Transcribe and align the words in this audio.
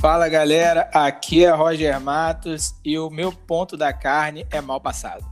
Fala 0.00 0.30
galera, 0.30 0.88
aqui 0.94 1.44
é 1.44 1.50
Roger 1.50 2.00
Matos 2.00 2.74
e 2.82 2.98
o 2.98 3.10
meu 3.10 3.30
ponto 3.30 3.76
da 3.76 3.92
carne 3.92 4.46
é 4.50 4.58
mal 4.58 4.80
passado. 4.80 5.22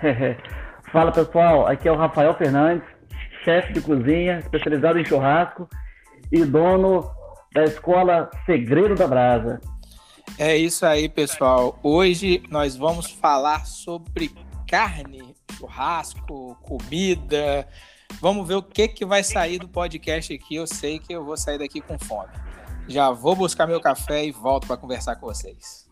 Fala 0.90 1.12
pessoal, 1.12 1.66
aqui 1.66 1.86
é 1.86 1.92
o 1.92 1.96
Rafael 1.96 2.32
Fernandes, 2.32 2.82
chefe 3.44 3.74
de 3.74 3.82
cozinha, 3.82 4.38
especializado 4.38 4.98
em 4.98 5.04
churrasco 5.04 5.68
e 6.32 6.42
dono 6.46 7.10
da 7.52 7.64
escola 7.64 8.30
Segredo 8.46 8.94
da 8.94 9.06
Brasa. 9.06 9.60
É 10.38 10.56
isso 10.56 10.86
aí, 10.86 11.06
pessoal. 11.06 11.78
Hoje 11.82 12.42
nós 12.48 12.74
vamos 12.74 13.10
falar 13.10 13.66
sobre 13.66 14.30
carne, 14.66 15.34
churrasco, 15.58 16.56
comida. 16.62 17.68
Vamos 18.18 18.48
ver 18.48 18.54
o 18.54 18.62
que, 18.62 18.88
que 18.88 19.04
vai 19.04 19.22
sair 19.22 19.58
do 19.58 19.68
podcast 19.68 20.32
aqui. 20.32 20.54
Eu 20.54 20.66
sei 20.66 20.98
que 20.98 21.12
eu 21.12 21.22
vou 21.22 21.36
sair 21.36 21.58
daqui 21.58 21.82
com 21.82 21.98
fome. 21.98 22.49
Já 22.90 23.12
vou 23.12 23.36
buscar 23.36 23.68
meu 23.68 23.80
café 23.80 24.24
e 24.24 24.32
volto 24.32 24.66
para 24.66 24.76
conversar 24.76 25.14
com 25.14 25.24
vocês. 25.24 25.88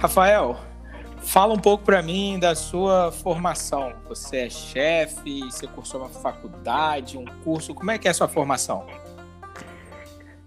Rafael, 0.00 0.56
fala 1.18 1.54
um 1.54 1.58
pouco 1.60 1.84
para 1.84 2.02
mim 2.02 2.40
da 2.40 2.56
sua 2.56 3.12
formação. 3.12 3.92
Você 4.08 4.38
é 4.38 4.50
chefe, 4.50 5.42
você 5.44 5.68
cursou 5.68 6.00
uma 6.00 6.08
faculdade, 6.08 7.16
um 7.16 7.24
curso. 7.44 7.72
Como 7.72 7.92
é 7.92 7.98
que 7.98 8.08
é 8.08 8.10
a 8.10 8.14
sua 8.14 8.26
formação? 8.26 8.84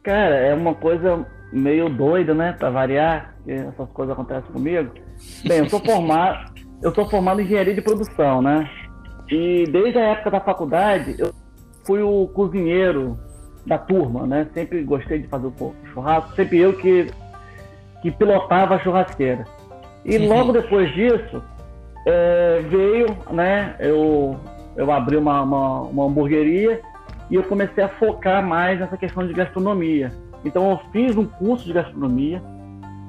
Cara, 0.03 0.35
é 0.35 0.53
uma 0.53 0.75
coisa 0.75 1.25
meio 1.53 1.87
doida, 1.87 2.33
né? 2.33 2.51
Para 2.51 2.69
variar, 2.69 3.33
que 3.45 3.51
essas 3.53 3.89
coisas 3.91 4.11
acontecem 4.11 4.51
comigo. 4.51 4.91
Bem, 5.45 5.59
eu 5.59 5.69
sou 5.69 5.79
formado, 5.85 6.54
eu 6.81 6.93
sou 6.93 7.09
formado 7.09 7.41
em 7.41 7.45
engenharia 7.45 7.73
de 7.73 7.81
produção, 7.81 8.41
né? 8.41 8.69
E 9.29 9.63
desde 9.65 9.97
a 9.97 10.11
época 10.11 10.31
da 10.31 10.39
faculdade, 10.39 11.15
eu 11.17 11.33
fui 11.85 12.01
o 12.01 12.27
cozinheiro 12.27 13.17
da 13.65 13.77
turma, 13.77 14.27
né? 14.27 14.47
Sempre 14.53 14.83
gostei 14.83 15.19
de 15.19 15.27
fazer 15.27 15.47
o 15.47 15.75
churrasco, 15.93 16.35
sempre 16.35 16.59
eu 16.59 16.73
que, 16.77 17.07
que 18.01 18.11
pilotava 18.11 18.75
a 18.75 18.79
churrasqueira. 18.79 19.45
E 20.03 20.17
uhum. 20.17 20.27
logo 20.27 20.51
depois 20.51 20.93
disso, 20.93 21.41
é, 22.05 22.61
veio, 22.69 23.07
né? 23.31 23.75
Eu, 23.79 24.37
eu 24.75 24.91
abri 24.91 25.17
uma, 25.17 25.41
uma, 25.41 25.81
uma 25.81 26.05
hamburgueria 26.05 26.81
e 27.29 27.35
eu 27.35 27.43
comecei 27.43 27.83
a 27.83 27.89
focar 27.89 28.45
mais 28.45 28.79
nessa 28.79 28.97
questão 28.97 29.25
de 29.25 29.33
gastronomia. 29.33 30.11
Então 30.43 30.69
eu 30.69 30.79
fiz 30.91 31.17
um 31.17 31.25
curso 31.25 31.65
de 31.65 31.73
gastronomia, 31.73 32.41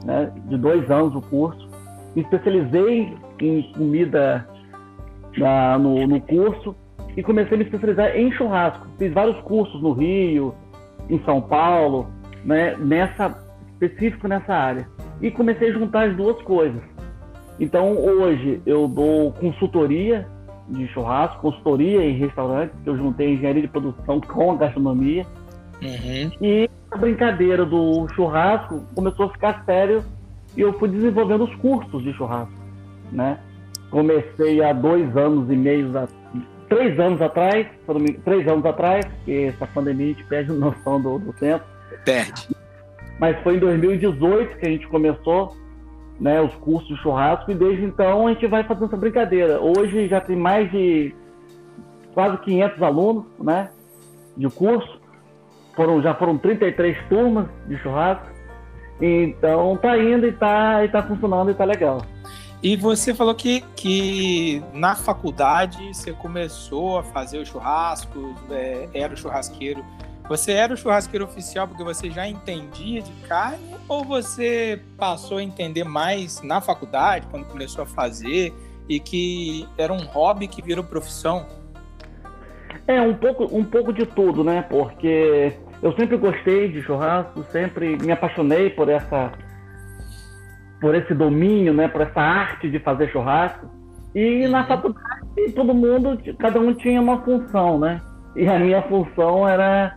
né, 0.05 0.33
de 0.47 0.57
dois 0.57 0.91
anos 0.91 1.15
o 1.15 1.21
curso, 1.21 1.69
me 2.15 2.23
especializei 2.23 3.15
em 3.41 3.63
comida 3.73 4.47
na, 5.37 5.79
no, 5.79 6.07
no 6.07 6.21
curso 6.21 6.75
e 7.17 7.23
comecei 7.23 7.55
a 7.55 7.59
me 7.59 7.65
especializar 7.65 8.17
em 8.17 8.31
churrasco. 8.33 8.87
Fiz 8.99 9.13
vários 9.13 9.39
cursos 9.43 9.81
no 9.83 9.93
Rio, 9.93 10.55
em 11.09 11.19
São 11.25 11.41
Paulo, 11.41 12.09
né, 12.45 12.77
nessa 12.77 13.47
específico 13.81 14.27
nessa 14.27 14.55
área. 14.55 14.89
E 15.21 15.31
comecei 15.31 15.71
a 15.71 15.73
juntar 15.73 16.09
as 16.09 16.17
duas 16.17 16.41
coisas. 16.43 16.83
Então 17.59 17.97
hoje 17.97 18.61
eu 18.67 18.87
dou 18.87 19.33
consultoria 19.33 20.27
de 20.69 20.87
churrasco, 20.89 21.41
consultoria 21.41 22.05
em 22.05 22.17
restaurantes, 22.19 22.77
que 22.83 22.91
eu 22.91 22.97
juntei 22.97 23.35
engenharia 23.35 23.63
de 23.63 23.69
produção 23.69 24.21
com 24.27 24.53
a 24.53 24.57
gastronomia. 24.57 25.25
Uhum. 25.83 26.31
E 26.41 26.69
a 26.91 26.97
brincadeira 26.97 27.65
do 27.65 28.09
churrasco 28.15 28.83
começou 28.95 29.27
a 29.27 29.31
ficar 29.31 29.65
sério 29.65 30.03
e 30.57 30.61
eu 30.61 30.73
fui 30.79 30.89
desenvolvendo 30.89 31.45
os 31.45 31.55
cursos 31.57 32.03
de 32.03 32.13
churrasco, 32.15 32.53
né? 33.13 33.39
Comecei 33.91 34.63
há 34.63 34.73
dois 34.73 35.17
anos 35.17 35.51
e 35.51 35.57
meio, 35.57 35.93
três 36.69 36.99
anos 36.99 37.21
atrás, 37.21 37.67
três 38.25 38.47
anos 38.49 38.65
atrás, 38.65 39.05
porque 39.07 39.53
essa 39.55 39.67
pandemia 39.67 40.07
a 40.07 40.09
gente 40.09 40.25
perde 40.25 40.53
noção 40.53 41.01
do, 41.01 41.19
do 41.19 41.33
tempo. 41.33 41.65
Perde. 42.05 42.49
Mas 43.19 43.39
foi 43.43 43.57
em 43.57 43.61
2018 43.61 44.59
que 44.59 44.67
a 44.67 44.71
gente 44.71 44.87
começou 44.89 45.57
né, 46.21 46.41
os 46.41 46.55
cursos 46.57 46.89
de 46.89 46.97
churrasco 47.03 47.51
e 47.51 47.55
desde 47.55 47.85
então 47.85 48.27
a 48.27 48.33
gente 48.33 48.47
vai 48.47 48.65
fazendo 48.65 48.87
essa 48.87 48.97
brincadeira. 48.97 49.61
Hoje 49.61 50.09
já 50.09 50.21
tem 50.21 50.37
mais 50.37 50.71
de 50.71 51.15
quase 52.15 52.39
500 52.39 52.83
alunos, 52.83 53.25
né, 53.39 53.71
de 54.37 54.49
curso. 54.49 55.01
Foram, 55.75 56.03
já 56.03 56.15
foram 56.15 56.39
33 56.39 56.97
turmas 57.09 57.47
de 57.67 57.77
churrasco. 57.79 58.27
Então 59.01 59.77
tá 59.77 59.97
indo 59.99 60.27
e 60.27 60.33
tá, 60.33 60.85
e 60.85 60.89
tá 60.89 61.03
funcionando 61.03 61.51
e 61.51 61.55
tá 61.55 61.65
legal. 61.65 62.01
E 62.63 62.75
você 62.75 63.15
falou 63.15 63.35
que, 63.35 63.61
que 63.77 64.63
na 64.73 64.95
faculdade 64.95 65.95
você 65.95 66.13
começou 66.13 66.99
a 66.99 67.03
fazer 67.03 67.39
o 67.39 67.47
churrasco, 67.47 68.35
é, 68.51 68.89
era 68.95 69.13
o 69.13 69.17
churrasqueiro. 69.17 69.85
Você 70.29 70.53
era 70.53 70.73
o 70.75 70.77
churrasqueiro 70.77 71.25
oficial 71.25 71.69
porque 71.69 71.85
você 71.85 72.11
já 72.11 72.27
entendia 72.27 73.03
de 73.03 73.13
carne 73.29 73.77
ou 73.89 74.05
você 74.05 74.81
passou 74.97 75.39
a 75.39 75.43
entender 75.43 75.85
mais 75.85 76.43
na 76.43 76.61
faculdade, 76.61 77.27
quando 77.31 77.45
começou 77.45 77.85
a 77.85 77.87
fazer, 77.87 78.53
e 78.89 78.99
que 78.99 79.69
era 79.77 79.93
um 79.93 80.05
hobby 80.07 80.49
que 80.49 80.63
virou 80.63 80.83
profissão? 80.83 81.47
É, 82.87 83.01
um 83.01 83.15
pouco, 83.15 83.45
um 83.57 83.65
pouco 83.65 83.93
de 83.93 84.07
tudo, 84.07 84.43
né? 84.43 84.63
Porque 84.63 85.53
eu 85.83 85.93
sempre 85.95 86.17
gostei 86.17 86.71
de 86.71 86.83
churrasco, 86.83 87.45
sempre 87.51 87.97
me 87.97 88.13
apaixonei 88.13 88.71
por 88.71 88.89
essa 88.89 89.33
por 90.81 90.95
esse 90.95 91.15
domínio, 91.15 91.73
né, 91.73 91.89
por 91.89 92.03
essa 92.03 92.21
arte 92.21 92.71
de 92.71 92.79
fazer 92.79 93.11
churrasco. 93.11 93.67
E 94.15 94.47
na 94.49 94.61
uhum. 94.61 94.67
faculdade 94.67 95.53
todo 95.55 95.75
mundo, 95.75 96.19
cada 96.39 96.59
um 96.59 96.73
tinha 96.73 97.01
uma 97.01 97.19
função, 97.19 97.79
né? 97.79 98.01
E 98.35 98.47
a 98.49 98.59
minha 98.59 98.83
função 98.83 99.49
era, 99.49 99.97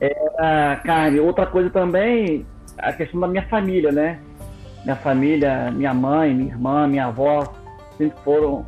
era 0.00 0.76
carne. 0.84 1.20
Outra 1.20 1.46
coisa 1.46 1.70
também, 1.70 2.46
a 2.78 2.92
questão 2.92 3.20
da 3.20 3.28
minha 3.28 3.46
família, 3.48 3.92
né? 3.92 4.20
Minha 4.84 4.96
família, 4.96 5.70
minha 5.70 5.94
mãe, 5.94 6.34
minha 6.34 6.50
irmã, 6.50 6.86
minha 6.86 7.06
avó, 7.06 7.52
sempre 7.96 8.16
foram 8.24 8.66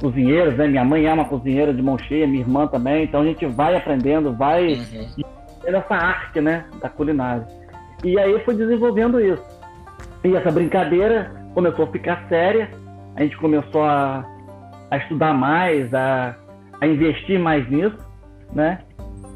cozinheiros, 0.00 0.56
né? 0.56 0.66
Minha 0.66 0.84
mãe 0.84 1.06
é 1.06 1.12
uma 1.12 1.24
cozinheira 1.24 1.72
de 1.72 1.82
mão 1.82 1.98
cheia, 1.98 2.26
minha 2.26 2.40
irmã 2.40 2.66
também. 2.66 3.04
Então 3.04 3.22
a 3.22 3.24
gente 3.24 3.46
vai 3.46 3.76
aprendendo, 3.76 4.34
vai 4.34 4.74
uhum. 4.74 5.24
essa 5.64 5.94
arte, 5.94 6.40
né? 6.40 6.64
Da 6.80 6.88
culinária. 6.88 7.46
E 8.04 8.18
aí 8.18 8.38
foi 8.44 8.54
desenvolvendo 8.54 9.18
isso. 9.20 9.55
E 10.26 10.36
essa 10.36 10.50
brincadeira 10.50 11.30
começou 11.54 11.84
a 11.84 11.92
ficar 11.92 12.26
séria. 12.28 12.68
A 13.14 13.22
gente 13.22 13.36
começou 13.38 13.82
a, 13.82 14.24
a 14.90 14.96
estudar 14.98 15.32
mais, 15.32 15.92
a, 15.94 16.36
a 16.80 16.86
investir 16.86 17.38
mais 17.38 17.68
nisso 17.70 18.06
né? 18.52 18.78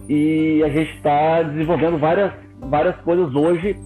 E 0.09 0.63
a 0.65 0.69
gente 0.69 0.95
está 0.97 1.43
desenvolvendo 1.43 1.99
várias, 1.99 2.33
várias 2.59 2.97
coisas 3.03 3.35
hoje 3.35 3.77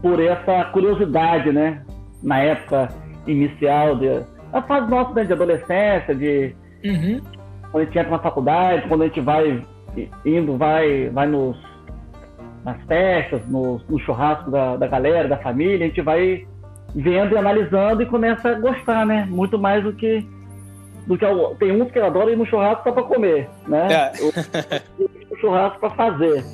por 0.00 0.20
essa 0.20 0.64
curiosidade, 0.66 1.52
né? 1.52 1.82
Na 2.22 2.38
época 2.38 2.88
inicial, 3.26 3.96
de, 3.96 4.08
na 4.52 4.62
fase 4.62 4.90
nossa 4.90 5.12
né, 5.14 5.24
de 5.24 5.32
adolescência, 5.32 6.14
de 6.14 6.54
uhum. 6.84 7.20
quando 7.70 7.82
a 7.82 7.84
gente 7.84 7.98
entra 7.98 8.10
na 8.10 8.18
faculdade, 8.18 8.88
quando 8.88 9.02
a 9.02 9.06
gente 9.06 9.20
vai 9.20 9.64
indo, 10.24 10.56
vai, 10.56 11.10
vai 11.10 11.26
nos, 11.26 11.56
nas 12.66 12.82
festas, 12.82 13.46
no, 13.46 13.80
no 13.88 13.96
churrasco 14.00 14.50
da, 14.50 14.76
da 14.76 14.88
galera, 14.88 15.28
da 15.28 15.38
família, 15.38 15.86
a 15.86 15.88
gente 15.88 16.02
vai 16.02 16.44
vendo 16.92 17.32
e 17.32 17.38
analisando 17.38 18.02
e 18.02 18.06
começa 18.06 18.48
a 18.48 18.54
gostar, 18.54 19.06
né? 19.06 19.24
Muito 19.30 19.56
mais 19.56 19.84
do 19.84 19.92
que 19.92 20.26
do 21.06 21.16
que 21.16 21.24
tem 21.60 21.80
uns 21.80 21.92
que 21.92 22.00
adoram 22.00 22.30
ir 22.30 22.36
no 22.36 22.44
churrasco 22.44 22.82
só 22.82 22.90
para 22.90 23.04
comer, 23.04 23.48
né? 23.68 23.86
É. 23.92 24.12
O, 24.20 24.32
o 25.32 25.36
churrasco 25.38 25.78
para 25.78 25.90
fazer. 25.90 26.44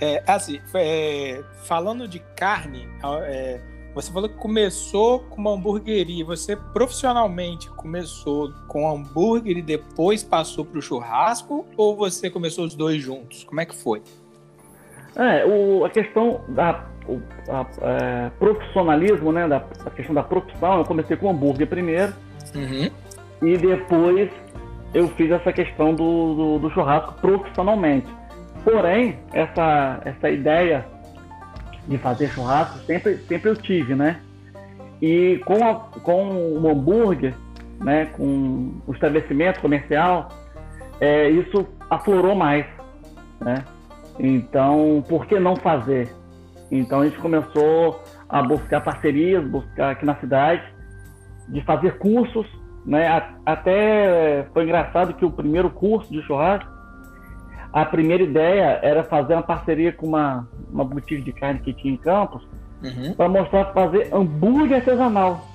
É, 0.00 0.22
assim, 0.26 0.58
é, 0.74 1.44
falando 1.64 2.08
de 2.08 2.18
carne, 2.34 2.88
é, 3.24 3.60
você 3.94 4.10
falou 4.10 4.30
que 4.30 4.36
começou 4.36 5.20
com 5.20 5.42
uma 5.42 5.50
hamburgueria. 5.50 6.24
Você 6.24 6.56
profissionalmente 6.56 7.68
começou 7.72 8.50
com 8.66 8.90
hambúrguer 8.90 9.58
e 9.58 9.62
depois 9.62 10.24
passou 10.24 10.64
para 10.64 10.78
o 10.78 10.82
churrasco? 10.82 11.66
Ou 11.76 11.94
você 11.94 12.30
começou 12.30 12.64
os 12.64 12.74
dois 12.74 13.02
juntos? 13.02 13.44
Como 13.44 13.60
é 13.60 13.66
que 13.66 13.74
foi? 13.74 14.02
É, 15.16 15.44
o, 15.44 15.84
a 15.84 15.90
questão 15.90 16.40
da 16.48 16.84
o 17.06 17.20
a, 17.48 17.66
é, 17.82 18.30
profissionalismo, 18.38 19.32
né, 19.32 19.48
da 19.48 19.64
a 19.84 19.90
questão 19.90 20.14
da 20.14 20.22
profissão, 20.22 20.78
eu 20.78 20.84
comecei 20.84 21.16
com 21.16 21.30
hambúrguer 21.30 21.66
primeiro 21.66 22.12
Uhum. 22.54 22.90
E 23.42 23.56
depois 23.56 24.30
eu 24.94 25.08
fiz 25.08 25.30
essa 25.30 25.52
questão 25.52 25.94
do, 25.94 26.34
do, 26.34 26.58
do, 26.60 26.70
churrasco 26.70 27.14
profissionalmente. 27.14 28.06
Porém, 28.62 29.18
essa, 29.32 30.00
essa 30.04 30.30
ideia 30.30 30.84
de 31.88 31.98
fazer 31.98 32.28
churrasco 32.28 32.78
sempre, 32.80 33.16
sempre 33.16 33.50
eu 33.50 33.56
tive, 33.56 33.94
né? 33.94 34.20
E 35.00 35.40
com, 35.44 35.64
a, 35.64 35.74
com 36.00 36.28
o 36.30 36.68
hambúrguer, 36.68 37.34
né, 37.80 38.06
com 38.12 38.80
o 38.86 38.92
estabelecimento 38.92 39.60
comercial, 39.60 40.28
é, 41.00 41.28
isso 41.30 41.66
aflorou 41.90 42.36
mais, 42.36 42.64
né? 43.40 43.64
Então, 44.18 45.04
por 45.08 45.26
que 45.26 45.38
não 45.38 45.56
fazer? 45.56 46.14
Então 46.70 47.00
a 47.00 47.04
gente 47.04 47.18
começou 47.18 48.02
a 48.28 48.42
buscar 48.42 48.80
parcerias, 48.80 49.46
buscar 49.46 49.90
aqui 49.90 50.06
na 50.06 50.16
cidade 50.16 50.62
de 51.48 51.60
fazer 51.62 51.98
cursos, 51.98 52.46
né? 52.86 53.22
Até 53.44 54.46
foi 54.54 54.64
engraçado 54.64 55.12
que 55.14 55.24
o 55.24 55.30
primeiro 55.30 55.68
curso 55.68 56.10
de 56.10 56.22
churrasco, 56.22 56.70
a 57.72 57.84
primeira 57.84 58.22
ideia 58.22 58.80
era 58.82 59.04
fazer 59.04 59.34
uma 59.34 59.42
parceria 59.42 59.92
com 59.92 60.06
uma, 60.06 60.48
uma 60.70 60.84
boutique 60.84 61.22
de 61.22 61.32
carne 61.32 61.60
que 61.60 61.74
tinha 61.74 61.92
em 61.92 61.96
Campos, 61.98 62.42
uhum. 62.82 63.14
para 63.14 63.28
mostrar 63.28 63.66
fazer 63.72 64.08
hambúrguer 64.12 64.78
artesanal. 64.78 65.46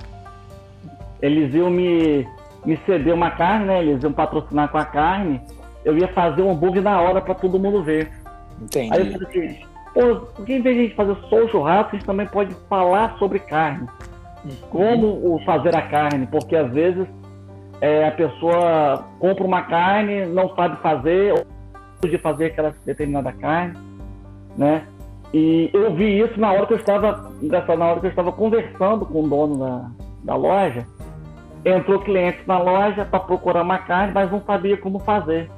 Eles 1.20 1.54
iam 1.54 1.70
me, 1.70 2.28
me 2.64 2.78
ceder 2.86 3.14
uma 3.14 3.32
carne, 3.32 3.66
né? 3.66 3.84
Eles 3.84 4.04
iam 4.04 4.14
patrocinar 4.14 4.70
com 4.70 4.78
a 4.78 4.86
carne. 4.86 5.42
Eu 5.84 5.98
ia 5.98 6.08
fazer 6.10 6.44
um 6.44 6.52
hambúrguer 6.52 6.84
na 6.84 7.02
hora 7.02 7.22
para 7.22 7.34
todo 7.34 7.60
mundo 7.60 7.84
ver. 7.84 8.12
Entendi. 8.62 8.94
Aí 8.94 9.00
eu 9.00 9.20
falei 9.20 9.28
assim, 9.28 9.66
pô, 9.94 10.16
porque 10.36 10.54
em 10.54 10.62
vez 10.62 10.76
de 10.76 10.82
a 10.82 10.84
gente 10.86 10.96
fazer 10.96 11.18
só 11.30 11.44
o 11.44 11.50
churrasco, 11.50 11.96
a 11.96 12.00
gente 12.00 12.06
também 12.06 12.28
pode 12.28 12.56
falar 12.70 13.18
sobre 13.18 13.40
carne. 13.40 13.88
Uhum. 14.44 14.52
Como 14.70 15.42
fazer 15.46 15.76
a 15.76 15.82
carne, 15.82 16.28
porque 16.28 16.56
às 16.56 16.72
vezes 16.72 17.08
é, 17.82 18.08
a 18.08 18.12
pessoa 18.12 19.06
compra 19.20 19.44
uma 19.44 19.64
carne, 19.64 20.26
não 20.26 20.54
sabe 20.56 20.82
fazer, 20.82 21.34
ou 21.34 21.46
de 22.10 22.18
fazer 22.18 22.46
aquela 22.46 22.74
determinada 22.86 23.32
carne, 23.32 23.78
né? 24.56 24.86
E 25.34 25.70
eu 25.74 25.94
vi 25.94 26.20
isso 26.20 26.40
na 26.40 26.52
hora 26.52 26.66
que 26.66 26.74
eu 26.74 26.78
estava, 26.78 27.32
na 27.42 27.86
hora 27.86 28.00
que 28.00 28.06
eu 28.06 28.10
estava 28.10 28.32
conversando 28.32 29.06
com 29.06 29.24
o 29.24 29.28
dono 29.28 29.58
da, 29.58 29.92
da 30.24 30.36
loja. 30.36 30.86
Entrou 31.66 32.00
cliente 32.00 32.40
na 32.48 32.58
loja 32.58 33.04
para 33.04 33.20
procurar 33.20 33.62
uma 33.62 33.80
carne, 33.80 34.14
mas 34.14 34.32
não 34.32 34.42
sabia 34.44 34.78
como 34.78 35.00
fazer. 35.00 35.50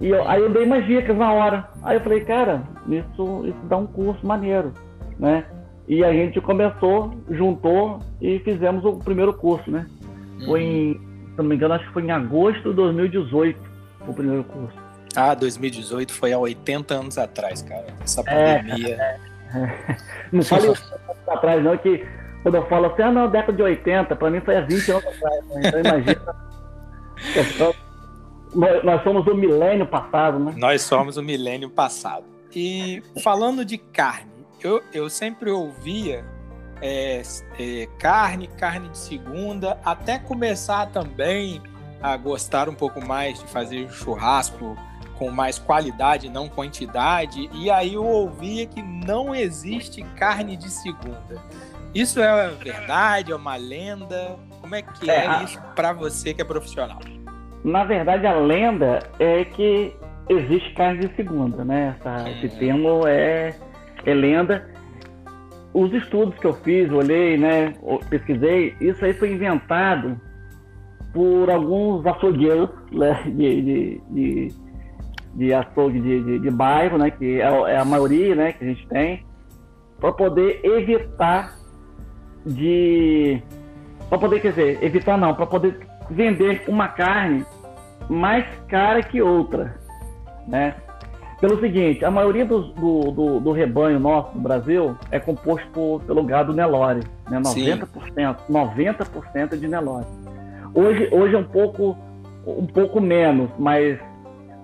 E 0.00 0.08
eu, 0.08 0.28
aí 0.28 0.40
eu 0.40 0.50
dei 0.50 0.64
umas 0.64 0.86
dicas 0.86 1.16
na 1.16 1.32
hora. 1.32 1.68
Aí 1.82 1.96
eu 1.96 2.00
falei, 2.00 2.20
cara, 2.20 2.62
isso, 2.88 3.46
isso 3.46 3.58
dá 3.64 3.76
um 3.76 3.86
curso 3.86 4.24
maneiro, 4.26 4.72
né? 5.18 5.44
E 5.88 6.04
a 6.04 6.12
gente 6.12 6.40
começou, 6.40 7.14
juntou 7.30 8.00
e 8.20 8.38
fizemos 8.40 8.84
o 8.84 8.98
primeiro 8.98 9.32
curso, 9.32 9.70
né? 9.70 9.86
Foi 10.44 10.62
em, 10.62 10.94
se 10.94 11.38
não 11.38 11.44
me 11.44 11.56
engano, 11.56 11.74
acho 11.74 11.86
que 11.86 11.92
foi 11.92 12.02
em 12.02 12.10
agosto 12.10 12.68
de 12.70 12.76
2018 12.76 13.58
o 14.06 14.14
primeiro 14.14 14.44
curso. 14.44 14.76
Ah, 15.16 15.34
2018 15.34 16.12
foi 16.12 16.32
há 16.32 16.38
80 16.38 16.94
anos 16.94 17.18
atrás, 17.18 17.62
cara. 17.62 17.86
Essa 18.00 18.22
é, 18.26 18.58
pandemia. 18.58 18.96
É, 18.96 19.18
é. 19.58 19.96
Não 20.30 20.42
fale 20.42 20.68
atrás, 21.26 21.64
não, 21.64 21.76
que 21.76 22.06
quando 22.42 22.54
eu 22.54 22.66
falo 22.66 22.86
assim, 22.86 23.02
ah, 23.02 23.10
não, 23.10 23.28
década 23.28 23.52
de 23.52 23.62
80, 23.62 24.14
para 24.14 24.30
mim 24.30 24.40
foi 24.40 24.56
há 24.56 24.60
20 24.60 24.90
anos 24.90 25.06
atrás. 25.06 25.46
Né? 25.46 25.60
Então 25.64 25.80
imagina. 25.80 26.20
nós 28.54 29.02
somos 29.02 29.26
o 29.26 29.34
milênio 29.34 29.86
passado, 29.86 30.38
né? 30.38 30.54
Nós 30.56 30.82
somos 30.82 31.16
o 31.16 31.22
milênio 31.22 31.70
passado. 31.70 32.24
E 32.54 33.02
falando 33.22 33.64
de 33.64 33.78
carne, 33.78 34.46
eu, 34.62 34.82
eu 34.92 35.10
sempre 35.10 35.50
ouvia 35.50 36.24
é, 36.80 37.22
é, 37.58 37.88
carne, 37.98 38.48
carne 38.48 38.88
de 38.88 38.98
segunda, 38.98 39.78
até 39.84 40.18
começar 40.18 40.86
também 40.86 41.60
a 42.00 42.16
gostar 42.16 42.68
um 42.68 42.74
pouco 42.74 43.04
mais 43.04 43.38
de 43.40 43.46
fazer 43.46 43.90
churrasco 43.90 44.76
com 45.16 45.30
mais 45.30 45.58
qualidade, 45.58 46.28
não 46.28 46.48
quantidade. 46.48 47.50
E 47.52 47.70
aí 47.70 47.94
eu 47.94 48.04
ouvia 48.04 48.66
que 48.66 48.80
não 48.80 49.34
existe 49.34 50.02
carne 50.16 50.56
de 50.56 50.70
segunda. 50.70 51.42
Isso 51.94 52.20
é 52.20 52.48
verdade? 52.50 53.32
É 53.32 53.36
uma 53.36 53.56
lenda? 53.56 54.38
Como 54.60 54.74
é 54.74 54.82
que 54.82 55.10
é, 55.10 55.26
é 55.26 55.44
isso 55.44 55.60
para 55.74 55.92
você 55.92 56.32
que 56.32 56.40
é 56.40 56.44
profissional? 56.44 57.00
Na 57.64 57.84
verdade, 57.84 58.26
a 58.26 58.34
lenda 58.34 59.00
é 59.18 59.44
que 59.44 59.92
existe 60.28 60.72
carne 60.74 61.06
de 61.06 61.14
segunda, 61.14 61.64
né? 61.64 61.96
Essa, 61.98 62.30
esse 62.30 62.58
termo 62.58 63.06
é, 63.06 63.54
é 64.04 64.14
lenda. 64.14 64.68
Os 65.72 65.92
estudos 65.92 66.38
que 66.38 66.46
eu 66.46 66.54
fiz, 66.54 66.90
olhei, 66.90 67.36
né, 67.36 67.74
pesquisei, 68.08 68.74
isso 68.80 69.04
aí 69.04 69.12
foi 69.12 69.32
inventado 69.32 70.18
por 71.12 71.50
alguns 71.50 72.06
açougueiros 72.06 72.70
né, 72.90 73.22
de, 73.24 73.62
de, 73.62 74.02
de, 74.10 74.48
de 75.34 75.54
açougue 75.54 76.00
de, 76.00 76.22
de, 76.22 76.38
de, 76.38 76.50
bairro, 76.50 76.98
né, 76.98 77.10
que 77.10 77.40
é, 77.40 77.44
é, 77.44 77.76
a 77.76 77.84
maioria 77.84 78.34
né, 78.34 78.52
que 78.52 78.64
a 78.64 78.68
gente 78.68 78.86
tem, 78.88 79.24
para 80.00 80.12
poder 80.12 80.60
evitar 80.64 81.54
de. 82.46 83.42
Para 84.08 84.18
poder, 84.18 84.40
quer 84.40 84.50
dizer, 84.50 84.82
evitar 84.82 85.18
não, 85.18 85.34
para 85.34 85.46
poder 85.46 85.87
vender 86.10 86.62
uma 86.68 86.88
carne 86.88 87.44
mais 88.08 88.44
cara 88.68 89.02
que 89.02 89.20
outra. 89.20 89.76
Né? 90.46 90.74
Pelo 91.40 91.60
seguinte, 91.60 92.04
a 92.04 92.10
maioria 92.10 92.44
do, 92.44 92.62
do, 92.72 93.10
do, 93.12 93.40
do 93.40 93.52
rebanho 93.52 94.00
nosso 94.00 94.32
do 94.32 94.40
Brasil 94.40 94.96
é 95.10 95.20
composto 95.20 95.68
por, 95.68 96.02
pelo 96.02 96.24
gado 96.24 96.52
Nelore, 96.52 97.04
né? 97.30 97.38
90%, 97.38 97.46
Sim. 97.46 98.52
90% 98.52 99.56
de 99.56 99.68
Nelore. 99.68 100.06
Hoje, 100.74 101.08
hoje 101.12 101.34
é 101.36 101.38
um 101.38 101.44
pouco, 101.44 101.96
um 102.44 102.66
pouco 102.66 103.00
menos, 103.00 103.50
mas 103.56 104.00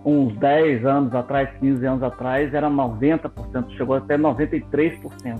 uns 0.04 0.36
10 0.36 0.84
anos 0.84 1.14
atrás, 1.14 1.48
15 1.60 1.86
anos 1.86 2.02
atrás, 2.02 2.52
era 2.52 2.68
90%, 2.68 3.70
chegou 3.76 3.94
até 3.94 4.18
93%. 4.18 5.38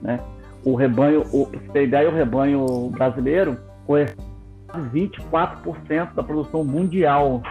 Né? 0.00 0.18
O 0.64 0.74
rebanho, 0.74 1.22
o, 1.32 1.46
pra 1.46 1.60
você 1.60 1.68
ter 1.72 1.84
ideia, 1.84 2.08
o 2.08 2.14
rebanho 2.14 2.88
brasileiro 2.90 3.58
foi 3.86 4.06
24% 4.76 6.14
da 6.14 6.22
produção 6.22 6.64
mundial. 6.64 7.42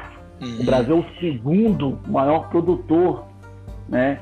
Uhum. 0.42 0.58
O 0.62 0.66
Brasil 0.66 0.98
é 0.98 1.00
o 1.00 1.20
segundo 1.20 2.00
maior 2.08 2.50
produtor, 2.50 3.26
né? 3.88 4.20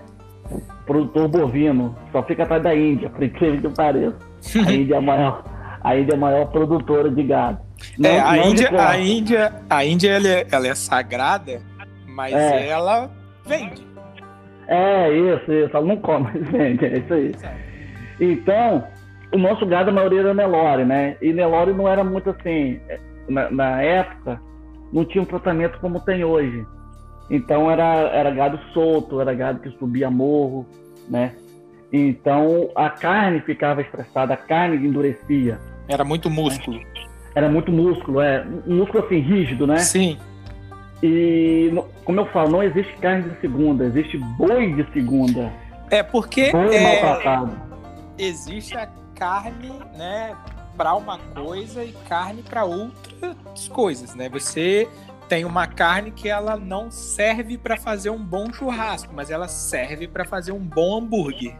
Produtor 0.85 1.27
bovino. 1.27 1.95
Só 2.11 2.23
fica 2.23 2.43
atrás 2.43 2.61
da 2.61 2.75
Índia, 2.75 3.09
por 3.09 3.23
incrível 3.23 3.69
que 3.69 3.75
pareça. 3.75 4.17
A 4.65 4.71
Índia 4.73 4.95
é 4.95 4.97
a 4.97 5.01
maior, 5.01 5.43
a 5.81 5.97
Índia 5.97 6.13
é 6.13 6.15
a 6.15 6.19
maior 6.19 6.45
produtora 6.47 7.09
de 7.09 7.23
gado. 7.23 7.59
Não, 7.97 8.09
é, 8.09 8.19
a, 8.19 8.37
Índia, 8.37 8.69
a 8.79 8.97
Índia, 8.97 9.53
a 9.69 9.85
Índia 9.85 10.11
ela 10.11 10.27
é, 10.27 10.47
ela 10.51 10.67
é 10.67 10.75
sagrada, 10.75 11.61
mas 12.07 12.33
é. 12.33 12.69
ela 12.69 13.09
vende. 13.45 13.85
É, 14.67 15.11
isso, 15.11 15.51
isso. 15.51 15.75
Ela 15.75 15.85
não 15.85 15.97
come, 15.97 16.29
mas 16.33 16.49
vende, 16.49 16.85
é 16.85 16.97
isso 16.97 17.13
aí. 17.13 17.35
Então, 18.19 18.83
o 19.33 19.37
nosso 19.37 19.65
gado, 19.65 19.89
a 19.89 19.93
maioria 19.93 20.19
era 20.19 20.33
Nelore, 20.33 20.85
né? 20.85 21.17
E 21.21 21.33
Nelore 21.33 21.73
não 21.73 21.87
era 21.87 22.03
muito 22.03 22.29
assim, 22.29 22.79
na, 23.27 23.49
na, 23.49 23.81
época, 23.81 24.39
não 24.91 25.03
tinha 25.03 25.21
um 25.21 25.25
tratamento 25.25 25.79
como 25.79 25.99
tem 25.99 26.23
hoje. 26.23 26.65
Então 27.29 27.69
era, 27.69 27.83
era 28.13 28.29
gado 28.29 28.59
solto, 28.73 29.19
era 29.19 29.33
gado 29.33 29.59
que 29.59 29.69
subia 29.77 30.11
morro, 30.11 30.67
né? 31.09 31.33
Então 31.91 32.69
a 32.75 32.89
carne 32.89 33.41
ficava 33.41 33.81
estressada, 33.81 34.35
a 34.35 34.37
carne 34.37 34.77
endurecia. 34.85 35.59
Era 35.87 36.03
muito 36.03 36.29
músculo. 36.29 36.79
Era 37.35 37.49
muito 37.49 37.71
músculo, 37.71 38.21
é. 38.21 38.45
Um 38.67 38.77
músculo 38.77 39.03
assim, 39.05 39.17
rígido, 39.17 39.65
né? 39.65 39.77
Sim. 39.77 40.17
E, 41.01 41.73
como 42.05 42.19
eu 42.21 42.25
falo, 42.27 42.51
não 42.51 42.63
existe 42.63 42.93
carne 42.97 43.29
de 43.29 43.41
segunda, 43.41 43.85
existe 43.85 44.17
boi 44.17 44.73
de 44.73 44.85
segunda. 44.93 45.51
É 45.89 46.03
porque. 46.03 46.51
Boi 46.51 46.75
é... 46.75 46.83
maltratado. 46.83 47.73
Existe 48.17 48.77
a 48.77 48.87
carne, 49.15 49.71
né, 49.95 50.35
para 50.75 50.95
uma 50.95 51.17
coisa 51.17 51.83
e 51.83 51.91
carne 52.07 52.41
para 52.41 52.63
outras 52.65 53.67
coisas, 53.69 54.15
né? 54.15 54.29
Você 54.29 54.87
tem 55.29 55.45
uma 55.45 55.67
carne 55.67 56.11
que 56.11 56.29
ela 56.29 56.57
não 56.57 56.91
serve 56.91 57.57
para 57.57 57.77
fazer 57.77 58.09
um 58.09 58.23
bom 58.23 58.51
churrasco, 58.51 59.13
mas 59.13 59.31
ela 59.31 59.47
serve 59.47 60.07
para 60.07 60.25
fazer 60.25 60.51
um 60.51 60.59
bom 60.59 60.97
hambúrguer. 60.97 61.55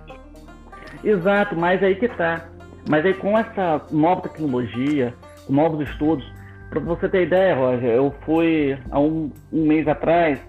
Exato, 1.04 1.56
mas 1.56 1.82
aí 1.84 1.96
que 1.96 2.08
tá. 2.08 2.46
Mas 2.90 3.06
aí 3.06 3.14
com 3.14 3.38
essa 3.38 3.82
nova 3.92 4.22
tecnologia, 4.22 5.14
novos 5.50 5.88
estudos, 5.90 6.26
para 6.70 6.80
você 6.80 7.08
ter 7.08 7.28
ideia, 7.28 7.56
Roger, 7.56 7.90
eu 7.90 8.14
fui 8.26 8.78
há 8.90 9.00
um, 9.00 9.32
um 9.52 9.68
mês 9.68 9.88
atrás 9.88 10.40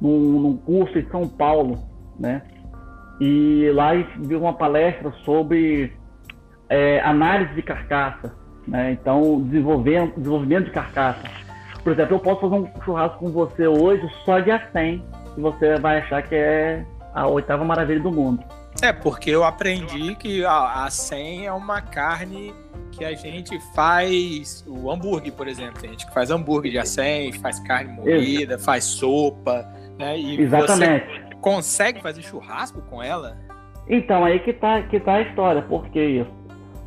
num, 0.00 0.40
num 0.40 0.56
curso 0.56 0.98
em 0.98 1.08
São 1.08 1.28
Paulo, 1.28 1.78
né? 2.18 2.42
E 3.20 3.70
lá 3.72 3.90
a 3.90 3.96
gente 3.96 4.26
viu 4.26 4.40
uma 4.40 4.54
palestra 4.54 5.12
sobre 5.24 5.92
é, 6.72 7.00
análise 7.00 7.52
de 7.54 7.62
carcaça, 7.62 8.34
né? 8.66 8.92
Então, 8.92 9.42
desenvolvimento, 9.42 10.16
desenvolvimento 10.16 10.64
de 10.64 10.70
carcaça. 10.70 11.22
Por 11.84 11.92
exemplo, 11.92 12.16
eu 12.16 12.20
posso 12.20 12.40
fazer 12.40 12.54
um 12.54 12.82
churrasco 12.82 13.18
com 13.18 13.30
você 13.30 13.66
hoje 13.66 14.08
só 14.24 14.40
de 14.40 14.50
A100, 14.50 15.02
e 15.36 15.40
você 15.40 15.76
vai 15.76 15.98
achar 15.98 16.22
que 16.22 16.34
é 16.34 16.82
a 17.12 17.26
oitava 17.26 17.62
maravilha 17.62 18.00
do 18.00 18.10
mundo. 18.10 18.42
É, 18.80 18.90
porque 18.90 19.28
eu 19.30 19.44
aprendi 19.44 20.14
que 20.14 20.44
a, 20.46 20.84
a 20.84 20.90
100 20.90 21.46
é 21.46 21.52
uma 21.52 21.82
carne 21.82 22.54
que 22.90 23.04
a 23.04 23.12
gente 23.12 23.58
faz 23.74 24.64
o 24.66 24.90
hambúrguer, 24.90 25.32
por 25.32 25.46
exemplo. 25.46 25.78
Tem 25.78 25.90
gente 25.90 26.06
que 26.06 26.14
faz 26.14 26.30
hambúrguer 26.30 26.72
de 26.72 26.78
A100, 26.78 27.38
faz 27.40 27.60
carne 27.60 27.92
moída, 27.92 28.54
Isso. 28.54 28.64
faz 28.64 28.84
sopa, 28.84 29.68
né? 29.98 30.18
E 30.18 30.40
Exatamente. 30.40 31.06
você 31.06 31.34
consegue 31.36 32.00
fazer 32.00 32.22
churrasco 32.22 32.80
com 32.82 33.02
ela? 33.02 33.36
Então, 33.88 34.24
aí 34.24 34.38
que 34.40 34.52
tá, 34.54 34.82
que 34.82 34.98
tá 35.00 35.14
a 35.14 35.22
história. 35.22 35.60
Por 35.62 35.86
que 35.88 36.02
isso? 36.02 36.41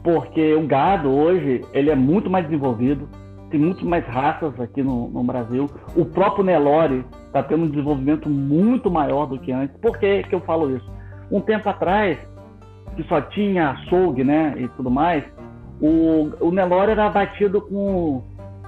Porque 0.05 0.53
o 0.53 0.67
gado 0.67 1.09
hoje 1.09 1.65
ele 1.73 1.89
é 1.89 1.95
muito 1.95 2.29
mais 2.29 2.45
desenvolvido, 2.45 3.09
tem 3.49 3.59
muito 3.59 3.83
mais 3.83 4.05
raças 4.05 4.57
aqui 4.59 4.83
no, 4.83 5.09
no 5.09 5.23
Brasil. 5.23 5.67
O 5.95 6.05
próprio 6.05 6.45
Nelore 6.45 7.03
está 7.25 7.41
tendo 7.41 7.63
um 7.63 7.69
desenvolvimento 7.69 8.29
muito 8.29 8.91
maior 8.91 9.25
do 9.25 9.39
que 9.39 9.51
antes. 9.51 9.75
Por 9.77 9.97
que, 9.97 10.21
que 10.21 10.35
eu 10.35 10.41
falo 10.41 10.75
isso? 10.75 10.87
Um 11.31 11.41
tempo 11.41 11.67
atrás, 11.67 12.19
que 12.95 13.01
só 13.05 13.19
tinha 13.19 13.71
açougue 13.71 14.23
né, 14.23 14.53
e 14.59 14.67
tudo 14.77 14.91
mais, 14.91 15.23
o, 15.81 16.29
o 16.39 16.51
Nelore 16.51 16.91
era 16.91 17.09
batido 17.09 17.59
com 17.59 18.21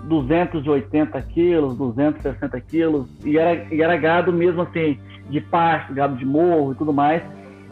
280 0.06 1.22
quilos, 1.22 1.77
260 1.77 2.60
quilos, 2.62 3.08
e 3.24 3.38
era, 3.38 3.72
e 3.72 3.79
era 3.79 3.96
gado 3.96 4.34
mesmo 4.34 4.63
assim, 4.63 4.98
de 5.29 5.39
pasto, 5.39 5.94
gado 5.94 6.15
de 6.15 6.25
morro 6.25 6.72
e 6.72 6.75
tudo 6.75 6.91
mais. 6.91 7.22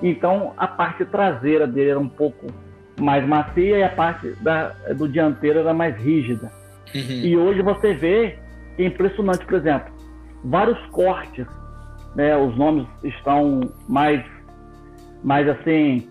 Então 0.03 0.53
a 0.55 0.67
parte 0.67 1.03
traseira 1.03 1.65
dele 1.65 1.89
era 1.89 1.99
um 1.99 2.07
pouco 2.07 2.45
mais 2.99 3.27
macia 3.27 3.77
e 3.77 3.83
a 3.83 3.89
parte 3.89 4.31
da, 4.41 4.69
do 4.95 5.07
dianteiro 5.07 5.59
era 5.59 5.73
mais 5.73 5.95
rígida. 5.97 6.51
Uhum. 6.93 7.01
E 7.01 7.37
hoje 7.37 7.61
você 7.61 7.93
vê 7.93 8.39
que 8.75 8.83
é 8.83 8.87
impressionante, 8.87 9.45
por 9.45 9.55
exemplo, 9.55 9.93
vários 10.43 10.79
cortes, 10.87 11.45
né, 12.15 12.35
os 12.37 12.55
nomes 12.57 12.87
estão 13.03 13.61
mais, 13.89 14.23
mais 15.23 15.47
assim, 15.49 16.09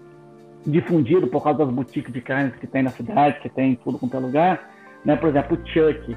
difundidos 0.66 1.28
por 1.30 1.42
causa 1.42 1.64
das 1.64 1.74
boutiques 1.74 2.12
de 2.12 2.20
carnes 2.20 2.54
que 2.56 2.66
tem 2.66 2.82
na 2.82 2.90
cidade, 2.90 3.40
que 3.40 3.48
tem 3.48 3.72
em 3.72 3.74
tudo 3.76 3.98
quanto 3.98 4.16
é 4.16 4.20
lugar. 4.20 4.70
Né? 5.04 5.16
Por 5.16 5.28
exemplo, 5.28 5.56
o 5.56 5.66
Chuck, 5.66 6.16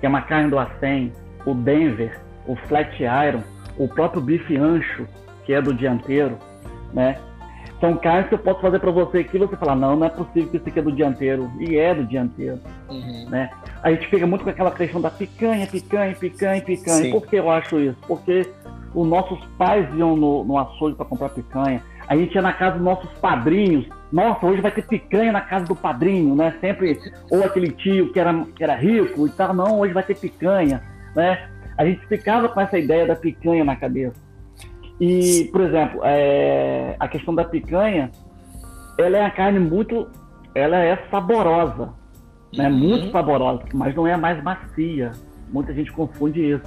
que 0.00 0.06
é 0.06 0.08
uma 0.08 0.22
carne 0.22 0.50
do 0.50 0.58
Acém, 0.58 1.12
o 1.46 1.54
Denver, 1.54 2.18
o 2.46 2.56
Flat 2.56 3.02
Iron, 3.02 3.42
o 3.78 3.88
próprio 3.88 4.20
bife 4.20 4.56
ancho, 4.56 5.06
que 5.44 5.52
é 5.52 5.60
do 5.60 5.72
dianteiro, 5.74 6.38
né? 6.92 7.18
São 7.82 7.96
carnes 7.96 8.28
que 8.28 8.34
eu 8.34 8.38
posso 8.38 8.60
fazer 8.60 8.78
para 8.78 8.92
você 8.92 9.18
aqui 9.18 9.36
você 9.36 9.56
falar, 9.56 9.74
não, 9.74 9.96
não 9.96 10.06
é 10.06 10.08
possível 10.08 10.48
que 10.48 10.56
isso 10.56 10.68
aqui 10.68 10.78
é 10.78 10.82
do 10.82 10.92
dianteiro. 10.92 11.50
E 11.58 11.76
é 11.76 11.92
do 11.92 12.04
dianteiro. 12.04 12.60
Uhum. 12.88 13.28
Né? 13.28 13.50
A 13.82 13.90
gente 13.90 14.06
fica 14.06 14.24
muito 14.24 14.44
com 14.44 14.50
aquela 14.50 14.70
questão 14.70 15.00
da 15.00 15.10
picanha, 15.10 15.66
picanha, 15.66 16.14
picanha, 16.14 16.62
picanha. 16.62 17.02
Sim. 17.02 17.10
Por 17.10 17.26
que 17.26 17.34
eu 17.34 17.50
acho 17.50 17.80
isso? 17.80 17.98
Porque 18.06 18.46
os 18.94 19.08
nossos 19.08 19.44
pais 19.58 19.92
iam 19.96 20.14
no, 20.14 20.44
no 20.44 20.58
açougue 20.58 20.94
para 20.94 21.06
comprar 21.06 21.30
picanha. 21.30 21.82
A 22.06 22.16
gente 22.16 22.32
ia 22.32 22.40
na 22.40 22.52
casa 22.52 22.76
dos 22.76 22.84
nossos 22.84 23.10
padrinhos. 23.14 23.84
Nossa, 24.12 24.46
hoje 24.46 24.60
vai 24.60 24.70
ter 24.70 24.86
picanha 24.86 25.32
na 25.32 25.40
casa 25.40 25.66
do 25.66 25.74
padrinho, 25.74 26.36
né? 26.36 26.54
Sempre, 26.60 27.00
ou 27.32 27.42
aquele 27.42 27.72
tio 27.72 28.12
que 28.12 28.20
era, 28.20 28.32
que 28.54 28.62
era 28.62 28.76
rico 28.76 29.26
e 29.26 29.30
tal, 29.30 29.52
não, 29.52 29.80
hoje 29.80 29.92
vai 29.92 30.04
ter 30.04 30.14
picanha, 30.14 30.80
né? 31.16 31.48
A 31.76 31.84
gente 31.84 32.06
ficava 32.06 32.48
com 32.48 32.60
essa 32.60 32.78
ideia 32.78 33.08
da 33.08 33.16
picanha 33.16 33.64
na 33.64 33.74
cabeça. 33.74 34.14
E, 35.04 35.48
por 35.50 35.62
exemplo, 35.62 36.00
é, 36.04 36.94
a 37.00 37.08
questão 37.08 37.34
da 37.34 37.44
picanha, 37.44 38.08
ela 38.96 39.16
é 39.16 39.24
a 39.24 39.30
carne 39.32 39.58
muito, 39.58 40.08
ela 40.54 40.76
é 40.76 40.96
saborosa, 41.10 41.92
né? 42.56 42.68
Uhum. 42.68 42.78
Muito 42.78 43.10
saborosa, 43.10 43.64
mas 43.74 43.96
não 43.96 44.06
é 44.06 44.12
a 44.12 44.16
mais 44.18 44.40
macia. 44.44 45.10
Muita 45.52 45.74
gente 45.74 45.90
confunde 45.90 46.52
isso. 46.52 46.62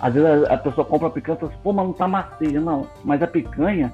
Às 0.00 0.14
vezes 0.14 0.44
a, 0.44 0.54
a 0.54 0.58
pessoa 0.58 0.84
compra 0.84 1.08
a 1.08 1.10
picanha 1.10 1.36
e 1.36 1.40
fala 1.40 1.52
assim, 1.52 1.60
pô, 1.60 1.72
mas 1.72 1.86
não 1.86 1.92
tá 1.92 2.06
macia. 2.06 2.60
Não, 2.60 2.86
mas 3.02 3.20
a 3.20 3.26
picanha 3.26 3.92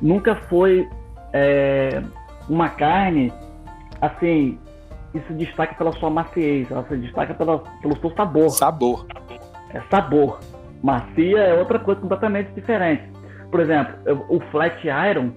nunca 0.00 0.34
foi 0.34 0.88
é, 1.34 2.02
uma 2.48 2.70
carne, 2.70 3.30
assim, 4.00 4.58
que 5.12 5.20
se 5.20 5.34
destaca 5.34 5.74
pela 5.74 5.92
sua 5.92 6.08
maciez, 6.08 6.70
ela 6.70 6.86
se 6.88 6.96
destaca 6.96 7.34
pela, 7.34 7.58
pelo 7.82 7.94
seu 8.00 8.10
sabor. 8.16 8.48
Sabor. 8.48 9.06
É 9.74 9.82
sabor. 9.90 10.40
Macia 10.82 11.40
é 11.40 11.58
outra 11.58 11.78
coisa 11.78 12.00
completamente 12.00 12.52
diferente. 12.52 13.17
Por 13.50 13.60
exemplo, 13.60 13.94
o 14.28 14.40
flat 14.50 14.86
iron, 14.86 15.32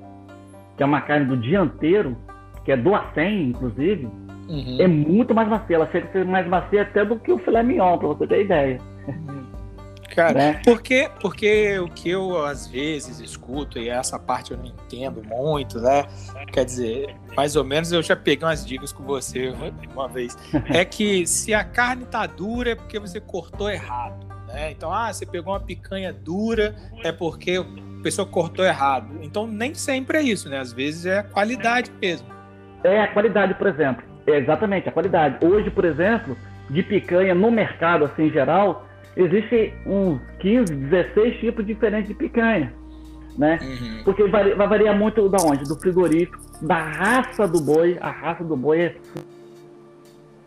que 0.75 0.83
é 0.83 0.85
uma 0.85 1.01
carne 1.01 1.25
do 1.25 1.37
dianteiro, 1.37 2.17
que 2.65 2.71
é 2.71 2.77
do 2.77 2.93
acém, 2.93 3.49
inclusive, 3.49 4.05
uhum. 4.49 4.77
é 4.79 4.87
muito 4.87 5.33
mais 5.33 5.47
macia. 5.47 5.77
Ela 5.77 5.89
chega 5.91 6.07
a 6.07 6.11
ser 6.11 6.25
mais 6.25 6.47
macia 6.47 6.81
até 6.83 7.05
do 7.05 7.17
que 7.17 7.31
o 7.31 7.39
filé 7.39 7.63
mignon, 7.63 7.97
para 7.97 8.07
você 8.09 8.27
ter 8.27 8.45
ideia. 8.45 8.77
Cara, 10.15 10.33
né? 10.33 10.61
porque, 10.65 11.09
porque 11.21 11.79
o 11.79 11.87
que 11.87 12.09
eu 12.09 12.43
às 12.45 12.67
vezes 12.67 13.21
escuto, 13.21 13.79
e 13.79 13.87
essa 13.87 14.19
parte 14.19 14.51
eu 14.51 14.57
não 14.57 14.65
entendo 14.65 15.23
muito, 15.23 15.79
né? 15.79 16.05
Quer 16.51 16.65
dizer, 16.65 17.15
mais 17.35 17.55
ou 17.55 17.63
menos 17.63 17.93
eu 17.93 18.03
já 18.03 18.15
peguei 18.15 18.45
umas 18.45 18.65
dicas 18.65 18.91
com 18.91 19.03
você 19.03 19.53
uma 19.93 20.07
vez. 20.07 20.37
É 20.69 20.83
que 20.83 21.25
se 21.25 21.53
a 21.53 21.63
carne 21.63 22.05
tá 22.05 22.25
dura 22.25 22.71
é 22.71 22.75
porque 22.75 22.99
você 22.99 23.19
cortou 23.19 23.69
errado. 23.69 24.30
Né? 24.53 24.71
Então, 24.71 24.91
ah, 24.93 25.11
você 25.11 25.25
pegou 25.25 25.53
uma 25.53 25.59
picanha 25.59 26.13
dura, 26.13 26.75
é 27.03 27.11
porque 27.11 27.57
a 27.57 28.03
pessoa 28.03 28.27
cortou 28.27 28.65
errado. 28.65 29.19
Então, 29.21 29.47
nem 29.47 29.73
sempre 29.73 30.17
é 30.17 30.21
isso, 30.21 30.49
né? 30.49 30.59
Às 30.59 30.73
vezes 30.73 31.05
é 31.05 31.19
a 31.19 31.23
qualidade 31.23 31.91
mesmo. 32.01 32.27
É 32.83 33.01
a 33.01 33.07
qualidade, 33.07 33.53
por 33.55 33.67
exemplo. 33.67 34.03
É 34.27 34.37
exatamente, 34.37 34.87
a 34.87 34.91
qualidade. 34.91 35.45
Hoje, 35.45 35.69
por 35.69 35.85
exemplo, 35.85 36.37
de 36.69 36.83
picanha 36.83 37.33
no 37.33 37.51
mercado, 37.51 38.05
assim, 38.05 38.27
em 38.27 38.31
geral, 38.31 38.85
existe 39.15 39.73
uns 39.85 40.19
15, 40.39 40.73
16 40.73 41.39
tipos 41.39 41.65
diferentes 41.65 42.07
de 42.07 42.13
picanha. 42.13 42.73
Né? 43.37 43.59
Uhum. 43.61 44.03
Porque 44.03 44.23
vai, 44.27 44.53
vai, 44.53 44.67
variar 44.67 44.97
muito 44.97 45.27
da 45.29 45.37
onde? 45.43 45.63
Do 45.63 45.79
frigorífico, 45.79 46.37
da 46.61 46.77
raça 46.77 47.47
do 47.47 47.61
boi. 47.61 47.97
A 48.01 48.09
raça 48.09 48.43
do 48.43 48.57
boi 48.57 48.81
é 48.81 48.95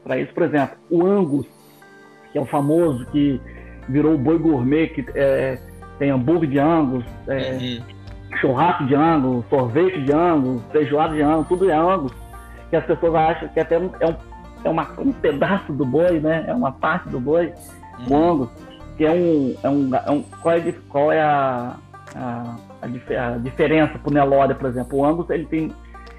para 0.04 0.18
isso, 0.18 0.34
por 0.34 0.42
exemplo, 0.42 0.76
o 0.90 1.04
Angus, 1.04 1.46
que 2.30 2.37
é 2.37 2.40
o 2.40 2.44
famoso 2.44 3.06
que 3.06 3.40
virou 3.88 4.14
o 4.14 4.19
boi 4.19 4.38
gourmet, 4.38 4.88
que 4.88 5.05
é, 5.14 5.59
tem 5.99 6.11
hambúrguer 6.11 6.50
de 6.50 6.59
Angus, 6.59 7.05
é, 7.29 7.53
uhum. 7.53 8.38
churrasco 8.41 8.87
de 8.87 8.95
Angus, 8.95 9.45
sorvete 9.49 10.03
de 10.03 10.12
Angus, 10.12 10.62
feijoada 10.73 11.14
de 11.14 11.23
Angus, 11.23 11.49
tudo 11.49 11.71
é 11.71 11.75
Angus. 11.75 12.12
Que 12.71 12.76
as 12.76 12.85
pessoas 12.85 13.14
acham 13.14 13.49
que 13.49 13.61
até 13.61 13.76
é, 13.76 13.79
um, 13.79 13.91
é 14.64 14.69
uma, 14.69 14.88
um 14.99 15.12
pedaço 15.12 15.73
do 15.73 15.85
boi, 15.85 16.19
né? 16.19 16.45
É 16.49 16.55
uma 16.55 16.73
parte 16.73 17.09
do 17.09 17.21
boi, 17.21 17.53
uhum. 18.00 18.17
o 18.17 18.31
Angus, 18.33 18.49
que 18.97 19.05
é 19.05 19.11
um. 19.11 19.55
É 19.62 19.69
um, 19.69 19.91
é 19.95 20.11
um 20.11 20.23
qual, 20.23 20.55
é, 20.55 20.75
qual 20.88 21.12
é 21.12 21.23
a, 21.23 21.76
a, 22.17 22.57
a, 22.83 23.35
a 23.35 23.38
diferença 23.38 23.99
pro 23.99 24.12
Nelore, 24.12 24.55
por 24.55 24.69
exemplo? 24.69 24.99
O 24.99 25.05
Angus 25.05 25.31
ele 25.31 25.47
tem, 25.47 25.73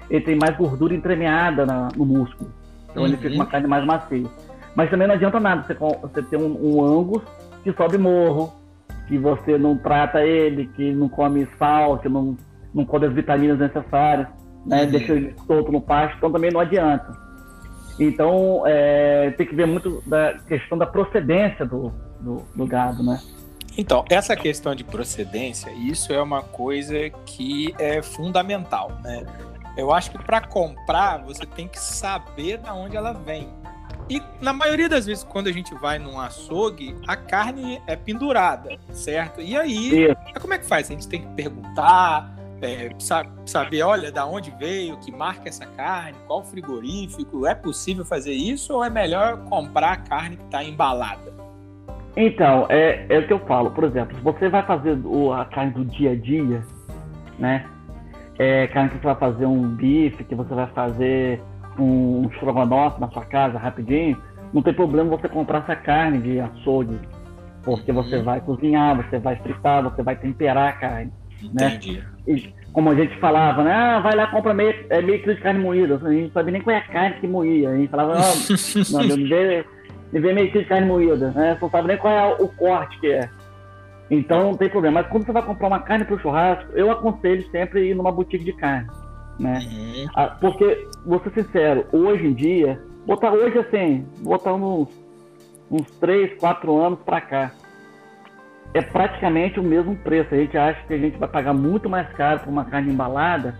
ele 0.08 0.24
tem 0.24 0.36
mais 0.36 0.56
gordura 0.56 0.94
entremeada 0.94 1.66
na, 1.66 1.88
no 1.94 2.06
músculo. 2.06 2.50
Então 2.90 3.02
uhum. 3.02 3.08
ele 3.08 3.18
fica 3.18 3.34
uma 3.34 3.46
carne 3.46 3.66
mais 3.66 3.84
macia. 3.84 4.26
Mas 4.74 4.90
também 4.90 5.08
não 5.08 5.14
adianta 5.14 5.40
nada 5.40 5.62
você, 5.62 5.74
você 5.74 6.22
ter 6.22 6.36
um, 6.36 6.56
um 6.62 6.84
Angus 6.84 7.22
que 7.66 7.76
sobe 7.76 7.98
morro, 7.98 8.52
que 9.08 9.18
você 9.18 9.58
não 9.58 9.76
trata 9.76 10.24
ele, 10.24 10.68
que 10.68 10.92
não 10.92 11.08
come 11.08 11.48
sal, 11.58 11.98
que 11.98 12.08
não, 12.08 12.36
não 12.72 12.84
come 12.84 13.06
as 13.06 13.12
vitaminas 13.12 13.58
necessárias, 13.58 14.28
né? 14.64 14.84
Uhum. 14.84 14.90
Deixa 14.90 15.12
ele 15.12 15.34
solto 15.46 15.72
no 15.72 15.80
pasto, 15.80 16.16
então 16.16 16.30
também 16.30 16.52
não 16.52 16.60
adianta. 16.60 17.12
Então, 17.98 18.62
é, 18.66 19.30
tem 19.32 19.46
que 19.46 19.54
ver 19.54 19.66
muito 19.66 20.00
da 20.06 20.34
questão 20.46 20.78
da 20.78 20.86
procedência 20.86 21.64
do, 21.66 21.92
do, 22.20 22.42
do, 22.54 22.66
gado, 22.66 23.02
né? 23.02 23.20
Então, 23.76 24.04
essa 24.08 24.36
questão 24.36 24.74
de 24.74 24.84
procedência, 24.84 25.70
isso 25.72 26.12
é 26.12 26.22
uma 26.22 26.42
coisa 26.42 27.10
que 27.24 27.74
é 27.78 28.00
fundamental, 28.00 28.92
né? 29.02 29.24
Eu 29.76 29.92
acho 29.92 30.10
que 30.10 30.18
para 30.18 30.40
comprar, 30.40 31.18
você 31.18 31.44
tem 31.44 31.66
que 31.66 31.80
saber 31.80 32.58
de 32.58 32.70
onde 32.70 32.96
ela 32.96 33.12
vem. 33.12 33.48
E 34.08 34.22
na 34.40 34.52
maioria 34.52 34.88
das 34.88 35.06
vezes, 35.06 35.24
quando 35.24 35.48
a 35.48 35.52
gente 35.52 35.74
vai 35.74 35.98
num 35.98 36.20
açougue, 36.20 36.94
a 37.08 37.16
carne 37.16 37.82
é 37.86 37.96
pendurada, 37.96 38.78
certo? 38.92 39.40
E 39.40 39.56
aí, 39.56 40.14
como 40.40 40.54
é 40.54 40.58
que 40.58 40.66
faz? 40.66 40.88
A 40.88 40.92
gente 40.92 41.08
tem 41.08 41.22
que 41.22 41.28
perguntar, 41.34 42.32
é, 42.62 42.90
saber, 43.44 43.82
olha, 43.82 44.12
da 44.12 44.24
onde 44.24 44.52
veio, 44.58 44.96
que 44.98 45.10
marca 45.10 45.48
essa 45.48 45.66
carne, 45.66 46.16
qual 46.26 46.44
frigorífico, 46.44 47.46
é 47.46 47.54
possível 47.54 48.04
fazer 48.04 48.32
isso 48.32 48.74
ou 48.74 48.84
é 48.84 48.90
melhor 48.90 49.38
comprar 49.44 49.92
a 49.92 49.96
carne 49.96 50.36
que 50.36 50.44
está 50.44 50.62
embalada? 50.62 51.34
Então, 52.16 52.66
é, 52.70 53.06
é 53.08 53.18
o 53.18 53.26
que 53.26 53.32
eu 53.32 53.40
falo, 53.40 53.72
por 53.72 53.84
exemplo, 53.84 54.16
se 54.16 54.22
você 54.22 54.48
vai 54.48 54.62
fazer 54.64 54.98
o, 55.04 55.32
a 55.32 55.44
carne 55.46 55.72
do 55.72 55.84
dia 55.84 56.12
a 56.12 56.16
dia, 56.16 56.62
né? 57.38 57.66
É, 58.38 58.66
carne 58.68 58.90
que 58.90 58.96
você 58.96 59.04
vai 59.04 59.16
fazer 59.16 59.46
um 59.46 59.68
bife, 59.68 60.22
que 60.24 60.34
você 60.34 60.54
vai 60.54 60.66
fazer 60.68 61.42
um 61.82 62.28
estrogonofe 62.32 63.00
na 63.00 63.08
sua 63.10 63.24
casa 63.24 63.58
rapidinho, 63.58 64.16
não 64.52 64.62
tem 64.62 64.72
problema 64.72 65.10
você 65.10 65.28
comprar 65.28 65.58
essa 65.58 65.76
carne 65.76 66.18
de 66.18 66.40
açougue, 66.40 66.98
porque 67.62 67.92
você 67.92 68.22
vai 68.22 68.40
cozinhar, 68.40 68.96
você 68.96 69.18
vai 69.18 69.36
fritar, 69.36 69.82
você 69.82 70.02
vai 70.02 70.16
temperar 70.16 70.68
a 70.68 70.72
carne, 70.72 71.12
né? 71.52 71.74
Entendi. 71.74 71.98
né? 71.98 72.04
E, 72.26 72.54
como 72.72 72.90
a 72.90 72.94
gente 72.94 73.18
falava, 73.18 73.62
né? 73.62 73.72
Ah, 73.72 74.00
vai 74.00 74.14
lá, 74.14 74.26
compra 74.28 74.52
meio, 74.52 74.74
é, 74.90 75.00
meio 75.00 75.20
quilo 75.20 75.34
de 75.34 75.40
carne 75.40 75.60
moída. 75.60 76.00
A 76.02 76.10
gente 76.10 76.24
não 76.24 76.30
sabia 76.30 76.52
nem 76.52 76.62
qual 76.62 76.76
é 76.76 76.78
a 76.78 76.88
carne 76.88 77.16
que 77.20 77.26
moía. 77.26 77.70
A 77.70 77.76
gente 77.76 77.90
falava, 77.90 78.18
oh, 78.18 78.92
não, 78.92 79.16
me 79.16 79.28
vê, 79.28 79.64
me 80.12 80.20
vê 80.20 80.32
meio 80.32 80.50
quilo 80.50 80.62
de 80.62 80.68
carne 80.68 80.86
moída, 80.86 81.30
né? 81.30 81.56
Não 81.60 81.70
sabe 81.70 81.88
nem 81.88 81.96
qual 81.96 82.12
é 82.12 82.42
o 82.42 82.48
corte 82.48 82.98
que 83.00 83.10
é. 83.10 83.28
Então 84.10 84.44
não 84.44 84.54
tem 84.54 84.68
problema. 84.68 85.00
Mas 85.00 85.10
quando 85.10 85.24
você 85.24 85.32
vai 85.32 85.42
comprar 85.42 85.68
uma 85.68 85.80
carne 85.80 86.04
para 86.04 86.14
o 86.14 86.18
churrasco, 86.18 86.70
eu 86.74 86.90
aconselho 86.90 87.48
sempre 87.50 87.88
ir 87.88 87.94
numa 87.94 88.12
boutique 88.12 88.44
de 88.44 88.52
carne 88.52 88.88
né? 89.38 89.58
Uhum. 89.58 90.06
Ah, 90.14 90.36
porque, 90.40 90.88
vou 91.04 91.20
ser 91.20 91.32
sincero, 91.32 91.86
hoje 91.92 92.26
em 92.26 92.32
dia, 92.32 92.82
botar 93.06 93.32
hoje 93.32 93.58
assim, 93.58 94.06
botar 94.20 94.54
uns, 94.54 94.88
uns 95.70 95.90
3, 95.98 96.38
4 96.38 96.76
anos 96.78 96.98
para 97.00 97.20
cá, 97.20 97.52
é 98.74 98.82
praticamente 98.82 99.60
o 99.60 99.62
mesmo 99.62 99.96
preço. 99.96 100.34
A 100.34 100.38
gente 100.38 100.56
acha 100.56 100.80
que 100.86 100.94
a 100.94 100.98
gente 100.98 101.16
vai 101.18 101.28
pagar 101.28 101.54
muito 101.54 101.88
mais 101.88 102.08
caro 102.12 102.40
por 102.40 102.50
uma 102.50 102.64
carne 102.64 102.92
embalada, 102.92 103.58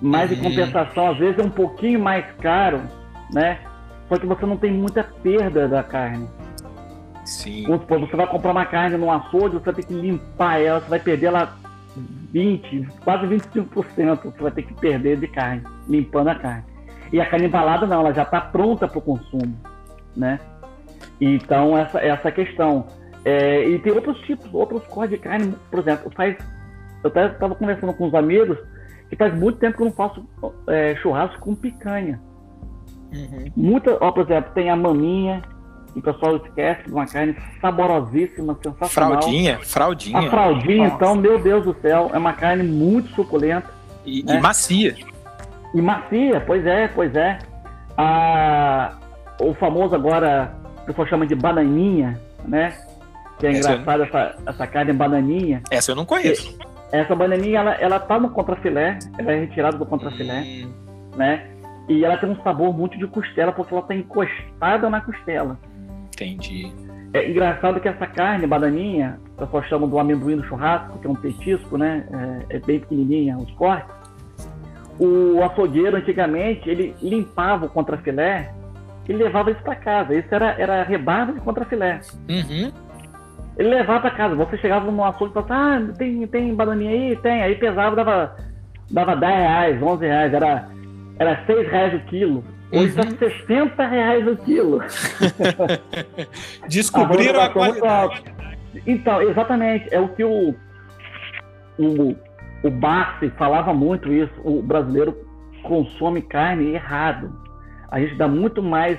mas 0.00 0.30
uhum. 0.30 0.38
em 0.38 0.42
compensação, 0.42 1.10
às 1.10 1.18
vezes 1.18 1.38
é 1.38 1.42
um 1.42 1.50
pouquinho 1.50 2.00
mais 2.00 2.24
caro, 2.40 2.82
né? 3.32 3.58
Só 4.08 4.16
que 4.16 4.26
você 4.26 4.46
não 4.46 4.56
tem 4.56 4.72
muita 4.72 5.02
perda 5.02 5.66
da 5.66 5.82
carne. 5.82 6.28
Sim. 7.24 7.64
Vamos 7.64 7.82
supor, 7.82 8.00
você 8.00 8.16
vai 8.16 8.26
comprar 8.28 8.52
uma 8.52 8.66
carne 8.66 8.96
no 8.96 9.10
açougue, 9.10 9.56
você 9.56 9.64
vai 9.64 9.74
ter 9.74 9.84
que 9.84 9.94
limpar 9.94 10.60
ela, 10.60 10.80
você 10.80 10.88
vai 10.88 11.00
perder 11.00 11.26
ela 11.26 11.56
20, 12.32 12.88
quase 13.04 13.26
25% 13.26 14.22
você 14.24 14.42
vai 14.42 14.52
ter 14.52 14.62
que 14.62 14.74
perder 14.74 15.18
de 15.18 15.26
carne, 15.28 15.62
limpando 15.88 16.28
a 16.28 16.34
carne. 16.34 16.64
E 17.12 17.20
a 17.20 17.26
carne 17.26 17.46
embalada 17.46 17.86
não, 17.86 18.00
ela 18.00 18.12
já 18.12 18.22
está 18.22 18.40
pronta 18.40 18.88
para 18.88 18.98
o 18.98 19.02
consumo, 19.02 19.56
né? 20.16 20.40
Então, 21.20 21.76
essa, 21.76 21.98
essa 22.00 22.30
questão. 22.30 22.86
É, 23.24 23.68
e 23.68 23.78
tem 23.80 23.92
outros 23.92 24.18
tipos, 24.20 24.52
outros 24.52 24.84
cortes 24.86 25.18
de 25.18 25.22
carne, 25.22 25.54
por 25.70 25.80
exemplo, 25.80 26.10
faz, 26.14 26.36
eu 27.02 27.08
estava 27.08 27.54
conversando 27.54 27.92
com 27.94 28.06
os 28.06 28.14
amigos 28.14 28.56
que 29.08 29.16
faz 29.16 29.34
muito 29.36 29.58
tempo 29.58 29.76
que 29.76 29.82
eu 29.82 29.86
não 29.86 29.92
faço 29.92 30.24
é, 30.68 30.94
churrasco 30.96 31.40
com 31.40 31.54
picanha. 31.54 32.20
Uhum. 33.12 33.52
Muita, 33.56 33.96
ó, 34.00 34.12
por 34.12 34.24
exemplo, 34.24 34.52
tem 34.52 34.70
a 34.70 34.76
maminha, 34.76 35.42
o 35.96 36.02
pessoal 36.02 36.36
esquece 36.36 36.84
de 36.84 36.92
uma 36.92 37.06
carne 37.06 37.34
saborosíssima, 37.60 38.56
sensacional. 38.62 39.22
Fraldinha, 39.22 39.58
fraldinha. 39.60 40.18
A 40.18 40.30
fraldinha, 40.30 40.84
Nossa. 40.84 40.94
então, 40.94 41.14
meu 41.14 41.38
Deus 41.38 41.64
do 41.64 41.74
céu, 41.80 42.10
é 42.12 42.18
uma 42.18 42.34
carne 42.34 42.62
muito 42.62 43.08
suculenta. 43.14 43.70
E, 44.04 44.22
né? 44.22 44.36
e 44.36 44.40
macia. 44.40 44.94
E 45.74 45.80
macia, 45.80 46.40
pois 46.46 46.66
é, 46.66 46.88
pois 46.88 47.14
é. 47.14 47.38
A, 47.96 48.92
o 49.40 49.54
famoso 49.54 49.94
agora, 49.94 50.54
o 50.82 50.86
pessoal 50.86 51.08
chama 51.08 51.26
de 51.26 51.34
bananinha, 51.34 52.20
né? 52.44 52.76
Que 53.38 53.46
é 53.46 53.52
engraçado 53.52 54.02
essa, 54.02 54.36
essa 54.46 54.66
carne 54.66 54.92
bananinha. 54.92 55.62
Essa 55.70 55.92
eu 55.92 55.96
não 55.96 56.04
conheço. 56.04 56.58
Essa 56.92 57.14
bananinha, 57.14 57.60
ela, 57.60 57.74
ela 57.74 57.98
tá 57.98 58.20
no 58.20 58.30
contrafilé, 58.30 58.98
ela 59.18 59.32
é 59.32 59.40
retirada 59.40 59.78
do 59.78 59.86
contrafilé, 59.86 60.40
hum. 60.40 60.72
né? 61.16 61.46
E 61.88 62.04
ela 62.04 62.16
tem 62.18 62.28
um 62.28 62.42
sabor 62.42 62.76
muito 62.76 62.98
de 62.98 63.06
costela, 63.06 63.52
porque 63.52 63.72
ela 63.72 63.82
tá 63.82 63.94
encostada 63.94 64.90
na 64.90 65.00
costela. 65.00 65.58
Entendi. 66.16 66.72
É 67.12 67.30
engraçado 67.30 67.80
que 67.80 67.88
essa 67.88 68.06
carne, 68.06 68.46
bananinha, 68.46 69.18
o 69.36 69.40
pessoal 69.40 69.62
chama 69.64 69.86
do 69.86 69.98
amendoim 69.98 70.36
no 70.36 70.44
churrasco, 70.44 70.98
que 70.98 71.06
é 71.06 71.10
um 71.10 71.14
petisco, 71.14 71.76
né? 71.76 72.06
É, 72.50 72.56
é 72.56 72.58
bem 72.58 72.80
pequenininha 72.80 73.36
os 73.36 73.50
cortes. 73.52 73.94
O 74.98 75.42
açougueiro, 75.42 75.96
antigamente, 75.96 76.68
ele 76.68 76.94
limpava 77.02 77.66
o 77.66 77.68
contrafilé 77.68 78.50
e 79.06 79.12
levava 79.12 79.50
isso 79.50 79.62
para 79.62 79.76
casa. 79.76 80.14
Isso 80.14 80.34
era, 80.34 80.56
era 80.58 80.82
rebarba 80.82 81.34
de 81.34 81.40
contrafilé. 81.40 82.00
Uhum. 82.28 82.72
Ele 83.58 83.68
levava 83.68 84.00
para 84.00 84.10
casa. 84.10 84.34
Você 84.34 84.56
chegava 84.58 84.90
no 84.90 85.04
açougue 85.04 85.30
e 85.30 85.34
falava, 85.34 85.54
ah, 85.54 85.94
tem, 85.96 86.26
tem 86.26 86.54
bananinha 86.54 86.90
aí? 86.90 87.16
Tem. 87.16 87.42
Aí 87.42 87.54
pesava, 87.56 87.94
dava, 87.94 88.36
dava 88.90 89.16
10 89.16 89.34
reais, 89.34 89.82
11 89.82 90.06
reais. 90.06 90.34
Era, 90.34 90.68
era 91.18 91.46
6 91.46 91.70
reais 91.70 91.94
o 91.94 92.00
quilo. 92.06 92.44
Hoje 92.72 92.88
está 92.88 93.02
uhum. 93.02 93.16
60 93.16 93.86
reais 93.86 94.26
o 94.26 94.36
quilo. 94.36 94.80
Descobriram 96.68 97.40
a, 97.40 97.46
a 97.46 97.50
qualidade. 97.50 98.24
Então, 98.86 99.22
exatamente. 99.22 99.88
É 99.92 100.00
o 100.00 100.08
que 100.08 100.24
o, 100.24 100.54
o, 101.78 102.16
o 102.64 102.70
Barsi 102.70 103.30
falava 103.30 103.72
muito 103.72 104.12
isso. 104.12 104.34
O 104.44 104.62
brasileiro 104.62 105.16
consome 105.62 106.22
carne 106.22 106.74
errado. 106.74 107.32
A 107.90 108.00
gente 108.00 108.16
dá 108.16 108.26
muito 108.26 108.62
mais 108.62 108.98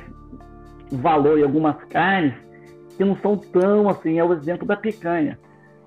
valor 0.92 1.38
em 1.38 1.44
algumas 1.44 1.76
carnes 1.86 2.34
que 2.96 3.04
não 3.04 3.18
são 3.18 3.38
tão 3.38 3.90
assim. 3.90 4.18
É 4.18 4.24
o 4.24 4.34
exemplo 4.34 4.66
da 4.66 4.78
picanha. 4.78 5.38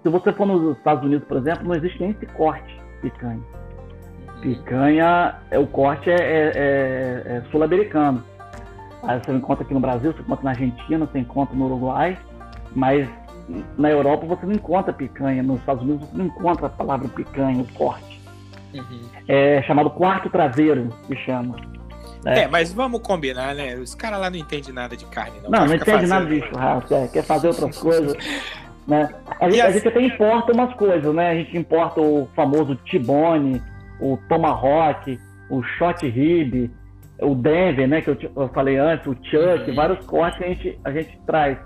Se 0.02 0.08
você 0.08 0.32
for 0.32 0.46
nos 0.46 0.76
Estados 0.76 1.04
Unidos, 1.04 1.26
por 1.26 1.38
exemplo, 1.38 1.66
não 1.66 1.74
existe 1.74 2.00
nem 2.00 2.10
esse 2.10 2.26
corte 2.26 2.80
picanha. 3.00 3.59
Picanha, 4.40 5.36
é, 5.50 5.58
o 5.58 5.66
corte 5.66 6.10
é, 6.10 6.14
é, 6.14 6.52
é, 6.54 7.36
é 7.36 7.42
sul-americano. 7.50 8.24
Aí 9.02 9.18
você 9.18 9.32
encontra 9.32 9.64
aqui 9.64 9.72
no 9.72 9.80
Brasil, 9.80 10.12
você 10.12 10.20
encontra 10.20 10.44
na 10.44 10.50
Argentina, 10.50 11.06
você 11.06 11.18
encontra 11.18 11.56
no 11.56 11.66
Uruguai, 11.66 12.18
mas 12.74 13.08
na 13.76 13.90
Europa 13.90 14.26
você 14.26 14.46
não 14.46 14.54
encontra 14.54 14.92
picanha, 14.92 15.42
nos 15.42 15.60
Estados 15.60 15.82
Unidos 15.82 16.08
você 16.08 16.18
não 16.18 16.26
encontra 16.26 16.66
a 16.66 16.70
palavra 16.70 17.08
picanha, 17.08 17.62
o 17.62 17.72
corte. 17.72 18.20
Uhum. 18.74 19.00
É 19.26 19.62
chamado 19.62 19.90
quarto 19.90 20.30
traseiro, 20.30 20.88
que 21.06 21.16
chama. 21.16 21.56
É. 22.24 22.40
é, 22.40 22.48
mas 22.48 22.72
vamos 22.72 23.00
combinar, 23.00 23.54
né? 23.54 23.76
Os 23.76 23.94
caras 23.94 24.20
lá 24.20 24.28
não 24.28 24.36
entendem 24.36 24.72
nada 24.72 24.96
de 24.96 25.06
carne, 25.06 25.40
não. 25.42 25.50
Não, 25.50 25.66
não 25.66 25.74
entende 25.74 26.06
nada 26.06 26.26
de 26.26 26.40
churrasco, 26.40 26.94
é, 26.94 27.08
quer 27.08 27.24
fazer 27.24 27.48
outras 27.48 27.76
coisas. 27.80 28.14
Né? 28.86 29.08
A, 29.40 29.48
gente, 29.48 29.60
a 29.60 29.70
gente 29.70 29.88
até 29.88 30.02
importa 30.02 30.52
umas 30.52 30.74
coisas, 30.74 31.14
né? 31.14 31.30
A 31.30 31.34
gente 31.34 31.56
importa 31.56 32.00
o 32.00 32.28
famoso 32.34 32.76
Tibone, 32.84 33.62
o 34.00 34.18
Tomahawk, 34.28 35.18
o 35.50 35.62
Shot 35.62 36.08
Rib, 36.08 36.70
o 37.20 37.34
Denver, 37.34 37.88
né, 37.88 38.00
que 38.00 38.10
eu, 38.10 38.16
eu 38.36 38.48
falei 38.48 38.78
antes, 38.78 39.06
o 39.06 39.14
Chuck, 39.14 39.68
uhum. 39.68 39.74
vários 39.74 40.04
cortes 40.06 40.38
que 40.38 40.44
a 40.44 40.48
gente, 40.48 40.80
a 40.84 40.90
gente 40.90 41.20
traz 41.26 41.58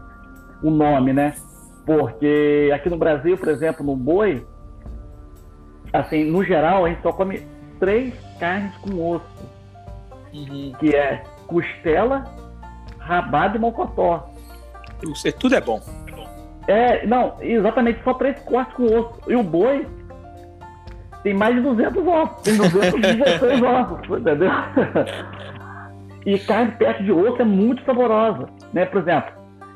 o 0.63 0.71
nome, 0.71 1.13
né? 1.13 1.35
Porque 1.87 2.71
aqui 2.75 2.89
no 2.89 2.97
Brasil, 2.97 3.37
por 3.37 3.49
exemplo, 3.49 3.85
no 3.85 3.95
boi, 3.95 4.45
assim, 5.93 6.25
no 6.25 6.43
geral, 6.43 6.85
a 6.85 6.89
gente 6.89 7.03
só 7.03 7.13
come 7.13 7.47
três 7.79 8.15
carnes 8.41 8.75
com 8.79 9.11
osso, 9.11 9.51
uhum. 10.33 10.73
que 10.81 10.95
é 10.95 11.23
costela, 11.47 12.25
rabado 12.99 13.57
e 13.57 13.61
mocotó. 13.61 14.31
Isso, 15.03 15.31
tudo 15.39 15.55
é 15.55 15.61
bom. 15.61 15.81
É, 16.67 17.07
não, 17.07 17.37
exatamente, 17.41 18.03
só 18.03 18.15
três 18.15 18.39
cortes 18.41 18.75
com 18.75 18.87
osso. 18.87 19.21
E 19.29 19.37
o 19.37 19.43
boi, 19.43 19.87
tem 21.25 21.35
mais 21.35 21.57
de 21.57 21.63
200 21.63 22.07
ossos, 22.07 22.43
tem 22.43 22.57
216 22.57 23.63
ossos, 23.63 24.09
entendeu? 24.21 24.51
E 26.27 26.39
carne 26.39 26.73
perto 26.73 27.03
de 27.03 27.11
osso 27.11 27.41
é 27.41 27.45
muito 27.45 27.83
saborosa, 27.85 28.47
né? 28.73 28.85
Por 28.85 29.01
exemplo, 29.01 29.33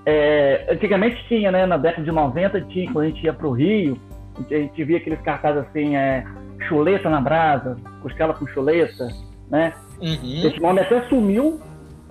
é, 0.06 0.66
antigamente 0.70 1.26
tinha, 1.26 1.50
né? 1.50 1.66
Na 1.66 1.78
década 1.78 2.04
de 2.04 2.12
90 2.12 2.60
tinha, 2.62 2.92
quando 2.92 3.06
a 3.06 3.08
gente 3.08 3.24
ia 3.24 3.32
para 3.32 3.46
o 3.46 3.52
Rio, 3.52 3.98
a 4.38 4.54
gente 4.54 4.84
via 4.84 4.98
aqueles 4.98 5.20
cartazes 5.22 5.64
assim, 5.66 5.96
é, 5.96 6.24
chuleta 6.68 7.08
na 7.08 7.20
brasa, 7.20 7.76
costela 8.02 8.34
com 8.34 8.46
chuleta, 8.46 9.08
né? 9.50 9.72
Uhum. 10.00 10.46
Esse 10.46 10.60
nome 10.60 10.80
até 10.80 11.02
sumiu 11.08 11.60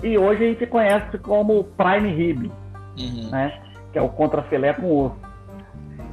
e 0.04 0.18
hoje 0.18 0.44
a 0.44 0.48
gente 0.48 0.66
conhece 0.66 1.18
como 1.20 1.64
prime 1.64 2.10
rib, 2.12 2.52
uhum. 3.00 3.30
né? 3.32 3.54
Que 3.94 4.00
é 4.00 4.02
o 4.02 4.10
contrafilé 4.10 4.74
com 4.74 5.06
osso. 5.06 5.27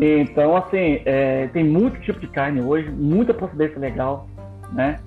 Então, 0.01 0.57
assim, 0.57 1.01
é, 1.05 1.49
tem 1.53 1.63
muito 1.63 2.01
tipo 2.01 2.19
de 2.19 2.27
carne 2.27 2.61
hoje, 2.61 2.91
muita 2.91 3.33
procedência 3.33 3.79
legal, 3.79 4.29
né? 4.73 4.99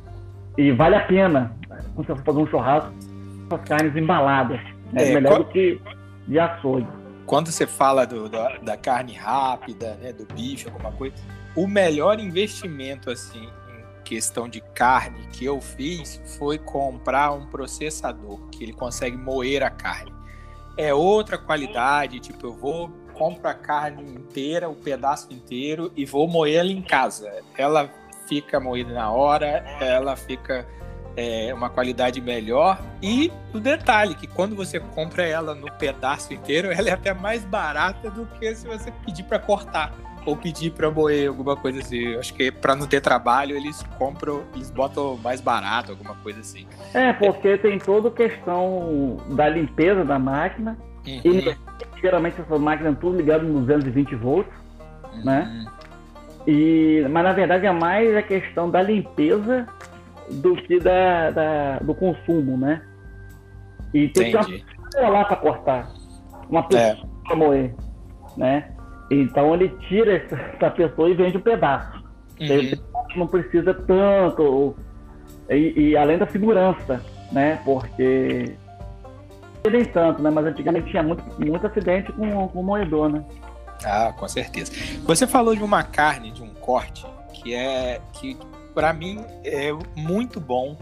E 0.57 0.71
vale 0.71 0.95
a 0.95 1.01
pena, 1.01 1.55
quando 1.93 2.07
você 2.07 2.15
for 2.15 2.23
fazer 2.23 2.39
um 2.39 2.47
churrasco, 2.47 2.91
as 3.51 3.61
carnes 3.63 3.95
embaladas. 3.95 4.59
É, 4.95 5.11
é 5.11 5.13
melhor 5.13 5.31
qual... 5.31 5.43
do 5.43 5.49
que 5.51 5.81
de 6.27 6.39
açougue. 6.39 6.87
Quando 7.25 7.51
você 7.51 7.67
fala 7.67 8.05
do, 8.05 8.29
da, 8.29 8.57
da, 8.57 8.77
carne 8.77 9.13
rápida, 9.13 9.95
né, 9.95 10.13
do 10.13 10.25
bife, 10.33 10.67
alguma 10.67 10.91
coisa, 10.93 11.15
o 11.55 11.67
melhor 11.67 12.19
investimento, 12.19 13.11
assim, 13.11 13.43
em 13.43 14.03
questão 14.03 14.47
de 14.47 14.61
carne 14.73 15.27
que 15.33 15.43
eu 15.43 15.59
fiz 15.59 16.21
foi 16.37 16.57
comprar 16.57 17.33
um 17.33 17.45
processador, 17.47 18.47
que 18.49 18.63
ele 18.63 18.73
consegue 18.73 19.17
moer 19.17 19.61
a 19.61 19.69
carne. 19.69 20.13
É 20.77 20.93
outra 20.93 21.37
qualidade, 21.37 22.19
tipo, 22.19 22.47
eu 22.47 22.53
vou 22.53 22.89
compro 23.17 23.47
a 23.47 23.53
carne 23.53 24.03
inteira, 24.13 24.69
o 24.69 24.75
pedaço 24.75 25.33
inteiro 25.33 25.91
e 25.95 26.05
vou 26.05 26.27
moer 26.27 26.59
ela 26.59 26.71
em 26.71 26.81
casa. 26.81 27.31
Ela 27.57 27.89
fica 28.27 28.59
moída 28.59 28.93
na 28.93 29.11
hora, 29.11 29.47
ela 29.81 30.15
fica 30.15 30.65
é, 31.15 31.53
uma 31.53 31.69
qualidade 31.69 32.21
melhor. 32.21 32.79
E 33.01 33.31
o 33.53 33.59
detalhe, 33.59 34.13
que 34.13 34.27
quando 34.27 34.55
você 34.55 34.79
compra 34.79 35.25
ela 35.25 35.55
no 35.55 35.71
pedaço 35.73 36.33
inteiro, 36.33 36.71
ela 36.71 36.89
é 36.89 36.93
até 36.93 37.13
mais 37.13 37.43
barata 37.43 38.11
do 38.11 38.25
que 38.25 38.53
se 38.55 38.67
você 38.67 38.91
pedir 39.05 39.23
para 39.23 39.39
cortar 39.39 39.93
ou 40.25 40.35
pedir 40.35 40.71
para 40.71 40.91
moer 40.91 41.29
alguma 41.29 41.55
coisa 41.55 41.79
assim. 41.79 41.99
Eu 41.99 42.19
acho 42.19 42.33
que 42.33 42.51
para 42.51 42.75
não 42.75 42.85
ter 42.85 43.01
trabalho, 43.01 43.55
eles 43.55 43.81
compram, 43.97 44.43
eles 44.53 44.69
botam 44.69 45.17
mais 45.23 45.39
barato, 45.39 45.91
alguma 45.91 46.15
coisa 46.15 46.41
assim. 46.41 46.67
É, 46.93 47.13
porque 47.13 47.57
tem 47.57 47.79
toda 47.79 48.09
a 48.09 48.11
questão 48.11 49.17
da 49.29 49.47
limpeza 49.47 50.03
da 50.03 50.19
máquina. 50.19 50.77
Uhum. 51.07 51.21
E 51.23 51.57
geralmente 52.01 52.39
essas 52.39 52.59
máquinas 52.59 52.97
tudo 52.99 53.17
ligado 53.17 53.45
no 53.45 53.61
220 53.61 54.15
volts, 54.15 54.51
uhum. 55.13 55.25
né? 55.25 55.65
E, 56.45 57.05
mas 57.09 57.23
na 57.23 57.33
verdade 57.33 57.65
é 57.65 57.71
mais 57.71 58.15
a 58.15 58.21
questão 58.21 58.69
da 58.69 58.81
limpeza 58.81 59.67
do 60.29 60.55
que 60.55 60.79
da, 60.79 61.31
da 61.31 61.79
do 61.79 61.93
consumo, 61.93 62.57
né? 62.57 62.81
E 63.93 64.07
tem 64.09 64.29
Entendi. 64.29 64.63
que 64.63 64.65
uma 64.77 64.89
pessoa 64.89 65.09
lá 65.09 65.25
para 65.25 65.35
cortar, 65.35 65.89
uma 66.49 66.63
pessoa 66.63 66.91
é. 66.91 67.27
para 67.27 67.35
moer, 67.35 67.75
né? 68.37 68.71
Então 69.09 69.53
ele 69.53 69.69
tira 69.87 70.15
essa 70.15 70.69
pessoa 70.71 71.09
e 71.09 71.13
vende 71.13 71.37
um 71.37 71.41
pedaço. 71.41 71.97
Uhum. 72.39 72.45
Ele 72.45 72.79
não 73.15 73.27
precisa 73.27 73.73
tanto 73.73 74.75
e, 75.49 75.89
e 75.89 75.97
além 75.97 76.17
da 76.17 76.27
segurança, 76.27 77.01
né? 77.31 77.59
Porque 77.63 78.55
nem 79.69 79.85
tanto, 79.85 80.21
né? 80.21 80.29
Mas 80.29 80.45
antigamente 80.45 80.89
tinha 80.89 81.03
muito, 81.03 81.23
muito 81.39 81.65
acidente 81.65 82.11
com, 82.11 82.47
com 82.47 82.63
moedor, 82.63 83.09
né? 83.09 83.23
Ah, 83.83 84.13
com 84.17 84.27
certeza. 84.27 84.71
Você 85.03 85.27
falou 85.27 85.55
de 85.55 85.63
uma 85.63 85.83
carne, 85.83 86.31
de 86.31 86.41
um 86.41 86.49
corte, 86.49 87.05
que 87.33 87.53
é 87.53 88.01
que 88.13 88.37
para 88.73 88.93
mim 88.93 89.23
é 89.43 89.71
muito 89.95 90.39
bom, 90.39 90.77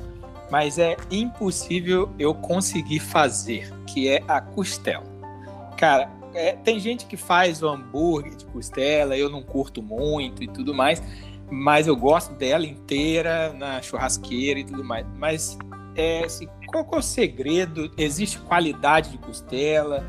mas 0.50 0.78
é 0.78 0.96
impossível 1.12 2.10
eu 2.20 2.34
conseguir 2.34 3.00
fazer, 3.00 3.72
que 3.88 4.10
é 4.10 4.22
a 4.28 4.40
costela. 4.40 5.04
Cara, 5.78 6.10
é, 6.34 6.54
tem 6.54 6.80
gente 6.80 7.06
que 7.06 7.18
faz 7.18 7.64
o 7.64 7.70
hambúrguer 7.70 8.36
de 8.36 8.46
costela, 8.46 9.18
eu 9.18 9.30
não 9.30 9.42
curto 9.42 9.82
muito 9.82 10.44
e 10.44 10.48
tudo 10.48 10.74
mais, 10.74 11.02
mas 11.50 11.88
eu 11.88 11.96
gosto 11.96 12.34
dela 12.34 12.66
inteira 12.66 13.54
na 13.54 13.82
churrasqueira 13.82 14.60
e 14.60 14.64
tudo 14.64 14.84
mais. 14.84 15.06
Mas 15.18 15.58
é 15.96 16.28
se, 16.28 16.50
qual 16.84 17.00
é 17.00 17.00
o 17.00 17.04
segredo? 17.04 17.92
Existe 17.98 18.40
qualidade 18.40 19.12
de 19.12 19.18
costela? 19.18 20.04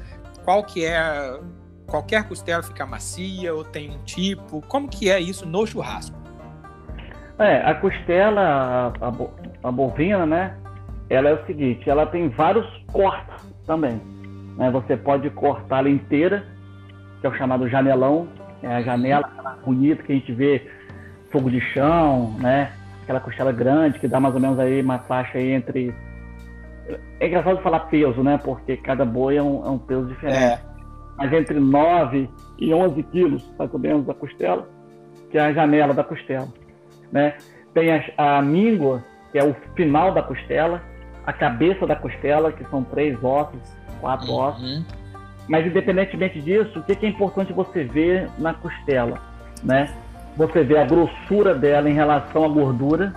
Qual 0.44 0.64
que 0.64 0.85
é 0.85 1.38
qualquer 1.87 2.26
costela 2.29 2.62
fica 2.62 2.85
macia 2.85 3.55
ou 3.55 3.64
tem 3.64 3.90
um 3.90 4.02
tipo? 4.05 4.61
Como 4.62 4.88
que 4.88 5.11
é 5.11 5.20
isso 5.20 5.46
no 5.46 5.66
churrasco? 5.66 6.16
É, 7.38 7.59
a 7.59 7.74
costela, 7.74 8.40
a, 9.00 9.09
a, 9.09 9.68
a 9.68 9.70
bovina, 9.70 10.24
né? 10.24 10.57
Ela 11.09 11.29
é 11.29 11.35
o 11.35 11.46
seguinte, 11.46 11.88
ela 11.88 12.07
tem 12.07 12.29
vários 12.29 12.66
cortes 12.90 13.44
também. 13.66 14.00
Né? 14.57 14.70
Você 14.70 14.96
pode 14.96 15.29
cortar 15.31 15.81
ela 15.81 15.90
inteira, 15.90 16.44
que 17.20 17.26
é 17.26 17.31
o 17.31 17.35
chamado 17.35 17.68
janelão, 17.68 18.26
é 18.62 18.68
a 18.68 18.83
janela 18.83 19.29
bonita 19.64 20.02
que 20.02 20.12
a 20.12 20.14
gente 20.14 20.33
vê 20.33 20.66
fogo 21.31 21.50
de 21.50 21.61
chão, 21.61 22.35
né? 22.40 22.72
Aquela 23.02 23.20
costela 23.20 23.52
grande 23.52 23.98
que 23.98 24.09
dá 24.09 24.18
mais 24.18 24.35
ou 24.35 24.40
menos 24.40 24.59
aí 24.59 24.81
uma 24.81 24.98
faixa 25.00 25.38
aí 25.38 25.52
entre. 25.52 25.94
É 27.20 27.27
engraçado 27.27 27.62
falar 27.62 27.81
peso, 27.81 28.22
né? 28.22 28.38
Porque 28.42 28.77
cada 28.77 29.05
boi 29.05 29.37
é 29.37 29.42
um, 29.42 29.64
é 29.64 29.70
um 29.70 29.79
peso 29.79 30.07
diferente. 30.07 30.38
É. 30.38 30.61
Mas 31.16 31.33
entre 31.33 31.59
9 31.59 32.29
e 32.59 32.75
11 32.75 33.03
quilos, 33.05 33.53
mais 33.59 33.72
ou 33.72 33.81
menos, 33.81 34.07
da 34.07 34.14
costela, 34.14 34.68
que 35.31 35.38
é 35.38 35.40
a 35.40 35.53
janela 35.53 35.94
da 35.94 36.05
costela, 36.05 36.49
né? 37.11 37.37
Tem 37.75 37.90
a, 37.92 38.38
a 38.38 38.42
míngua, 38.42 39.03
que 39.33 39.38
é 39.38 39.44
o 39.44 39.55
final 39.75 40.12
da 40.12 40.22
costela, 40.22 40.83
a 41.27 41.33
cabeça 41.33 41.87
da 41.87 41.96
costela, 41.96 42.53
que 42.53 42.64
são 42.70 42.85
três 42.85 43.22
ossos, 43.22 43.61
quatro 44.01 44.31
uhum. 44.31 44.38
ossos. 44.38 44.87
Mas 45.49 45.66
independentemente 45.66 46.40
disso, 46.40 46.81
o 46.81 46.83
que 46.83 47.05
é 47.05 47.09
importante 47.09 47.53
você 47.53 47.85
ver 47.85 48.29
na 48.38 48.55
costela, 48.55 49.20
né? 49.62 49.92
Você 50.37 50.62
vê 50.62 50.79
a 50.79 50.85
grossura 50.85 51.55
dela 51.55 51.88
em 51.88 51.94
relação 51.94 52.44
à 52.44 52.49
gordura. 52.49 53.14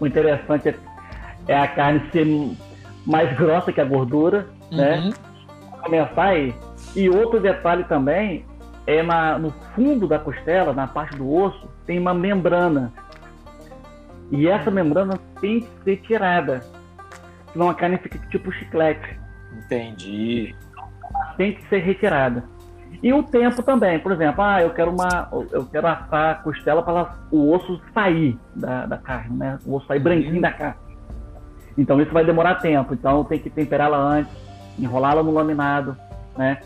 O 0.00 0.06
interessante 0.06 0.68
é, 0.68 0.74
é 1.46 1.58
a 1.58 1.68
carne 1.68 2.02
ser 2.10 2.26
mais 3.06 3.36
grossa 3.36 3.72
que 3.72 3.80
a 3.80 3.84
gordura, 3.84 4.46
né? 4.70 4.98
uhum. 4.98 5.08
né? 5.08 5.14
Começar 5.82 6.24
aí. 6.24 6.54
E 6.94 7.08
outro 7.08 7.40
detalhe 7.40 7.84
também 7.84 8.44
é 8.86 9.02
na, 9.02 9.38
no 9.38 9.50
fundo 9.74 10.06
da 10.06 10.18
costela, 10.18 10.72
na 10.72 10.86
parte 10.86 11.16
do 11.16 11.32
osso, 11.32 11.68
tem 11.86 11.98
uma 11.98 12.14
membrana. 12.14 12.92
E 14.30 14.48
essa 14.48 14.70
membrana 14.70 15.18
tem 15.40 15.60
que 15.60 15.68
ser 15.84 15.96
tirada 15.98 16.62
senão 17.52 17.68
a 17.68 17.74
carne 17.74 17.98
fica 17.98 18.18
tipo 18.30 18.52
chiclete. 18.52 19.18
Entendi. 19.52 20.54
Tem 21.36 21.54
que 21.54 21.68
ser 21.68 21.78
retirada. 21.78 22.44
E 23.02 23.12
o 23.12 23.22
tempo 23.22 23.62
também, 23.62 23.98
por 23.98 24.12
exemplo, 24.12 24.42
ah, 24.42 24.62
eu 24.62 24.70
quero 24.70 24.90
uma, 24.90 25.28
eu 25.50 25.64
quero 25.66 25.86
assar 25.86 26.30
a 26.30 26.34
costela 26.36 26.82
para 26.82 27.16
o 27.30 27.52
osso 27.52 27.80
sair 27.92 28.38
da, 28.54 28.86
da 28.86 28.98
carne, 28.98 29.36
né? 29.36 29.58
O 29.66 29.74
osso 29.74 29.86
sair 29.86 30.00
branquinho 30.00 30.36
uhum. 30.36 30.40
da 30.40 30.52
carne. 30.52 30.87
Então 31.78 32.00
isso 32.02 32.12
vai 32.12 32.24
demorar 32.24 32.56
tempo. 32.56 32.92
Então 32.92 33.24
tem 33.24 33.38
que 33.38 33.48
temperá-la 33.48 33.96
antes, 33.96 34.32
enrolá-la 34.78 35.22
no 35.22 35.32
laminado, 35.32 35.96
né? 36.36 36.60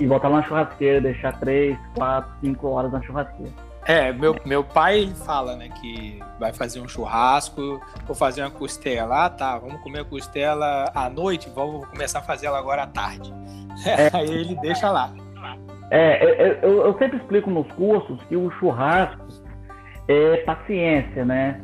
E 0.00 0.06
botar 0.06 0.28
lá 0.28 0.38
na 0.38 0.42
churrasqueira, 0.44 1.00
deixar 1.00 1.38
3, 1.38 1.76
4, 1.94 2.30
5 2.40 2.68
horas 2.68 2.92
na 2.92 3.02
churrasqueira. 3.02 3.52
É, 3.84 4.12
meu, 4.12 4.36
meu 4.46 4.62
pai 4.62 5.12
fala, 5.26 5.56
né, 5.56 5.68
que 5.68 6.20
vai 6.38 6.52
fazer 6.52 6.80
um 6.80 6.86
churrasco, 6.86 7.80
vou 8.06 8.14
fazer 8.14 8.42
uma 8.42 8.50
costela. 8.50 9.26
Ah, 9.26 9.28
tá, 9.28 9.58
vamos 9.58 9.80
comer 9.82 10.00
a 10.00 10.04
costela 10.04 10.90
à 10.94 11.10
noite, 11.10 11.50
vamos 11.52 11.84
começar 11.86 12.20
a 12.20 12.22
fazer 12.22 12.46
ela 12.46 12.58
agora 12.58 12.84
à 12.84 12.86
tarde. 12.86 13.32
É. 13.86 14.14
Aí 14.14 14.28
ele 14.28 14.54
deixa 14.56 14.90
lá. 14.90 15.10
É, 15.90 16.24
é, 16.24 16.60
eu, 16.62 16.86
eu, 16.86 16.98
sempre 16.98 17.16
explico 17.16 17.50
nos 17.50 17.66
cursos 17.72 18.22
que 18.24 18.36
o 18.36 18.50
churrasco 18.52 19.26
é 20.06 20.36
paciência, 20.38 21.24
né? 21.24 21.58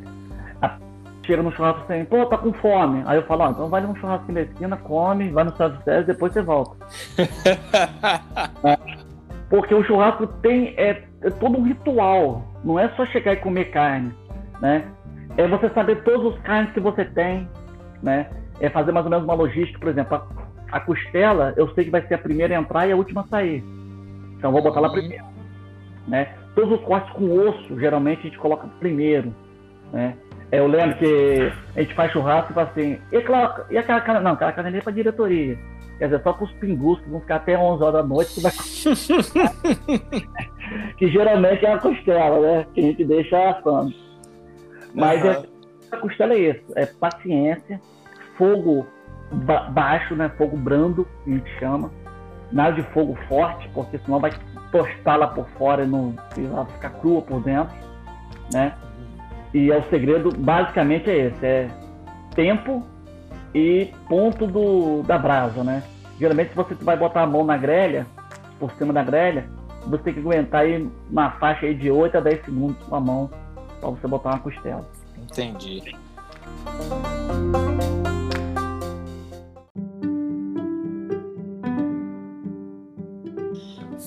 Chega 1.29 1.43
no 1.43 1.53
churrasco 1.53 1.83
assim, 1.83 2.07
pô, 2.07 2.25
tá 2.25 2.39
com 2.39 2.53
fome. 2.55 3.03
Aí 3.07 3.19
eu 3.19 3.23
falo, 3.25 3.45
ó, 3.45 3.51
então 3.51 3.69
vai 3.69 3.83
num 3.83 3.95
churrasco 3.97 4.33
na 4.33 4.41
esquina, 4.41 4.77
come, 4.79 5.29
vai 5.29 5.45
no 5.45 5.55
self-service, 5.57 6.07
depois 6.07 6.33
você 6.33 6.41
volta. 6.43 6.75
é, 8.65 8.79
porque 9.51 9.75
o 9.75 9.85
churrasco 9.85 10.27
tem 10.27 10.75
é, 10.79 11.05
é 11.21 11.31
todo 11.31 11.59
um 11.59 11.65
ritual. 11.65 12.43
Não 12.65 12.79
é 12.79 12.89
só 12.97 13.05
chegar 13.07 13.35
e 13.35 13.37
comer 13.37 13.67
carne, 13.67 14.13
né? 14.61 14.85
É 15.37 15.47
você 15.47 15.69
saber 15.71 16.03
todos 16.03 16.35
os 16.35 16.41
carnes 16.41 16.73
que 16.73 16.81
você 16.81 17.05
tem, 17.05 17.47
né? 18.03 18.31
É 18.59 18.71
fazer 18.71 18.91
mais 18.91 19.05
ou 19.05 19.11
menos 19.11 19.25
uma 19.25 19.35
logística, 19.35 19.79
por 19.79 19.89
exemplo, 19.89 20.17
a, 20.17 20.77
a 20.77 20.81
costela, 20.81 21.53
eu 21.57 21.69
sei 21.75 21.85
que 21.85 21.91
vai 21.91 22.05
ser 22.07 22.15
a 22.15 22.19
primeira 22.19 22.57
a 22.57 22.61
entrar 22.61 22.87
e 22.89 22.93
a 22.93 22.97
última 22.97 23.21
a 23.21 23.27
sair. 23.27 23.63
Então 24.39 24.51
vou 24.51 24.63
botar 24.63 24.81
lá 24.81 24.89
uhum. 24.89 24.95
primeiro, 24.95 25.25
né? 26.07 26.35
Todos 26.55 26.81
os 26.81 26.85
cortes 26.87 27.13
com 27.13 27.31
osso, 27.39 27.79
geralmente 27.79 28.21
a 28.21 28.23
gente 28.23 28.39
coloca 28.39 28.67
primeiro, 28.81 29.33
né? 29.93 30.17
Eu 30.51 30.67
lembro 30.67 30.97
que 30.97 31.53
a 31.77 31.81
gente 31.81 31.95
faz 31.95 32.11
churrasco 32.11 32.53
e 32.53 32.55
fala 32.55 32.71
assim, 32.71 32.99
e, 33.13 33.17
aquela, 33.17 33.67
e 33.71 33.77
aquela 33.77 34.01
carne, 34.01 34.25
não, 34.25 34.33
aquela 34.33 34.67
ali 34.67 34.79
é 34.79 34.81
pra 34.81 34.93
diretoria. 34.93 35.59
Quer 35.99 36.07
dizer, 36.07 36.23
só 36.23 36.33
para 36.33 36.45
os 36.45 36.53
pingus 36.53 36.99
que 37.01 37.11
vão 37.11 37.21
ficar 37.21 37.37
até 37.37 37.59
11 37.59 37.83
horas 37.83 37.95
da 37.95 38.03
noite. 38.05 38.35
Que, 38.35 38.41
vai... 38.41 38.53
que 40.97 41.09
geralmente 41.09 41.67
é 41.67 41.73
a 41.73 41.79
costela, 41.79 42.41
né? 42.41 42.67
Que 42.73 42.81
a 42.81 42.85
gente 42.85 43.05
deixa 43.05 43.51
assando. 43.51 43.93
Mas 44.95 45.25
uhum. 45.25 45.31
é, 45.31 45.43
a 45.91 45.97
costela 45.97 46.35
é 46.35 46.39
isso: 46.39 46.63
é 46.77 46.87
paciência, 46.87 47.81
fogo 48.37 48.87
ba 49.33 49.63
baixo, 49.71 50.15
né? 50.15 50.31
Fogo 50.39 50.57
brando, 50.57 51.05
que 51.25 51.33
a 51.33 51.35
gente 51.35 51.51
chama. 51.59 51.91
Nada 52.53 52.81
de 52.81 52.83
fogo 52.93 53.19
forte, 53.29 53.69
porque 53.75 53.99
senão 53.99 54.21
vai 54.21 54.31
tostar 54.71 55.19
lá 55.19 55.27
por 55.27 55.49
fora 55.59 55.83
e, 55.85 55.87
não, 55.87 56.15
e 56.37 56.43
vai 56.43 56.65
ficar 56.67 56.91
crua 56.91 57.23
por 57.23 57.43
dentro, 57.43 57.75
né? 58.53 58.73
E 59.55 59.71
é 59.71 59.77
o 59.77 59.89
segredo, 59.89 60.31
basicamente, 60.37 61.11
é 61.11 61.27
esse: 61.27 61.47
é 61.47 61.69
tempo 62.35 62.85
e 63.55 63.93
ponto 64.09 64.47
do, 64.47 65.03
da 65.03 65.19
brasa, 65.19 65.65
né? 65.65 65.83
Geralmente, 66.19 66.51
se 66.51 66.57
você 66.57 66.75
vai 66.75 66.97
botar 66.97 67.23
a 67.23 67.27
mão 67.27 67.45
na 67.45 67.57
grelha, 67.57 68.07
por 68.59 68.71
cima 68.73 68.93
da 68.93 69.03
grelha, 69.03 69.49
você 69.87 70.03
tem 70.05 70.15
que 70.15 70.21
aguentar 70.21 70.63
aí 70.63 70.89
uma 71.11 71.31
faixa 71.33 71.67
aí 71.67 71.75
de 71.75 71.91
8 71.91 72.19
a 72.19 72.21
10 72.21 72.45
segundos 72.45 72.83
com 72.85 72.97
a 72.97 73.01
mão 73.01 73.31
para 73.81 73.91
você 73.91 74.07
botar 74.07 74.31
uma 74.31 74.41
costela. 74.41 74.89
Entendi. 75.17 75.97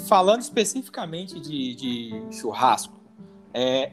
Falando 0.08 0.42
especificamente 0.42 1.40
de, 1.40 1.76
de 1.76 2.24
churrasco, 2.32 3.00
é, 3.54 3.92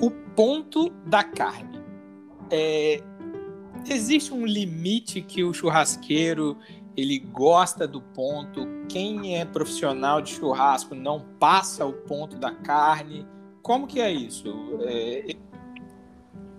o 0.00 0.10
ponto 0.10 0.90
da 1.06 1.24
carne. 1.24 1.80
É, 2.50 3.00
existe 3.88 4.32
um 4.32 4.46
limite 4.46 5.20
que 5.20 5.44
o 5.44 5.52
churrasqueiro 5.52 6.56
ele 6.96 7.18
gosta 7.18 7.86
do 7.86 8.00
ponto. 8.00 8.66
Quem 8.88 9.38
é 9.38 9.44
profissional 9.44 10.20
de 10.20 10.30
churrasco 10.30 10.94
não 10.94 11.20
passa 11.38 11.86
o 11.86 11.92
ponto 11.92 12.36
da 12.36 12.52
carne. 12.52 13.24
Como 13.62 13.86
que 13.86 14.00
é 14.00 14.10
isso? 14.10 14.52
É... 14.82 15.36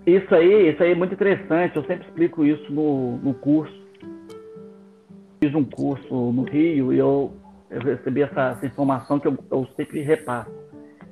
Isso 0.06 0.34
aí, 0.34 0.71
isso 0.71 0.82
aí 0.82 0.91
é 0.91 0.95
muito 0.95 1.13
interessante. 1.13 1.75
Eu 1.75 1.84
sempre 1.84 2.08
explico 2.08 2.45
isso 2.45 2.71
no, 2.71 3.17
no 3.17 3.34
curso. 3.34 3.78
Fiz 5.41 5.54
um 5.54 5.65
curso 5.65 6.32
no 6.32 6.43
Rio 6.43 6.93
e 6.93 6.97
eu, 6.97 7.34
eu 7.69 7.82
recebi 7.82 8.21
essa, 8.21 8.52
essa 8.52 8.65
informação 8.65 9.19
que 9.19 9.28
eu, 9.28 9.38
eu 9.52 9.67
sempre 9.75 10.02
repasso. 10.02 10.52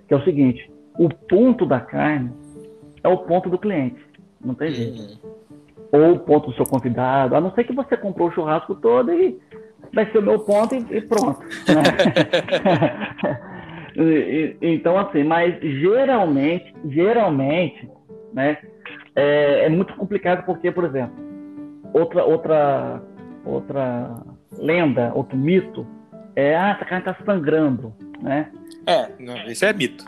Que 0.08 0.14
é 0.14 0.18
o 0.18 0.24
seguinte: 0.24 0.72
o 0.98 1.10
ponto 1.10 1.66
da 1.66 1.80
carne 1.80 2.32
é 3.04 3.08
o 3.08 3.18
ponto 3.18 3.50
do 3.50 3.58
cliente. 3.58 4.06
Não 4.44 4.54
tem 4.54 4.72
jeito. 4.72 5.00
Uhum 5.24 5.38
ou 5.92 6.14
o 6.14 6.20
ponto 6.20 6.50
do 6.50 6.56
seu 6.56 6.66
convidado, 6.66 7.36
a 7.36 7.42
não 7.42 7.54
ser 7.54 7.64
que 7.64 7.74
você 7.74 7.96
comprou 7.96 8.30
o 8.30 8.32
churrasco 8.32 8.76
todo 8.76 9.12
e 9.14 9.40
vai 9.94 10.10
ser 10.12 10.20
o 10.20 10.24
meu 10.24 10.40
ponto 10.40 10.76
e, 10.76 10.86
e 10.98 11.02
pronto. 11.02 11.40
Né? 11.40 11.84
e, 13.96 14.58
então, 14.62 14.98
assim, 14.98 15.24
mas 15.24 15.60
geralmente, 15.62 16.74
geralmente, 16.86 17.90
né, 18.34 18.58
é, 19.16 19.66
é, 19.66 19.70
muito 19.70 19.94
complicado 19.96 20.46
porque, 20.46 20.72
por 20.72 20.86
exemplo, 20.86 21.16
outra, 21.94 22.26
outra, 22.26 23.02
outra 23.46 24.16
lenda, 24.58 25.12
outro 25.14 25.38
mito 25.38 25.88
é, 26.36 26.56
ah, 26.56 26.72
essa 26.76 26.86
carne 26.86 27.10
está 27.10 27.26
sangrando, 27.26 27.94
né? 28.22 28.52
É, 28.86 29.10
não, 29.20 29.36
isso 29.48 29.66
é 29.66 29.74
mito. 29.74 30.06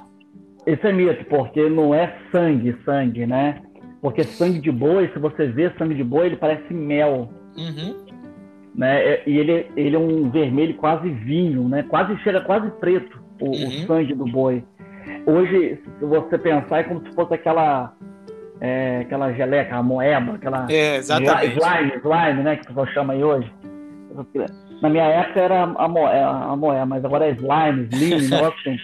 Isso 0.74 0.86
é 0.86 0.92
mito, 0.92 1.26
porque 1.26 1.70
não 1.70 1.94
é 1.94 2.14
sangue, 2.32 2.76
sangue, 2.86 3.26
né? 3.26 3.62
Porque 4.02 4.24
sangue 4.24 4.60
de 4.60 4.72
boi, 4.72 5.10
se 5.14 5.20
você 5.20 5.48
vê 5.48 5.72
sangue 5.78 5.96
de 5.96 6.04
boi, 6.04 6.28
ele 6.28 6.38
parece 6.38 6.74
mel. 6.74 7.30
Uhum. 7.58 7.98
Né? 8.76 9.04
É, 9.04 9.24
e 9.26 9.38
ele, 9.38 9.68
ele 9.76 9.96
é 9.96 10.00
um 10.00 10.30
vermelho 10.30 10.76
quase 10.76 11.10
vinho, 11.10 11.68
né? 11.68 11.84
Quase 11.84 12.16
chega 12.20 12.42
quase 12.42 12.70
preto 12.80 13.20
o, 13.42 13.48
uhum. 13.48 13.68
o 13.68 13.72
sangue 13.88 14.14
do 14.14 14.26
boi. 14.26 14.64
Hoje, 15.26 15.82
se 16.00 16.06
você 16.06 16.38
pensar, 16.38 16.80
é 16.80 16.84
como 16.84 17.02
se 17.06 17.14
fosse 17.14 17.34
aquela 17.34 17.94
é, 18.62 19.00
aquela 19.00 19.34
geleca, 19.34 19.76
a 19.76 19.84
moeba, 19.84 20.36
aquela 20.36 20.68
é, 20.70 20.98
exatamente. 20.98 21.58
slime, 21.58 21.94
slime, 21.98 22.44
né? 22.44 22.56
Que 22.56 22.64
o 22.64 22.68
pessoal 22.68 22.88
chama 22.88 23.14
aí 23.14 23.24
hoje. 23.24 23.52
Na 24.82 24.90
minha 24.90 25.06
época 25.06 25.40
era 25.40 25.64
a, 25.64 25.88
moeba, 25.88 26.30
a 26.30 26.56
moeba 26.56 26.86
mas 26.86 27.04
agora 27.04 27.28
é 27.28 27.32
slime, 27.32 27.90
slim, 27.92 28.36
assim, 28.46 28.78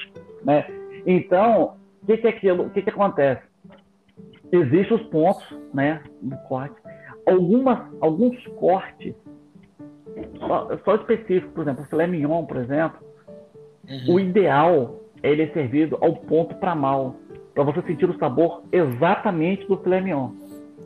né? 0.44 0.66
Então, 1.06 1.76
o 2.02 2.06
que, 2.06 2.18
que 2.18 2.28
é 2.28 2.30
aquilo? 2.30 2.66
O 2.66 2.70
que, 2.70 2.82
que 2.82 2.90
acontece? 2.90 3.42
Existem 4.52 4.98
os 4.98 5.04
pontos, 5.08 5.44
né, 5.74 6.02
do 6.22 6.38
corte. 6.48 6.76
algumas, 7.28 7.80
alguns 8.02 8.46
cortes, 8.60 9.16
só, 10.40 10.78
só 10.84 10.96
específicos, 10.96 11.52
por 11.54 11.62
exemplo, 11.62 11.84
o 11.84 11.88
filé 11.88 12.08
mignon, 12.08 12.46
por 12.46 12.58
exemplo, 12.58 13.00
uhum. 13.90 14.16
o 14.16 14.20
ideal 14.20 15.02
é 15.24 15.32
ele 15.32 15.48
servido 15.52 15.98
ao 16.02 16.16
ponto 16.16 16.56
para 16.56 16.76
mal, 16.76 17.16
para 17.54 17.64
você 17.64 17.82
sentir 17.84 18.10
o 18.10 18.18
sabor 18.18 18.64
exatamente 18.72 19.68
do 19.68 19.78
filé 19.78 20.02
mignon. 20.02 20.32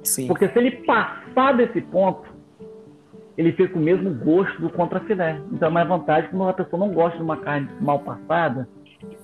Sim. 0.04 0.28
Porque 0.28 0.48
se 0.48 0.58
ele 0.58 0.72
passar 0.84 1.58
desse 1.58 1.82
ponto, 1.82 2.30
ele 3.38 3.52
fica 3.52 3.74
com 3.74 3.80
o 3.80 3.82
mesmo 3.82 4.14
gosto 4.14 4.62
do 4.62 4.70
contrafilé. 4.70 5.42
Então 5.52 5.68
é 5.68 5.72
mais 5.72 5.88
vantagem 5.88 6.30
quando 6.30 6.50
a 6.50 6.54
pessoa 6.54 6.80
não 6.86 6.94
gosta 6.94 7.18
de 7.18 7.24
uma 7.24 7.38
carne 7.38 7.70
mal 7.80 8.00
passada, 8.00 8.68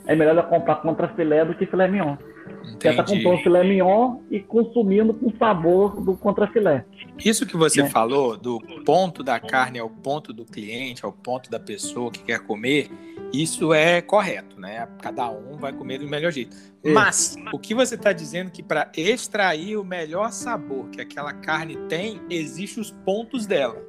é 0.08 0.16
melhor 0.16 0.32
ela 0.32 0.44
comprar 0.44 0.76
contrafilé 0.78 1.44
do 1.46 1.56
que 1.56 1.66
filé 1.66 1.88
mignon. 1.88 2.16
Você 2.64 2.90
está 2.90 3.04
comprando 3.04 3.44
filé 3.44 3.64
mignon 3.64 4.20
e 4.30 4.40
consumindo 4.40 5.14
com 5.14 5.32
sabor 5.38 6.02
do 6.02 6.16
contrafilé. 6.18 6.86
Isso 7.24 7.46
que 7.46 7.56
você 7.56 7.84
né? 7.84 7.90
falou, 7.90 8.38
do 8.38 8.60
ponto 8.86 9.24
da 9.24 9.40
carne 9.40 9.80
ao 9.80 9.90
ponto 9.90 10.34
do 10.34 10.46
cliente, 10.46 11.06
ao 11.06 11.12
ponto 11.12 11.50
da 11.50 11.60
pessoa 11.60 12.12
que 12.12 12.24
quer 12.24 12.40
comer, 12.40 12.90
isso 13.34 13.74
é 13.74 14.02
correto, 14.02 14.60
né? 14.60 14.88
Cada 15.02 15.30
um 15.30 15.58
vai 15.58 15.74
comer 15.74 16.00
do 16.00 16.08
melhor 16.08 16.32
jeito. 16.32 16.56
Mas 16.84 17.36
o 17.52 17.60
que 17.60 17.74
você 17.74 17.96
está 17.96 18.14
dizendo 18.14 18.48
é 18.48 18.52
que 18.52 18.64
para 18.64 18.92
extrair 18.96 19.78
o 19.78 19.84
melhor 19.84 20.32
sabor 20.32 20.90
que 20.90 21.02
aquela 21.02 21.34
carne 21.34 21.76
tem, 21.90 22.22
existem 22.30 22.82
os 22.82 22.92
pontos 22.92 23.46
dela. 23.46 23.82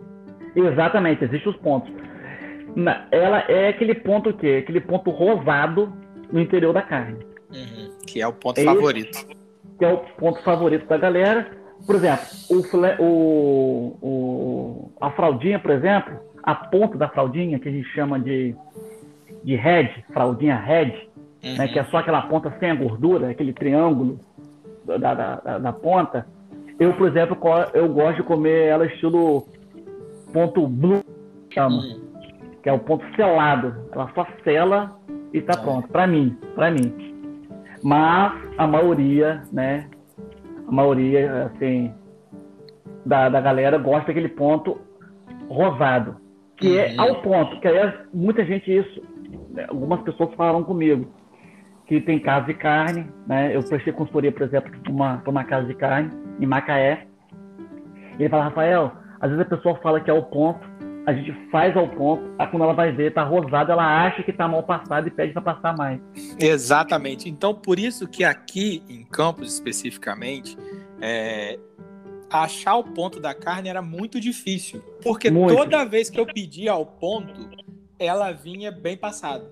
Exatamente, 0.55 1.25
existem 1.25 1.53
os 1.53 1.59
pontos. 1.59 1.92
Ela 3.11 3.41
é 3.49 3.69
aquele 3.69 3.95
ponto 3.95 4.31
o 4.31 4.35
quê? 4.35 4.61
Aquele 4.62 4.81
ponto 4.81 5.11
rosado 5.11 5.93
no 6.31 6.41
interior 6.41 6.73
da 6.73 6.83
carne. 6.83 7.25
Uhum, 7.51 7.97
que 8.07 8.21
é 8.21 8.27
o 8.27 8.33
ponto 8.33 8.61
é 8.61 8.65
favorito. 8.65 9.17
Esse, 9.17 9.27
que 9.79 9.85
é 9.85 9.93
o 9.93 9.99
ponto 9.99 10.43
favorito 10.43 10.87
da 10.87 10.97
galera. 10.97 11.51
Por 11.87 11.95
exemplo, 11.95 12.27
o, 12.51 13.03
o, 13.03 13.99
o, 14.03 14.93
a 15.01 15.11
fraldinha, 15.11 15.59
por 15.59 15.71
exemplo, 15.71 16.19
a 16.43 16.55
ponta 16.55 16.99
da 16.99 17.09
fraldinha, 17.09 17.59
que 17.59 17.69
a 17.69 17.73
gente 17.73 17.89
chama 17.91 18.19
de, 18.19 18.55
de 19.45 19.55
head, 19.55 20.05
fraldinha 20.12 20.57
head, 20.57 21.09
uhum. 21.45 21.57
né, 21.57 21.69
que 21.69 21.79
é 21.79 21.85
só 21.85 21.99
aquela 21.99 22.23
ponta 22.23 22.55
sem 22.59 22.71
a 22.71 22.75
gordura, 22.75 23.31
aquele 23.31 23.53
triângulo 23.53 24.19
da, 24.85 24.97
da, 24.97 25.37
da, 25.37 25.59
da 25.59 25.73
ponta. 25.73 26.27
Eu, 26.79 26.93
por 26.95 27.09
exemplo, 27.09 27.39
eu 27.73 27.89
gosto 27.89 28.17
de 28.17 28.23
comer 28.23 28.67
ela 28.67 28.87
estilo 28.87 29.47
ponto 30.33 30.67
blue, 30.67 31.03
chama, 31.51 31.77
uhum. 31.77 32.06
Que 32.67 32.71
é 32.71 32.73
o 32.73 32.81
ponto 32.81 33.05
selado. 33.15 33.77
Ela 33.93 34.11
só 34.13 34.27
sela 34.43 34.99
e 35.33 35.41
tá 35.41 35.53
é. 35.57 35.63
pronto. 35.63 35.87
Para 35.87 36.05
mim, 36.05 36.37
para 36.57 36.69
mim. 36.69 37.15
Mas 37.81 38.33
a 38.59 38.67
maioria, 38.67 39.41
né? 39.53 39.89
A 40.67 40.73
maioria, 40.73 41.45
assim, 41.45 41.95
da, 43.05 43.29
da 43.29 43.41
galera 43.41 43.79
gosta 43.79 44.09
daquele 44.09 44.31
ponto 44.31 44.81
rosado, 45.49 46.17
que 46.57 46.77
é 46.77 46.87
uhum. 46.87 47.05
é 47.05 47.09
ao 47.09 47.23
ponto, 47.23 47.61
que 47.61 47.69
aí 47.69 47.93
muita 48.13 48.45
gente 48.45 48.77
isso, 48.77 49.01
né, 49.53 49.67
algumas 49.69 50.01
pessoas 50.01 50.35
falaram 50.35 50.65
comigo 50.65 51.07
que 51.87 52.01
tem 52.01 52.19
casa 52.19 52.47
de 52.47 52.55
carne, 52.55 53.07
né? 53.29 53.55
Eu 53.55 53.63
prestei 53.63 53.93
consultoria, 53.93 54.33
por 54.33 54.43
exemplo, 54.43 54.73
para 54.83 54.93
uma, 54.93 55.23
uma 55.25 55.45
casa 55.45 55.69
de 55.69 55.75
carne 55.75 56.11
em 56.41 56.47
Macaé. 56.47 57.07
E 58.19 58.23
ele 58.23 58.29
fala, 58.29 58.43
Rafael, 58.43 58.91
às 59.21 59.31
vezes 59.31 59.47
a 59.47 59.57
pessoa 59.57 59.77
fala 59.77 60.01
que 60.01 60.11
é 60.11 60.13
o 60.13 60.25
ponto, 60.25 60.67
a 61.07 61.12
gente 61.12 61.33
faz 61.51 61.77
ao 61.77 61.88
ponto, 61.88 62.35
aí 62.37 62.49
quando 62.49 62.64
ela 62.64 62.73
vai 62.73 62.90
ver, 62.90 63.14
tá 63.14 63.23
rosado, 63.23 63.71
ela 63.71 64.05
acha 64.05 64.25
que 64.25 64.33
tá 64.33 64.49
mal 64.49 64.64
passado 64.64 65.07
e 65.07 65.11
pede 65.11 65.33
para 65.33 65.55
passar 65.55 65.77
mais. 65.77 66.01
Exatamente. 66.37 67.29
Então, 67.29 67.55
por 67.55 67.79
isso 67.79 68.09
que 68.09 68.25
aqui 68.25 68.83
em 68.88 69.05
Campos 69.05 69.55
especificamente, 69.55 70.59
é, 71.01 71.61
achar 72.29 72.75
o 72.75 72.83
ponto 72.83 73.21
da 73.21 73.33
carne 73.33 73.69
era 73.69 73.81
muito 73.81 74.21
difícil, 74.21 74.83
porque 75.01 75.31
muito. 75.31 75.55
toda 75.55 75.85
vez 75.85 76.11
que 76.11 76.19
eu 76.19 76.27
pedia 76.27 76.73
ao 76.73 76.85
ponto, 76.85 77.49
ela 78.01 78.33
vinha 78.33 78.73
bem 78.73 78.97
passada. 78.97 79.49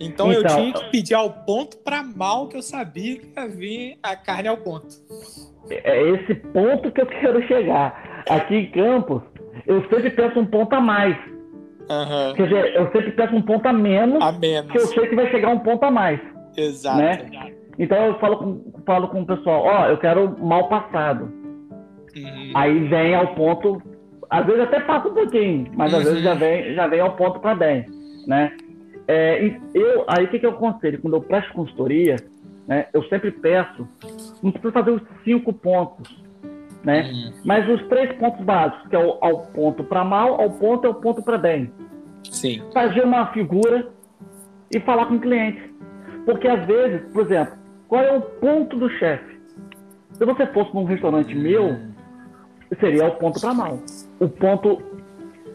Então, 0.00 0.32
então 0.32 0.32
eu 0.32 0.44
tinha 0.46 0.72
que 0.72 0.90
pedir 0.90 1.14
ao 1.14 1.30
ponto 1.30 1.76
para 1.78 2.02
mal 2.02 2.48
que 2.48 2.56
eu 2.56 2.62
sabia 2.62 3.18
que 3.18 3.32
ia 3.36 3.48
vir 3.48 3.98
a 4.02 4.16
carne 4.16 4.48
ao 4.48 4.56
ponto. 4.56 4.88
É 5.70 6.10
esse 6.10 6.34
ponto 6.34 6.90
que 6.90 7.00
eu 7.00 7.06
quero 7.06 7.46
chegar. 7.46 8.24
Aqui 8.28 8.54
em 8.56 8.70
Campos, 8.70 9.22
eu 9.68 9.82
sempre 9.88 10.10
peço 10.10 10.40
um 10.40 10.46
ponto 10.46 10.72
a 10.74 10.80
mais. 10.80 11.16
Uhum. 11.90 12.34
Quer 12.34 12.48
dizer, 12.48 12.74
eu 12.74 12.90
sempre 12.90 13.12
peço 13.12 13.36
um 13.36 13.42
ponto 13.42 13.66
a 13.66 13.72
menos, 13.72 14.22
a 14.22 14.32
menos, 14.32 14.72
que 14.72 14.78
eu 14.78 14.86
sei 14.86 15.06
que 15.06 15.14
vai 15.14 15.30
chegar 15.30 15.50
um 15.50 15.58
ponto 15.60 15.84
a 15.84 15.90
mais. 15.90 16.20
Exato. 16.56 16.98
Né? 16.98 17.52
Então 17.78 17.96
eu 18.06 18.18
falo 18.18 18.36
com, 18.38 18.82
falo 18.84 19.08
com 19.08 19.22
o 19.22 19.26
pessoal, 19.26 19.62
ó, 19.62 19.82
oh, 19.82 19.90
eu 19.90 19.98
quero 19.98 20.36
mal 20.38 20.68
passado. 20.68 21.30
Uhum. 22.16 22.52
Aí 22.54 22.88
vem 22.88 23.14
ao 23.14 23.34
ponto, 23.34 23.80
às 24.28 24.44
vezes 24.46 24.62
até 24.62 24.80
passa 24.80 25.08
um 25.08 25.14
pouquinho, 25.14 25.70
mas 25.74 25.94
às 25.94 26.04
vezes 26.04 26.22
já 26.22 26.32
uhum. 26.32 26.38
vem, 26.38 26.74
já 26.74 26.86
vem 26.86 27.00
ao 27.00 27.14
ponto 27.14 27.38
para 27.38 27.54
bem, 27.54 27.84
né? 28.26 28.56
É, 29.06 29.54
eu, 29.74 30.04
aí 30.08 30.24
o 30.24 30.28
que, 30.28 30.38
que 30.38 30.46
eu 30.46 30.50
aconselho? 30.50 31.00
Quando 31.00 31.14
eu 31.14 31.22
presto 31.22 31.52
consultoria, 31.52 32.16
né, 32.66 32.86
eu 32.92 33.02
sempre 33.04 33.30
peço, 33.30 33.88
não 34.42 34.50
precisa 34.50 34.72
fazer 34.72 34.90
os 34.90 35.02
cinco 35.24 35.52
pontos, 35.52 36.22
né? 36.84 37.10
Uhum. 37.10 37.32
Mas 37.44 37.68
os 37.68 37.86
três 37.88 38.12
pontos 38.18 38.44
básicos, 38.44 38.88
que 38.88 38.96
é 38.96 38.98
o 38.98 39.18
ao 39.20 39.46
ponto 39.46 39.84
para 39.84 40.04
mal, 40.04 40.40
ao 40.40 40.50
ponto 40.50 40.86
é 40.86 40.90
o 40.90 40.94
ponto 40.94 41.22
para 41.22 41.38
bem. 41.38 41.70
Sim. 42.30 42.62
Fazer 42.72 43.04
uma 43.04 43.26
figura 43.32 43.88
e 44.74 44.80
falar 44.80 45.06
com 45.06 45.14
o 45.14 45.20
cliente. 45.20 45.74
Porque 46.24 46.46
às 46.46 46.66
vezes, 46.66 47.10
por 47.12 47.22
exemplo, 47.22 47.54
qual 47.88 48.02
é 48.02 48.16
o 48.16 48.20
ponto 48.20 48.76
do 48.76 48.90
chefe? 48.90 49.38
Se 50.12 50.24
você 50.24 50.46
fosse 50.48 50.74
num 50.74 50.84
restaurante 50.84 51.34
uhum. 51.34 51.42
meu, 51.42 51.78
seria 52.80 53.08
o 53.08 53.16
ponto 53.16 53.40
para 53.40 53.54
mal. 53.54 53.78
O 54.20 54.28
ponto 54.28 54.82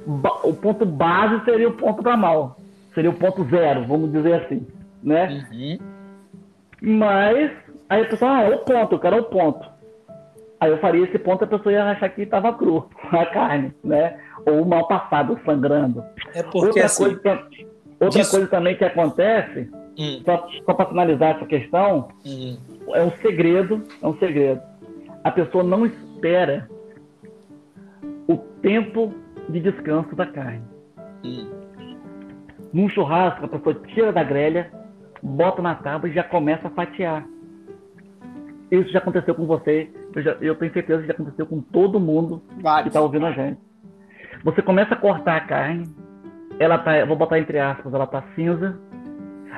o 0.05 0.53
ponto 0.53 0.85
base 0.85 1.43
seria 1.45 1.69
o 1.69 1.73
ponto 1.73 2.01
para 2.03 2.17
mal. 2.17 2.57
Seria 2.93 3.09
o 3.09 3.13
ponto 3.13 3.43
zero, 3.45 3.85
vamos 3.87 4.11
dizer 4.11 4.33
assim, 4.43 4.67
né? 5.01 5.45
Uhum. 5.51 5.77
Mas 6.81 7.51
aí 7.89 8.01
a 8.01 8.05
pessoa, 8.05 8.31
ah, 8.31 8.43
é 8.43 8.55
o 8.55 8.59
ponto, 8.59 8.95
eu 8.95 8.99
quero 8.99 9.17
o 9.17 9.23
ponto. 9.23 9.72
Aí 10.63 10.71
eu 10.71 10.77
faria 10.77 11.03
esse 11.03 11.19
ponto, 11.19 11.43
a 11.43 11.47
pessoa 11.47 11.73
ia 11.73 11.83
achar 11.83 12.07
que 12.07 12.21
estava 12.21 12.53
cru 12.53 12.87
a 13.11 13.25
carne, 13.25 13.73
né? 13.83 14.17
Ou 14.45 14.63
mal 14.65 14.87
passado, 14.87 15.37
sangrando. 15.43 16.01
É 16.33 16.41
porque 16.41 16.67
outra 16.67 16.85
assim, 16.85 17.03
coisa, 17.03 17.47
outra 17.99 18.19
disso... 18.21 18.31
coisa 18.31 18.47
também 18.47 18.77
que 18.77 18.85
acontece, 18.85 19.69
hum. 19.99 20.21
só, 20.23 20.47
só 20.65 20.73
para 20.73 20.85
finalizar 20.85 21.35
essa 21.35 21.45
questão, 21.45 22.07
hum. 22.25 22.57
é 22.93 23.03
um 23.03 23.11
segredo, 23.17 23.83
é 24.01 24.07
um 24.07 24.17
segredo. 24.17 24.61
A 25.21 25.31
pessoa 25.31 25.65
não 25.65 25.85
espera 25.85 26.69
o 28.25 28.37
tempo 28.61 29.13
de 29.49 29.59
descanso 29.59 30.15
da 30.15 30.27
carne. 30.27 30.63
Hum. 31.25 31.51
Num 32.71 32.87
churrasco, 32.87 33.43
a 33.43 33.49
pessoa 33.49 33.75
tira 33.93 34.13
da 34.13 34.23
grelha, 34.23 34.71
bota 35.21 35.61
na 35.61 35.75
tábua 35.75 36.07
e 36.07 36.13
já 36.13 36.23
começa 36.23 36.69
a 36.69 36.71
fatiar. 36.71 37.25
Isso 38.73 38.89
já 38.91 38.99
aconteceu 38.99 39.35
com 39.35 39.45
você 39.45 39.91
eu, 40.15 40.21
já, 40.21 40.31
eu 40.41 40.55
tenho 40.55 40.73
certeza 40.73 41.01
que 41.01 41.07
já 41.07 41.13
aconteceu 41.13 41.45
com 41.45 41.61
todo 41.61 41.99
mundo 41.99 42.41
Vários. 42.61 42.83
que 42.83 42.87
está 42.89 43.01
ouvindo 43.01 43.25
a 43.25 43.31
gente. 43.31 43.59
Você 44.43 44.61
começa 44.61 44.93
a 44.93 44.97
cortar 44.97 45.37
a 45.37 45.41
carne, 45.41 45.85
ela 46.59 46.77
tá, 46.79 47.05
vou 47.05 47.15
botar 47.15 47.39
entre 47.39 47.59
aspas, 47.59 47.93
ela 47.93 48.07
tá 48.07 48.23
cinza. 48.35 48.79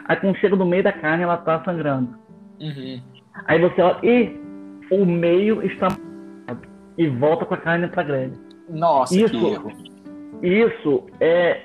Aí 0.07 0.17
quando 0.17 0.37
chega 0.37 0.55
no 0.55 0.65
meio 0.65 0.83
da 0.83 0.91
carne, 0.91 1.23
ela 1.23 1.37
tá 1.37 1.63
sangrando. 1.63 2.09
Uhum. 2.59 3.01
Aí 3.45 3.59
você 3.59 3.81
olha, 3.81 3.99
e 4.03 4.39
o 4.91 5.05
meio 5.05 5.65
está 5.65 5.87
e 6.97 7.07
volta 7.07 7.45
com 7.45 7.53
a 7.53 7.57
carne 7.57 7.87
para 7.87 8.03
grelha. 8.03 8.33
Nossa, 8.69 9.15
isso, 9.15 9.35
isso 10.41 11.05
é 11.19 11.63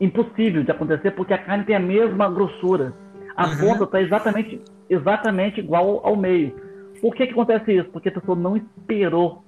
impossível 0.00 0.62
de 0.62 0.70
acontecer 0.70 1.10
porque 1.12 1.34
a 1.34 1.38
carne 1.38 1.64
tem 1.64 1.76
a 1.76 1.80
mesma 1.80 2.30
grossura. 2.30 2.94
A 3.36 3.46
uhum. 3.46 3.58
ponta 3.58 3.84
está 3.84 4.02
exatamente, 4.02 4.60
exatamente 4.88 5.60
igual 5.60 6.00
ao 6.04 6.16
meio. 6.16 6.67
Por 7.00 7.14
que, 7.14 7.26
que 7.26 7.32
acontece 7.32 7.72
isso? 7.72 7.88
Porque 7.90 8.08
a 8.08 8.12
pessoa 8.12 8.36
não 8.36 8.56
esperou 8.56 9.42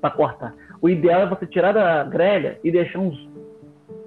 para 0.00 0.10
cortar. 0.10 0.54
O 0.80 0.88
ideal 0.88 1.22
é 1.22 1.26
você 1.26 1.46
tirar 1.46 1.72
da 1.72 2.04
grelha 2.04 2.58
e 2.62 2.70
deixar 2.70 2.98
uns. 2.98 3.28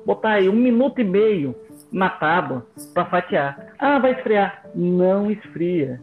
botar 0.06 0.34
aí 0.34 0.50
um 0.50 0.54
minuto 0.54 1.02
e 1.02 1.04
meio 1.04 1.56
na 1.92 2.10
tábua 2.10 2.66
para 2.94 3.06
fatiar. 3.06 3.74
Ah, 3.80 4.00
vai 4.00 4.12
esfriar. 4.12 4.64
Não 4.76 5.32
esfria. 5.32 6.00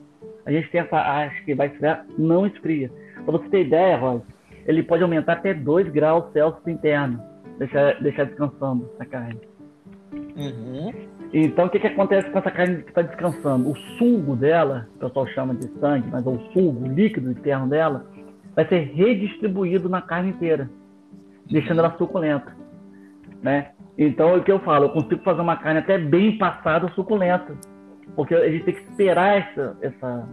A 0.47 0.53
gente 0.53 0.71
tem 0.71 0.81
essa 0.81 0.97
acha 0.97 1.43
que 1.45 1.55
vai 1.55 1.69
esfriar, 1.69 2.05
não 2.19 2.47
esfria. 2.47 2.91
Para 3.25 3.33
você 3.33 3.49
ter 3.49 3.67
ideia, 3.67 3.97
Roy, 3.97 4.21
ele 4.67 4.83
pode 4.83 5.03
aumentar 5.03 5.35
até 5.35 5.55
2 5.55 5.89
graus 5.89 6.31
Celsius 6.33 6.67
interno. 6.67 7.21
Deixar, 7.59 8.01
deixar 8.03 8.25
descansando 8.25 8.91
a 8.99 9.05
carne. 9.05 9.41
Uhum. 10.13 10.93
Então, 11.37 11.67
o 11.67 11.69
que, 11.69 11.81
que 11.81 11.89
acontece 11.89 12.31
com 12.31 12.39
essa 12.39 12.51
carne 12.53 12.85
que 12.85 12.91
está 12.91 13.03
descansando? 13.03 13.69
O 13.69 13.77
sugo 13.99 14.37
dela, 14.37 14.89
o 14.95 14.99
pessoal 15.01 15.27
chama 15.27 15.53
de 15.53 15.67
sangue, 15.81 16.09
mas 16.09 16.25
é 16.25 16.31
o 16.31 16.39
sugo, 16.53 16.85
o 16.85 16.87
líquido 16.87 17.33
interno 17.33 17.69
dela, 17.69 18.07
vai 18.55 18.65
ser 18.69 18.93
redistribuído 18.95 19.89
na 19.89 20.01
carne 20.01 20.31
inteira, 20.31 20.71
deixando 21.51 21.81
ela 21.81 21.97
suculenta. 21.99 22.57
Né? 23.43 23.73
Então, 23.99 24.29
é 24.29 24.37
o 24.37 24.45
que 24.45 24.53
eu 24.53 24.61
falo, 24.61 24.85
eu 24.85 24.91
consigo 24.91 25.25
fazer 25.25 25.41
uma 25.41 25.57
carne 25.57 25.81
até 25.81 25.99
bem 25.99 26.39
passada, 26.39 26.89
suculenta, 26.95 27.53
porque 28.15 28.33
a 28.33 28.49
gente 28.49 28.65
tem 28.67 28.75
que 28.75 28.83
esperar 28.83 29.39
essa, 29.39 29.77
essa, 29.83 30.29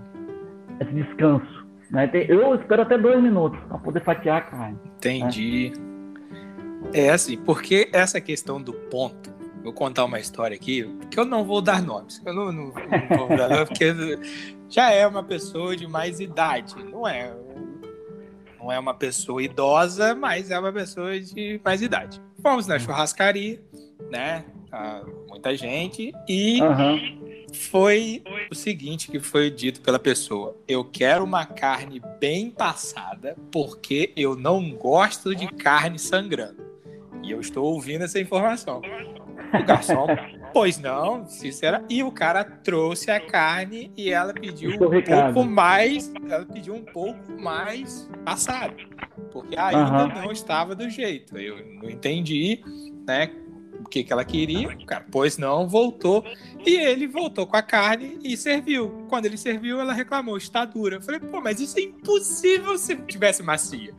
esse 0.81 0.93
descanso. 0.93 1.65
Né? 1.89 2.11
Eu 2.29 2.53
espero 2.53 2.83
até 2.83 2.95
dois 2.99 3.19
minutos 3.23 3.59
para 3.61 3.79
poder 3.79 4.01
fatiar 4.01 4.37
a 4.37 4.41
carne. 4.41 4.77
Entendi. 4.97 5.73
Né? 5.75 6.91
É 6.93 7.09
assim, 7.09 7.37
porque 7.37 7.89
essa 7.91 8.21
questão 8.21 8.61
do 8.61 8.73
ponto, 8.73 9.30
vou 9.63 9.73
contar 9.73 10.05
uma 10.05 10.19
história 10.19 10.55
aqui, 10.55 10.87
que 11.09 11.19
eu 11.19 11.25
não 11.25 11.43
vou 11.43 11.61
dar 11.61 11.81
nomes. 11.81 12.21
Eu 12.25 12.33
não, 12.33 12.51
não, 12.51 12.65
não 12.65 13.27
vou 13.27 13.37
dar 13.37 13.49
nomes, 13.49 13.67
porque 13.69 13.93
já 14.69 14.91
é 14.91 15.05
uma 15.05 15.23
pessoa 15.23 15.75
de 15.75 15.87
mais 15.87 16.19
idade, 16.19 16.75
não 16.83 17.07
é? 17.07 17.33
Não 18.59 18.71
é 18.71 18.79
uma 18.79 18.93
pessoa 18.93 19.41
idosa, 19.41 20.13
mas 20.13 20.51
é 20.51 20.59
uma 20.59 20.71
pessoa 20.71 21.19
de 21.19 21.59
mais 21.63 21.81
idade. 21.81 22.21
Fomos 22.41 22.67
na 22.67 22.77
churrascaria, 22.77 23.61
né? 24.09 24.45
Ah, 24.71 25.03
muita 25.27 25.55
gente, 25.55 26.13
e 26.29 26.61
uhum. 26.61 27.47
foi 27.51 28.23
o 28.49 28.55
seguinte 28.55 29.11
que 29.11 29.19
foi 29.19 29.49
dito 29.49 29.81
pela 29.81 29.99
pessoa: 29.99 30.55
eu 30.67 30.85
quero 30.85 31.23
uma 31.23 31.45
carne 31.45 32.01
bem 32.19 32.49
passada, 32.49 33.35
porque 33.51 34.13
eu 34.15 34.35
não 34.35 34.71
gosto 34.71 35.35
de 35.35 35.47
carne 35.47 35.99
sangrando. 35.99 36.61
E 37.23 37.31
eu 37.31 37.39
estou 37.39 37.65
ouvindo 37.65 38.03
essa 38.03 38.19
informação. 38.19 38.81
O 39.53 39.63
garçom, 39.65 40.07
pois 40.53 40.79
não, 40.79 41.25
sincera. 41.25 41.83
E 41.89 42.03
o 42.03 42.11
cara 42.11 42.43
trouxe 42.43 43.11
a 43.11 43.19
carne 43.19 43.91
e 43.97 44.09
ela 44.09 44.33
pediu 44.33 44.71
um 44.71 44.89
Ricardo. 44.89 45.33
pouco 45.33 45.49
mais. 45.49 46.11
Ela 46.29 46.45
pediu 46.45 46.73
um 46.75 46.83
pouco 46.83 47.31
mais 47.39 48.09
passado. 48.23 48.75
Porque 49.31 49.57
ainda 49.57 50.05
uhum. 50.05 50.23
não 50.23 50.31
estava 50.31 50.75
do 50.75 50.89
jeito. 50.89 51.37
Eu 51.37 51.57
não 51.81 51.89
entendi, 51.89 52.63
né? 53.07 53.31
O 53.79 53.89
que, 53.91 54.03
que 54.03 54.13
ela 54.13 54.23
queria, 54.23 54.69
o 54.69 54.85
cara, 54.85 55.05
pois 55.11 55.37
não, 55.37 55.67
voltou. 55.67 56.23
E 56.65 56.77
ele 56.77 57.07
voltou 57.07 57.47
com 57.47 57.57
a 57.57 57.61
carne 57.61 58.19
e 58.23 58.37
serviu. 58.37 59.05
Quando 59.09 59.25
ele 59.25 59.37
serviu, 59.37 59.81
ela 59.81 59.91
reclamou, 59.91 60.37
está 60.37 60.63
dura. 60.63 60.97
Eu 60.97 61.01
falei, 61.01 61.19
pô, 61.19 61.41
mas 61.41 61.59
isso 61.59 61.77
é 61.77 61.81
impossível 61.81 62.77
se 62.77 62.95
tivesse 62.95 63.41
macia. 63.43 63.93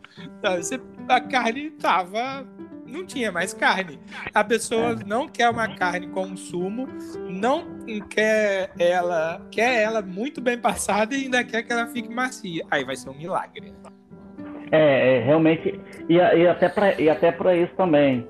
A 1.08 1.20
carne 1.20 1.66
estava 1.66 2.46
não 2.92 3.06
tinha 3.06 3.32
mais 3.32 3.54
carne. 3.54 3.98
A 4.34 4.44
pessoa 4.44 4.92
é. 4.92 5.04
não 5.04 5.26
quer 5.26 5.48
uma 5.48 5.74
carne 5.74 6.06
com 6.08 6.36
sumo, 6.36 6.86
não 7.28 7.64
quer 8.10 8.70
ela, 8.78 9.40
quer 9.50 9.82
ela 9.82 10.02
muito 10.02 10.40
bem 10.40 10.58
passada 10.58 11.14
e 11.14 11.24
ainda 11.24 11.42
quer 11.42 11.62
que 11.62 11.72
ela 11.72 11.86
fique 11.86 12.12
macia. 12.12 12.64
Aí 12.70 12.84
vai 12.84 12.94
ser 12.94 13.08
um 13.10 13.14
milagre. 13.14 13.72
É, 14.70 15.16
é 15.16 15.24
realmente, 15.24 15.80
e, 16.08 16.14
e 16.14 16.46
até 16.46 16.68
para 16.68 17.00
e 17.00 17.08
até 17.08 17.32
para 17.32 17.56
isso 17.56 17.74
também. 17.76 18.26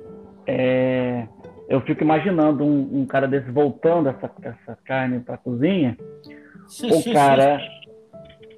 É, 0.46 1.27
eu 1.68 1.81
fico 1.83 2.03
imaginando 2.03 2.64
um, 2.64 3.01
um, 3.01 3.07
cara 3.07 3.29
desse 3.29 3.51
voltando 3.51 4.09
essa, 4.09 4.31
essa 4.42 4.79
carne 4.85 5.20
para 5.20 5.37
cozinha. 5.37 5.96
O 6.81 7.12
cara 7.12 7.61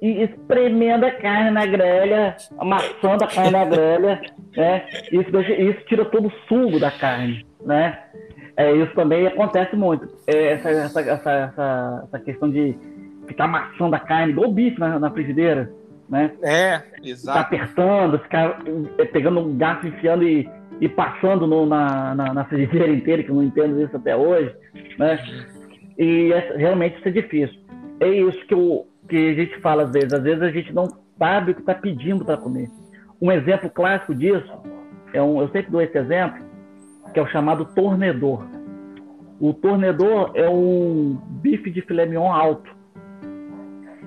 e 0.01 0.23
espremendo 0.23 1.05
a 1.05 1.11
carne 1.11 1.51
na 1.51 1.65
grelha, 1.65 2.35
amassando 2.57 3.23
a 3.23 3.27
carne 3.27 3.51
na 3.51 3.65
grelha, 3.65 4.21
né? 4.55 4.85
Isso, 5.11 5.29
isso 5.39 5.85
tira 5.87 6.05
todo 6.05 6.27
o 6.27 6.33
sumo 6.47 6.79
da 6.79 6.91
carne, 6.91 7.45
né? 7.65 7.99
É, 8.57 8.71
isso 8.71 8.93
também 8.93 9.27
acontece 9.27 9.75
muito. 9.75 10.07
É, 10.27 10.53
essa, 10.53 10.69
essa, 10.69 11.01
essa, 11.01 12.03
essa, 12.05 12.19
questão 12.19 12.49
de 12.49 12.75
ficar 13.27 13.45
amassando 13.45 13.95
a 13.95 13.99
carne, 13.99 14.31
igual 14.31 14.49
o 14.49 14.53
bife 14.53 14.79
na, 14.79 14.97
na 14.97 15.11
frigideira, 15.11 15.71
né? 16.09 16.31
É, 16.41 16.81
exato. 17.03 17.37
Ficar 17.37 17.39
apertando, 17.41 18.19
ficar 18.19 18.59
é, 18.97 19.05
pegando 19.05 19.41
um 19.41 19.57
garfo, 19.57 19.87
enfiando 19.87 20.23
e, 20.23 20.49
e 20.79 20.87
passando 20.87 21.45
no, 21.45 21.65
na, 21.65 22.15
na, 22.15 22.33
na, 22.33 22.45
frigideira 22.45 22.89
inteira, 22.89 23.23
que 23.23 23.29
eu 23.29 23.35
não 23.35 23.43
entendo 23.43 23.81
isso 23.81 23.95
até 23.95 24.15
hoje, 24.15 24.55
né? 24.97 25.19
E 25.97 26.31
é, 26.31 26.55
realmente 26.55 26.97
isso 26.97 27.07
é 27.09 27.11
difícil. 27.11 27.59
É 27.99 28.07
isso 28.07 28.45
que 28.45 28.53
eu, 28.53 28.87
que 29.07 29.29
a 29.29 29.33
gente 29.33 29.59
fala 29.61 29.83
às 29.83 29.91
vezes. 29.91 30.13
Às 30.13 30.23
vezes 30.23 30.41
a 30.41 30.51
gente 30.51 30.73
não 30.73 30.87
sabe 31.17 31.51
o 31.51 31.55
que 31.55 31.61
está 31.61 31.73
pedindo 31.73 32.25
para 32.25 32.37
comer. 32.37 32.69
Um 33.21 33.31
exemplo 33.31 33.69
clássico 33.69 34.13
disso, 34.13 34.51
é 35.13 35.21
um, 35.21 35.39
eu 35.39 35.47
sempre 35.49 35.71
dou 35.71 35.81
esse 35.81 35.97
exemplo, 35.97 36.43
que 37.13 37.19
é 37.19 37.23
o 37.23 37.27
chamado 37.27 37.65
tornedor. 37.73 38.45
O 39.39 39.53
tornedor 39.53 40.31
é 40.33 40.49
um 40.49 41.17
bife 41.41 41.69
de 41.69 41.81
filé 41.81 42.05
mignon 42.05 42.31
alto. 42.31 42.69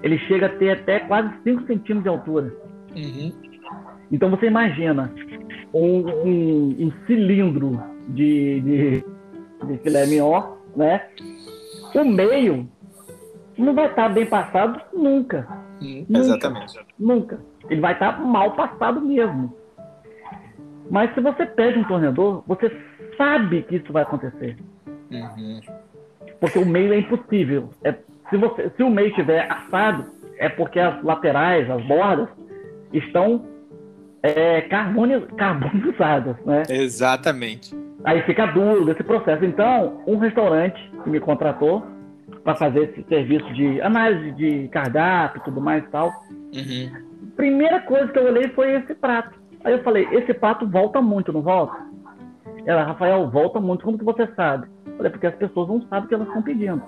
Ele 0.02 0.18
chega 0.20 0.46
a 0.46 0.50
ter 0.50 0.70
até 0.70 1.00
quase 1.00 1.30
5 1.42 1.66
centímetros 1.66 2.02
de 2.02 2.08
altura. 2.08 2.54
Uhum. 2.94 3.32
Então 4.11 4.30
você 4.30 4.46
imagina 4.46 5.12
um, 5.72 6.06
um, 6.08 6.76
um 6.87 6.92
cilindro 7.06 7.80
de, 8.08 8.61
de, 8.61 9.04
de 9.66 9.78
filé 9.82 10.06
mignon, 10.06 10.56
né? 10.76 11.02
O 11.94 12.04
meio 12.04 12.68
não 13.59 13.75
vai 13.75 13.87
estar 13.87 14.09
bem 14.09 14.27
passado 14.27 14.81
nunca. 14.92 15.47
Hum, 15.83 16.07
nunca 16.09 16.21
exatamente. 16.21 16.79
Nunca. 16.99 17.40
Ele 17.68 17.81
vai 17.81 17.92
estar 17.92 18.21
mal 18.21 18.53
passado 18.53 19.01
mesmo. 19.01 19.53
Mas 20.90 21.12
se 21.12 21.21
você 21.21 21.44
pede 21.44 21.79
um 21.79 21.85
tornedor, 21.85 22.42
você 22.47 22.75
sabe 23.16 23.62
que 23.62 23.77
isso 23.77 23.92
vai 23.92 24.05
acontecer. 24.05 24.57
Uhum. 25.11 25.61
Porque 26.40 26.59
o 26.59 26.66
meio 26.66 26.92
é 26.92 26.99
impossível. 26.99 27.71
É, 27.85 27.94
se, 28.31 28.37
você, 28.37 28.71
se 28.77 28.83
o 28.83 28.90
meio 28.90 29.09
estiver 29.09 29.51
assado, 29.51 30.07
é 30.38 30.49
porque 30.49 30.79
as 30.79 31.03
laterais, 31.03 31.68
as 31.68 31.85
bordas, 31.85 32.29
estão 32.92 33.44
é, 34.23 34.62
carbonizadas, 34.62 36.37
né? 36.44 36.62
Exatamente. 36.71 37.77
Aí 38.05 38.23
fica 38.23 38.47
duro 38.47 38.90
esse 38.90 39.03
processo. 39.03 39.44
Então, 39.44 40.01
um 40.07 40.16
restaurante 40.16 40.81
que 41.03 41.11
me 41.11 41.21
contratou 41.21 41.85
para 42.48 42.54
fazer 42.54 42.84
esse 42.84 43.06
serviço 43.06 43.52
de 43.52 43.78
análise 43.82 44.32
de 44.32 44.68
cardápio 44.68 45.38
e 45.38 45.44
tudo 45.44 45.61
mais 45.61 45.84
e 45.84 45.88
tal. 45.88 46.08
Uhum. 46.54 46.90
Primeira 47.37 47.78
coisa 47.80 48.11
que 48.11 48.18
eu 48.18 48.24
olhei 48.24 48.48
foi 48.48 48.72
esse 48.72 48.94
prato. 48.94 49.38
Aí 49.62 49.74
eu 49.74 49.82
falei, 49.82 50.08
esse 50.12 50.32
prato 50.32 50.66
volta 50.66 51.02
muito, 51.02 51.30
não 51.30 51.42
volta? 51.42 51.76
Ela, 52.64 52.84
Rafael, 52.84 53.28
volta 53.28 53.61
muito, 53.61 53.84
como 53.84 53.98
que 53.98 54.04
você 54.04 54.26
sabe? 54.34 54.66
Eu 54.87 54.96
falei, 54.96 55.12
porque 55.12 55.26
as 55.26 55.34
pessoas 55.34 55.68
não 55.68 55.82
sabem 55.88 56.06
o 56.06 56.08
que 56.08 56.14
elas 56.14 56.26
estão 56.26 56.40
pedindo. 56.40 56.82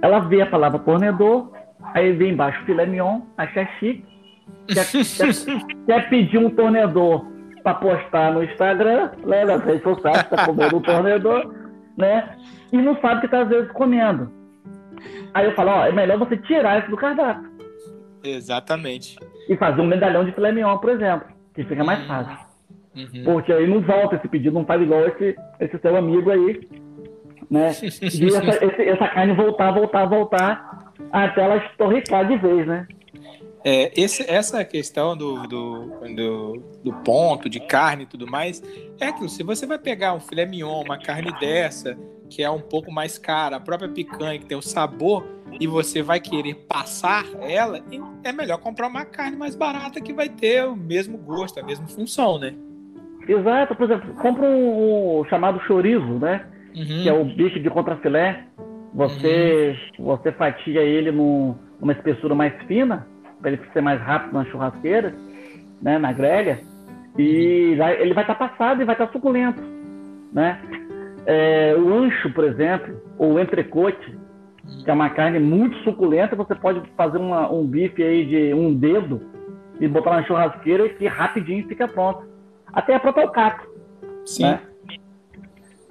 Ela 0.00 0.20
vê 0.20 0.40
a 0.40 0.46
palavra 0.46 0.78
tornedor, 0.78 1.52
aí 1.92 2.12
vem 2.12 2.32
embaixo 2.32 2.64
filé 2.64 2.86
mignon, 2.86 3.20
acha 3.36 3.66
chique, 3.78 4.02
quer, 4.66 4.86
quer, 4.90 5.76
quer 5.84 6.08
pedir 6.08 6.38
um 6.38 6.48
tornedor 6.48 7.26
para 7.62 7.74
postar 7.74 8.32
no 8.32 8.42
Instagram, 8.42 9.10
né, 9.26 9.44
nas 9.44 9.62
redes 9.62 9.82
sociais, 9.82 10.22
está 10.22 10.46
comendo 10.46 10.78
um 10.78 10.80
tornedor, 10.80 11.54
né? 11.98 12.34
E 12.72 12.76
não 12.78 12.98
sabe 13.00 13.16
o 13.16 13.20
que 13.20 13.26
está 13.26 13.42
às 13.42 13.48
vezes 13.48 13.70
comendo. 13.72 14.30
Aí 15.34 15.46
eu 15.46 15.54
falo, 15.54 15.70
ó, 15.70 15.86
é 15.86 15.92
melhor 15.92 16.18
você 16.18 16.36
tirar 16.38 16.80
isso 16.80 16.90
do 16.90 16.96
cardápio. 16.96 17.50
Exatamente. 18.24 19.18
E 19.48 19.56
fazer 19.56 19.80
um 19.80 19.86
medalhão 19.86 20.24
de 20.24 20.32
filé 20.32 20.52
mignon, 20.52 20.78
por 20.78 20.90
exemplo, 20.90 21.28
que 21.54 21.64
fica 21.64 21.84
mais 21.84 22.00
uhum. 22.00 22.06
fácil. 22.06 22.38
Uhum. 22.96 23.24
Porque 23.24 23.52
aí 23.52 23.66
não 23.66 23.80
volta 23.80 24.16
esse 24.16 24.28
pedido, 24.28 24.54
não 24.54 24.66
faz 24.66 24.80
igual 24.82 25.06
esse, 25.06 25.36
esse 25.60 25.78
seu 25.78 25.96
amigo 25.96 26.30
aí, 26.30 26.68
né? 27.50 27.70
De 27.80 28.26
essa, 28.26 28.64
esse, 28.64 28.82
essa 28.82 29.08
carne 29.08 29.34
voltar, 29.34 29.72
voltar, 29.72 30.04
voltar, 30.06 30.92
até 31.10 31.42
ela 31.42 31.56
estorricar 31.56 32.26
de 32.26 32.36
vez, 32.36 32.66
né? 32.66 32.86
É, 33.64 33.92
esse, 34.00 34.28
essa 34.28 34.64
questão 34.64 35.16
do, 35.16 35.46
do, 35.46 35.86
do, 36.14 36.62
do, 36.82 36.92
ponto, 37.04 37.48
de 37.48 37.60
carne 37.60 38.02
e 38.02 38.06
tudo 38.06 38.26
mais, 38.26 38.60
é 39.00 39.06
aquilo, 39.06 39.28
se 39.28 39.42
você 39.42 39.66
vai 39.66 39.78
pegar 39.78 40.14
um 40.14 40.20
filé 40.20 40.44
mignon, 40.44 40.82
uma 40.82 40.98
carne 40.98 41.32
dessa, 41.38 41.96
que 42.28 42.42
é 42.42 42.50
um 42.50 42.60
pouco 42.60 42.90
mais 42.90 43.18
cara, 43.18 43.56
a 43.56 43.60
própria 43.60 43.88
picanha 43.88 44.38
que 44.38 44.46
tem 44.46 44.56
o 44.56 44.62
sabor 44.62 45.24
e 45.60 45.66
você 45.66 46.02
vai 46.02 46.18
querer 46.18 46.54
passar 46.66 47.24
ela, 47.40 47.80
é 48.24 48.32
melhor 48.32 48.58
comprar 48.58 48.88
uma 48.88 49.04
carne 49.04 49.36
mais 49.36 49.54
barata 49.54 50.00
que 50.00 50.12
vai 50.12 50.28
ter 50.28 50.64
o 50.64 50.74
mesmo 50.74 51.16
gosto, 51.18 51.60
a 51.60 51.62
mesma 51.62 51.86
função, 51.86 52.38
né? 52.38 52.54
Exato, 53.28 53.76
por 53.76 53.84
exemplo, 53.84 54.14
compra 54.14 54.44
um, 54.46 55.20
um 55.20 55.24
chamado 55.26 55.60
chorizo, 55.60 56.18
né? 56.18 56.44
Uhum. 56.74 57.02
Que 57.02 57.08
é 57.08 57.12
o 57.12 57.24
bife 57.24 57.60
de 57.60 57.70
contrafilé. 57.70 58.44
Você, 58.94 59.76
uhum. 59.98 60.06
você 60.06 60.32
fatia 60.32 60.80
ele 60.80 61.12
num, 61.12 61.54
numa 61.80 61.92
espessura 61.92 62.34
mais 62.34 62.52
fina, 62.66 63.06
para 63.42 63.50
ele 63.50 63.60
ser 63.72 63.82
mais 63.82 64.00
rápido 64.00 64.32
na 64.32 64.44
churrasqueira, 64.46 65.12
né? 65.82 65.98
Na 65.98 66.12
grelha. 66.12 66.60
E 67.18 67.76
ele 67.98 68.14
vai 68.14 68.24
estar 68.24 68.34
tá 68.36 68.48
passado 68.48 68.80
e 68.80 68.84
vai 68.84 68.94
estar 68.94 69.08
tá 69.08 69.12
suculento, 69.12 69.60
né? 70.32 70.58
É, 71.26 71.74
o 71.76 71.92
ancho, 71.92 72.32
por 72.32 72.44
exemplo, 72.44 73.00
ou 73.18 73.38
entrecote, 73.38 74.18
que 74.84 74.90
é 74.90 74.92
uma 74.92 75.10
carne 75.10 75.38
muito 75.38 75.76
suculenta, 75.78 76.34
você 76.34 76.54
pode 76.54 76.82
fazer 76.96 77.18
uma, 77.18 77.50
um 77.52 77.66
bife 77.66 78.02
aí 78.02 78.24
de 78.24 78.54
um 78.54 78.72
dedo 78.74 79.20
e 79.78 79.86
botar 79.86 80.12
na 80.12 80.24
churrasqueira 80.24 80.88
que 80.88 81.06
rapidinho 81.06 81.66
fica 81.68 81.86
pronto. 81.86 82.24
Até 82.72 82.94
a 82.94 83.00
própria 83.00 83.24
alcatra. 83.24 83.68
Sim. 84.24 84.44
Né? 84.44 84.60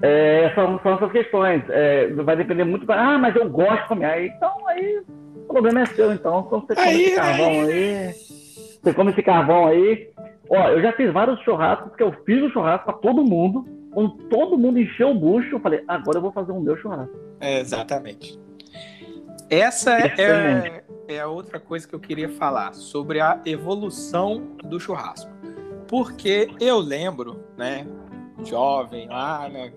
É, 0.02 0.52
são, 0.56 0.80
são 0.80 0.95
essas 0.95 1.12
questões. 1.12 1.64
É, 1.70 2.08
vai 2.08 2.36
depender 2.36 2.64
muito. 2.64 2.91
Ah, 2.91 3.20
mas 3.20 3.36
eu 3.36 3.47
gosto 3.47 3.84
de 3.84 3.88
comer. 3.88 4.06
Aí, 4.06 4.28
então, 4.28 4.68
aí 4.68 5.04
o 5.44 5.54
problema 5.54 5.82
é 5.82 5.86
seu, 5.88 6.12
então. 6.14 6.46
Então 6.48 6.62
você 6.62 6.76
come 6.76 6.88
aí, 6.88 7.04
esse 7.04 7.16
carvão 7.16 7.62
aí. 7.62 7.72
aí. 7.72 8.14
Você 8.82 8.94
come 8.94 9.12
esse 9.12 9.24
carvão 9.24 9.68
aí. 9.68 10.10
Ó, 10.50 10.70
eu 10.70 10.82
já 10.82 10.92
fiz 10.94 11.12
vários 11.14 11.39
churrascos, 11.42 11.96
que 11.96 12.04
eu 12.04 12.14
fiz 12.26 12.42
o 12.42 12.46
um 12.46 12.52
churrasco 12.52 12.86
para 12.86 12.94
todo 12.96 13.24
mundo 13.24 13.66
quando 13.92 14.12
todo 14.30 14.58
mundo 14.58 14.80
encheu 14.80 15.12
o 15.12 15.14
bucho, 15.14 15.56
eu 15.56 15.60
falei, 15.60 15.84
agora 15.88 16.18
eu 16.18 16.22
vou 16.22 16.32
fazer 16.32 16.52
o 16.52 16.60
meu 16.60 16.78
churrasco. 16.78 17.14
É, 17.39 17.60
exatamente. 17.60 18.39
Essa 19.50 20.00
é, 20.00 20.14
é, 20.18 20.84
é 21.10 21.20
a 21.20 21.28
outra 21.28 21.60
coisa 21.60 21.88
que 21.88 21.94
eu 21.94 22.00
queria 22.00 22.30
falar 22.30 22.74
sobre 22.74 23.20
a 23.20 23.39
evolução 23.46 24.56
do 24.64 24.80
churrasco. 24.80 25.30
Porque 25.88 26.50
eu 26.60 26.80
lembro, 26.80 27.44
né, 27.58 27.86
jovem 28.46 29.10
lá, 29.10 29.50
né, 29.50 29.74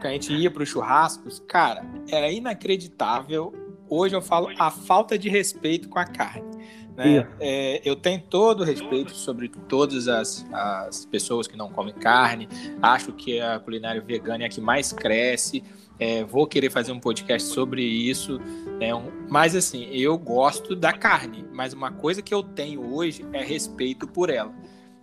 que 0.00 0.06
a 0.06 0.10
gente 0.10 0.32
ia 0.34 0.50
para 0.50 0.64
os 0.64 0.68
churrascos, 0.68 1.38
cara, 1.46 1.84
era 2.10 2.28
inacreditável. 2.30 3.54
Hoje 3.90 4.14
eu 4.14 4.22
falo 4.22 4.48
a 4.56 4.70
falta 4.70 5.18
de 5.18 5.28
respeito 5.28 5.88
com 5.88 5.98
a 5.98 6.04
carne. 6.04 6.48
Né? 6.96 7.26
É, 7.40 7.80
eu 7.84 7.96
tenho 7.96 8.20
todo 8.20 8.60
o 8.60 8.64
respeito 8.64 9.12
sobre 9.12 9.48
todas 9.48 10.06
as, 10.06 10.46
as 10.52 11.04
pessoas 11.04 11.48
que 11.48 11.56
não 11.56 11.70
comem 11.70 11.92
carne. 11.92 12.48
Acho 12.80 13.12
que 13.12 13.40
a 13.40 13.58
culinária 13.58 14.00
vegana 14.00 14.44
é 14.44 14.46
a 14.46 14.48
que 14.48 14.60
mais 14.60 14.92
cresce. 14.92 15.64
É, 15.98 16.22
vou 16.22 16.46
querer 16.46 16.70
fazer 16.70 16.92
um 16.92 17.00
podcast 17.00 17.48
sobre 17.48 17.82
isso. 17.82 18.38
Né? 18.78 18.90
Mas 19.28 19.56
assim, 19.56 19.88
eu 19.90 20.16
gosto 20.16 20.76
da 20.76 20.92
carne. 20.92 21.44
Mas 21.52 21.72
uma 21.72 21.90
coisa 21.90 22.22
que 22.22 22.32
eu 22.32 22.44
tenho 22.44 22.94
hoje 22.94 23.26
é 23.32 23.42
respeito 23.42 24.06
por 24.06 24.30
ela. 24.30 24.54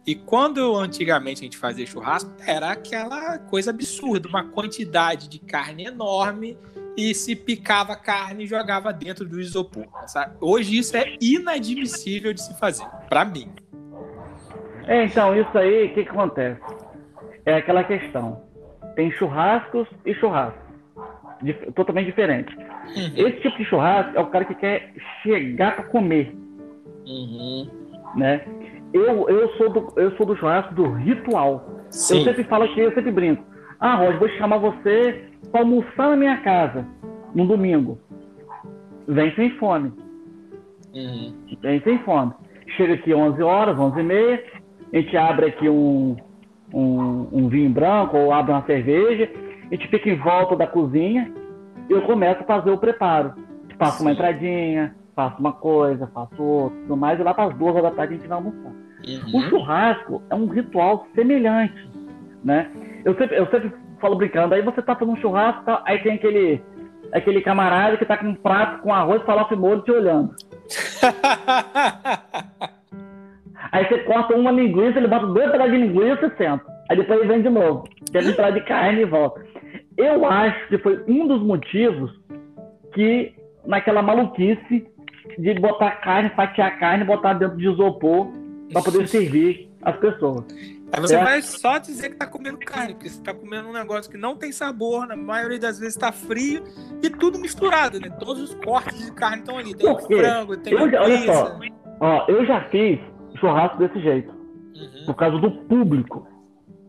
E 0.06 0.16
quando 0.16 0.74
antigamente 0.78 1.42
a 1.42 1.44
gente 1.44 1.58
fazia 1.58 1.86
churrasco, 1.86 2.32
era 2.46 2.72
aquela 2.72 3.38
coisa 3.40 3.72
absurda, 3.72 4.30
uma 4.30 4.46
quantidade 4.46 5.28
de 5.28 5.38
carne 5.38 5.84
enorme 5.84 6.58
e 6.98 7.14
se 7.14 7.36
picava 7.36 7.96
carne 7.96 8.44
e 8.44 8.48
jogava 8.48 8.92
dentro 8.92 9.24
do 9.26 9.40
isopor. 9.40 9.86
Sabe? 10.08 10.36
Hoje 10.42 10.78
isso 10.78 10.98
é 10.98 11.16
inadmissível 11.22 12.34
de 12.34 12.42
se 12.42 12.58
fazer, 12.60 12.86
para 13.08 13.24
mim. 13.24 13.50
É, 14.88 15.06
então, 15.06 15.40
isso 15.40 15.58
aí, 15.58 15.86
o 15.86 15.94
que, 15.94 16.04
que 16.04 16.10
acontece? 16.10 16.62
É 17.46 17.56
aquela 17.56 17.84
questão. 17.84 18.42
Tem 18.96 19.12
churrascos 19.12 19.88
e 20.06 20.14
churrascos. 20.16 20.66
Dif 21.42 21.72
totalmente 21.74 22.08
diferentes. 22.08 22.56
Uhum. 22.56 23.28
Esse 23.28 23.42
tipo 23.42 23.58
de 23.58 23.66
churrasco 23.66 24.18
é 24.18 24.20
o 24.20 24.28
cara 24.28 24.46
que 24.46 24.56
quer 24.56 24.92
chegar 25.22 25.76
para 25.76 25.86
comer. 25.86 26.36
Uhum. 27.06 27.70
Né? 28.16 28.42
eu, 28.94 29.30
eu, 29.30 29.50
sou 29.58 29.70
do, 29.70 29.94
eu 29.96 30.16
sou 30.16 30.26
do 30.26 30.36
churrasco 30.36 30.74
do 30.74 30.94
ritual. 30.94 31.84
Sim. 31.90 32.20
Eu 32.20 32.24
sempre 32.26 32.44
falo 32.46 32.64
aqui, 32.64 32.80
eu 32.80 32.94
sempre 32.94 33.12
brinco. 33.12 33.44
Ah, 33.80 33.96
Roger, 33.96 34.20
vou 34.20 34.30
chamar 34.30 34.58
você 34.58 35.27
para 35.52 35.62
almoçar 35.62 36.10
na 36.10 36.16
minha 36.16 36.38
casa 36.38 36.86
no 37.34 37.46
domingo. 37.46 37.98
Vem 39.08 39.34
sem 39.36 39.52
fome. 39.52 39.92
Uhum. 40.94 41.34
Vem 41.62 41.82
sem 41.82 42.00
fome. 42.00 42.34
Chega 42.76 42.96
aqui 42.96 43.14
11 43.14 43.42
horas, 43.42 43.80
11 43.80 44.00
e 44.00 44.04
meia. 44.04 44.44
A 44.94 44.98
gente 44.98 45.16
abre 45.18 45.48
aqui 45.48 45.70
um, 45.70 46.16
um, 46.74 47.28
um 47.32 47.50
vinho 47.50 47.70
branco 47.70 48.18
ou 48.18 48.34
abre 48.34 48.52
uma 48.52 48.66
cerveja. 48.66 49.30
A 49.70 49.76
gente 49.76 49.88
fica 49.88 50.10
em 50.10 50.16
volta 50.16 50.56
da 50.56 50.68
cozinha 50.68 51.32
e 51.90 51.94
eu 51.94 52.02
começo 52.04 52.42
a 52.42 52.46
fazer 52.46 52.72
o 52.72 52.78
preparo. 52.78 53.34
Faço 53.78 54.00
Sim. 54.00 54.06
uma 54.06 54.12
entradinha, 54.12 54.96
faço 55.16 55.40
uma 55.40 55.54
coisa, 55.54 56.08
faço 56.08 56.42
outra, 56.42 56.78
tudo 56.82 56.98
mais, 56.98 57.20
e 57.20 57.24
lá 57.24 57.34
para 57.34 57.52
as 57.52 57.58
duas 57.58 57.76
horas 57.76 57.90
da 57.90 57.92
tarde 57.92 58.14
a 58.14 58.18
gente 58.18 58.28
vai 58.28 58.38
almoçar. 58.38 58.72
Uhum. 59.08 59.40
O 59.40 59.42
churrasco 59.50 60.22
é 60.30 60.36
um 60.36 60.48
ritual 60.48 61.08
semelhante, 61.14 61.90
né? 62.44 62.70
Eu 63.06 63.16
sempre, 63.16 63.38
eu 63.38 63.46
sempre 63.48 63.72
falo 64.00 64.16
brincando, 64.16 64.54
aí 64.54 64.62
você 64.62 64.82
tá 64.82 64.96
fazendo 64.96 65.14
um 65.14 65.22
churrasco, 65.22 65.66
tá, 65.66 65.82
aí 65.86 66.00
tem 66.00 66.14
aquele, 66.14 66.62
aquele 67.14 67.42
camarada 67.42 67.98
que 67.98 68.06
tá 68.06 68.18
com 68.18 68.28
um 68.28 68.36
prato 68.36 68.82
com 68.82 68.94
arroz, 68.94 69.22
farofa 69.24 69.54
e 69.54 69.58
molho 69.58 69.82
te 69.82 69.92
olhando. 69.92 70.34
aí 73.72 73.88
você 73.88 74.00
corta 74.00 74.36
uma 74.36 74.52
linguiça, 74.52 75.00
ele 75.00 75.08
bota 75.08 75.28
dois 75.28 75.52
pedaços 75.52 75.74
de 75.74 75.80
linguiça 75.80 76.26
e 76.26 76.38
senta. 76.38 76.66
Aí 76.90 76.98
depois 76.98 77.20
ele 77.20 77.28
vem 77.28 77.42
de 77.42 77.50
novo, 77.50 77.84
quer 78.12 78.24
entrar 78.24 78.52
de 78.52 78.62
carne 78.62 79.02
e 79.02 79.06
volta. 79.06 79.46
Eu 79.98 80.26
acho 80.26 80.68
que 80.68 80.78
foi 80.78 81.04
um 81.08 81.28
dos 81.28 81.42
motivos 81.42 82.12
que 82.94 83.34
naquela 83.66 84.02
maluquice 84.02 84.88
de 85.38 85.54
botar 85.56 85.92
carne, 86.02 86.30
fatiar 86.30 86.80
carne, 86.80 87.04
botar 87.04 87.34
dentro 87.34 87.58
de 87.58 87.68
isopor 87.68 88.32
para 88.72 88.82
poder 88.82 89.08
servir 89.08 89.70
as 89.82 89.98
pessoas. 89.98 90.46
Aí 90.92 91.02
você 91.02 91.18
vai 91.18 91.42
só 91.42 91.78
dizer 91.78 92.12
que 92.12 92.16
tá 92.16 92.26
comendo 92.26 92.58
carne, 92.60 92.94
porque 92.94 93.10
você 93.10 93.22
tá 93.22 93.34
comendo 93.34 93.68
um 93.68 93.74
negócio 93.74 94.10
que 94.10 94.18
não 94.18 94.36
tem 94.36 94.52
sabor, 94.52 95.06
na 95.06 95.16
maioria 95.16 95.60
das 95.60 95.80
vezes 95.80 95.98
tá 95.98 96.12
frio 96.12 96.64
e 97.04 97.10
tudo 97.10 97.38
misturado, 97.38 98.00
né? 98.00 98.10
Todos 98.20 98.42
os 98.42 98.56
cortes 98.64 99.06
de 99.06 99.12
carne 99.12 99.40
estão 99.40 99.58
ali. 99.58 99.76
Tem 99.76 100.00
frango, 100.00 100.58
tem 100.58 100.74
eu, 100.74 100.82
Olha 100.82 101.26
só, 101.26 101.60
ó, 102.00 102.26
eu 102.28 102.46
já 102.46 102.62
fiz 102.70 103.00
churrasco 103.40 103.78
desse 103.78 104.00
jeito, 104.00 104.32
uhum. 104.32 105.06
por 105.08 105.16
causa 105.16 105.38
do 105.40 105.52
público, 105.52 106.28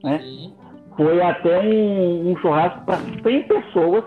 né? 0.03 0.20
Uhum. 0.22 0.57
Foi 0.96 1.20
até 1.20 1.61
um, 1.61 2.32
um 2.32 2.36
churrasco 2.38 2.84
para 2.84 2.99
100 3.22 3.49
pessoas. 3.49 4.05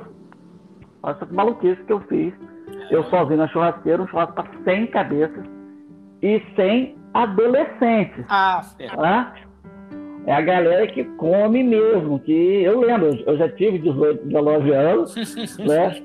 Olha 1.03 1.15
essa 1.15 1.25
maluquice 1.25 1.83
que 1.83 1.93
eu 1.93 1.99
fiz 2.01 2.33
eu 2.91 3.05
sozinho 3.05 3.37
na 3.37 3.47
churrasqueira, 3.47 4.03
um 4.03 4.07
churrasco 4.07 4.33
para 4.33 4.49
100 4.65 4.87
cabeças 4.87 5.45
e 6.21 6.41
100 6.55 6.97
adolescentes. 7.13 8.25
Ah, 8.29 8.61
tá? 8.95 9.33
É 10.25 10.33
a 10.33 10.41
galera 10.41 10.85
que 10.87 11.03
come 11.03 11.63
mesmo, 11.63 12.19
que 12.19 12.31
eu 12.31 12.79
lembro, 12.79 13.17
eu 13.25 13.37
já 13.37 13.49
tive 13.49 13.79
18, 13.79 14.25
19 14.27 14.71
anos, 14.71 15.15
né? 15.59 16.01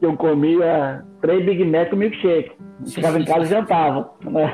Eu 0.00 0.16
comia 0.16 1.04
três 1.20 1.44
Big 1.44 1.64
Mac 1.64 1.90
com 1.90 1.96
milkshake. 1.96 2.52
Chegava 2.86 3.18
em 3.20 3.24
casa 3.24 3.44
e 3.44 3.48
jantava. 3.48 4.10
Né? 4.24 4.50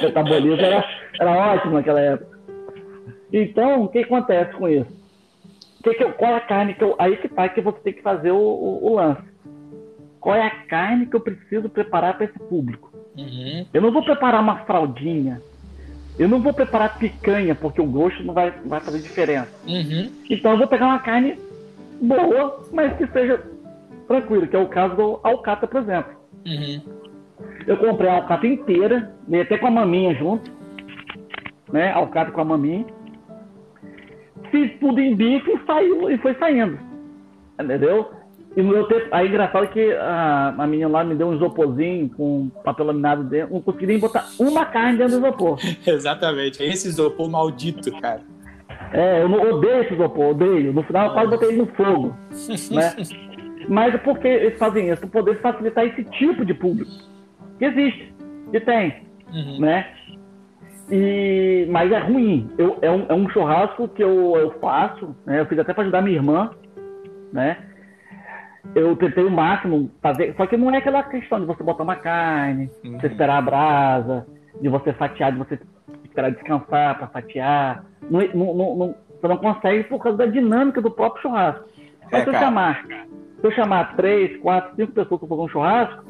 O 0.00 0.02
metabolismo 0.02 0.60
era, 0.60 0.84
era 1.20 1.54
ótimo 1.54 1.74
naquela 1.74 2.00
época. 2.00 2.38
Então, 3.32 3.84
o 3.84 3.88
que 3.88 3.98
acontece 3.98 4.52
com 4.56 4.68
isso? 4.68 4.90
Que 5.84 5.94
que 5.94 6.02
eu, 6.02 6.12
qual 6.12 6.32
é 6.32 6.36
a 6.36 6.40
carne 6.40 6.74
que 6.74 6.82
eu, 6.82 6.96
aí 6.98 7.16
que 7.16 7.28
tá 7.28 7.48
que 7.48 7.60
você 7.60 7.78
tem 7.80 7.92
que 7.92 8.02
fazer 8.02 8.30
o, 8.32 8.38
o, 8.38 8.90
o 8.90 8.94
lance 8.96 9.32
qual 10.22 10.36
é 10.36 10.46
a 10.46 10.50
carne 10.50 11.06
que 11.06 11.16
eu 11.16 11.20
preciso 11.20 11.68
preparar 11.68 12.16
para 12.16 12.26
esse 12.26 12.38
público. 12.38 12.92
Uhum. 13.18 13.66
Eu 13.74 13.82
não 13.82 13.92
vou 13.92 14.04
preparar 14.04 14.40
uma 14.40 14.64
fraldinha. 14.64 15.42
Eu 16.18 16.28
não 16.28 16.42
vou 16.42 16.52
preparar 16.52 16.98
picanha, 16.98 17.54
porque 17.54 17.80
o 17.80 17.86
gosto 17.86 18.22
não 18.22 18.34
vai, 18.34 18.50
vai 18.64 18.80
fazer 18.80 19.00
diferença. 19.00 19.50
Uhum. 19.66 20.10
Então 20.28 20.52
eu 20.52 20.58
vou 20.58 20.68
pegar 20.68 20.86
uma 20.86 20.98
carne 20.98 21.38
boa, 22.00 22.64
mas 22.72 22.96
que 22.96 23.06
seja 23.08 23.42
tranquila, 24.06 24.46
que 24.46 24.56
é 24.56 24.58
o 24.58 24.68
caso 24.68 24.94
do 24.94 25.20
alcata, 25.22 25.66
por 25.66 25.80
exemplo. 25.80 26.12
Uhum. 26.46 26.82
Eu 27.66 27.76
comprei 27.76 28.10
a 28.10 28.16
alcata 28.16 28.46
inteira, 28.46 29.14
até 29.40 29.56
com 29.56 29.66
a 29.68 29.70
maminha 29.70 30.14
junto. 30.14 30.50
Né? 31.72 31.90
Alcata 31.92 32.30
com 32.30 32.40
a 32.40 32.44
maminha. 32.44 32.84
Fiz 34.50 34.78
tudo 34.78 35.00
em 35.00 35.14
bife 35.14 35.50
e 35.50 35.66
saiu 35.66 36.10
e 36.10 36.18
foi 36.18 36.34
saindo. 36.34 36.78
Entendeu? 37.58 38.10
E 38.54 38.60
no 38.60 38.70
meu 38.70 38.84
tempo, 38.86 39.06
aí 39.10 39.28
engraçado 39.28 39.68
que 39.68 39.92
a, 39.94 40.54
a 40.58 40.66
menina 40.66 40.88
lá 40.88 41.02
me 41.02 41.14
deu 41.14 41.28
um 41.28 41.34
isoporzinho 41.34 42.10
com 42.10 42.50
papel 42.62 42.86
laminado 42.86 43.24
dentro. 43.24 43.54
Não 43.54 43.62
consegui 43.62 43.86
nem 43.86 43.98
botar 43.98 44.28
uma 44.38 44.66
carne 44.66 44.98
dentro 44.98 45.18
do 45.18 45.26
isopor. 45.26 45.58
Exatamente, 45.86 46.62
esse 46.62 46.88
isopor 46.88 47.30
maldito, 47.30 47.90
cara. 48.00 48.20
É, 48.92 49.22
eu 49.22 49.28
não 49.28 49.40
odeio 49.54 49.82
esse 49.82 49.94
isopor, 49.94 50.30
odeio. 50.30 50.72
No 50.72 50.82
final 50.82 51.06
eu 51.06 51.12
quase 51.14 51.30
botei 51.30 51.48
ele 51.48 51.58
no 51.58 51.66
fogo. 51.68 52.14
né? 52.70 52.94
Mas 53.68 53.98
por 54.02 54.18
que 54.18 54.28
eles 54.28 54.58
fazem 54.58 54.90
isso? 54.90 55.00
Para 55.00 55.10
poder 55.10 55.40
facilitar 55.40 55.86
esse 55.86 56.04
tipo 56.04 56.44
de 56.44 56.52
público. 56.52 56.90
Que 57.58 57.64
existe, 57.64 58.14
que 58.50 58.60
tem. 58.60 59.02
Uhum. 59.32 59.60
Né? 59.60 59.86
E, 60.90 61.66
mas 61.70 61.90
é 61.90 61.98
ruim. 61.98 62.50
Eu, 62.58 62.76
é, 62.82 62.90
um, 62.90 63.06
é 63.08 63.14
um 63.14 63.28
churrasco 63.30 63.88
que 63.88 64.02
eu, 64.02 64.36
eu 64.36 64.50
faço, 64.60 65.16
né? 65.24 65.40
eu 65.40 65.46
fiz 65.46 65.58
até 65.58 65.72
para 65.72 65.84
ajudar 65.84 66.02
minha 66.02 66.16
irmã, 66.16 66.50
né? 67.32 67.56
Eu 68.74 68.96
tentei 68.96 69.24
o 69.24 69.30
máximo 69.30 69.90
fazer. 70.00 70.34
Só 70.36 70.46
que 70.46 70.56
não 70.56 70.70
é 70.70 70.78
aquela 70.78 71.02
questão 71.02 71.40
de 71.40 71.46
você 71.46 71.62
botar 71.62 71.82
uma 71.82 71.96
carne, 71.96 72.70
uhum. 72.84 72.98
você 72.98 73.08
esperar 73.08 73.38
a 73.38 73.42
brasa, 73.42 74.26
de 74.60 74.68
você 74.68 74.92
fatiar, 74.92 75.32
de 75.32 75.38
você 75.38 75.58
esperar 76.04 76.30
descansar 76.30 76.98
para 76.98 77.06
fatiar. 77.08 77.84
Não, 78.08 78.20
não, 78.34 78.76
não, 78.76 78.94
você 79.20 79.28
não 79.28 79.36
consegue 79.36 79.84
por 79.84 80.02
causa 80.02 80.18
da 80.18 80.26
dinâmica 80.26 80.80
do 80.80 80.90
próprio 80.90 81.22
churrasco. 81.22 81.64
Mas 82.10 82.22
é, 82.22 82.24
se 82.24 82.30
eu 82.30 82.34
chamar, 82.34 82.84
se 82.86 83.46
eu 83.46 83.50
chamar 83.52 83.96
três, 83.96 84.36
quatro, 84.40 84.76
cinco 84.76 84.92
pessoas 84.92 85.20
para 85.20 85.28
fazer 85.28 85.42
um 85.42 85.48
churrasco, 85.48 86.04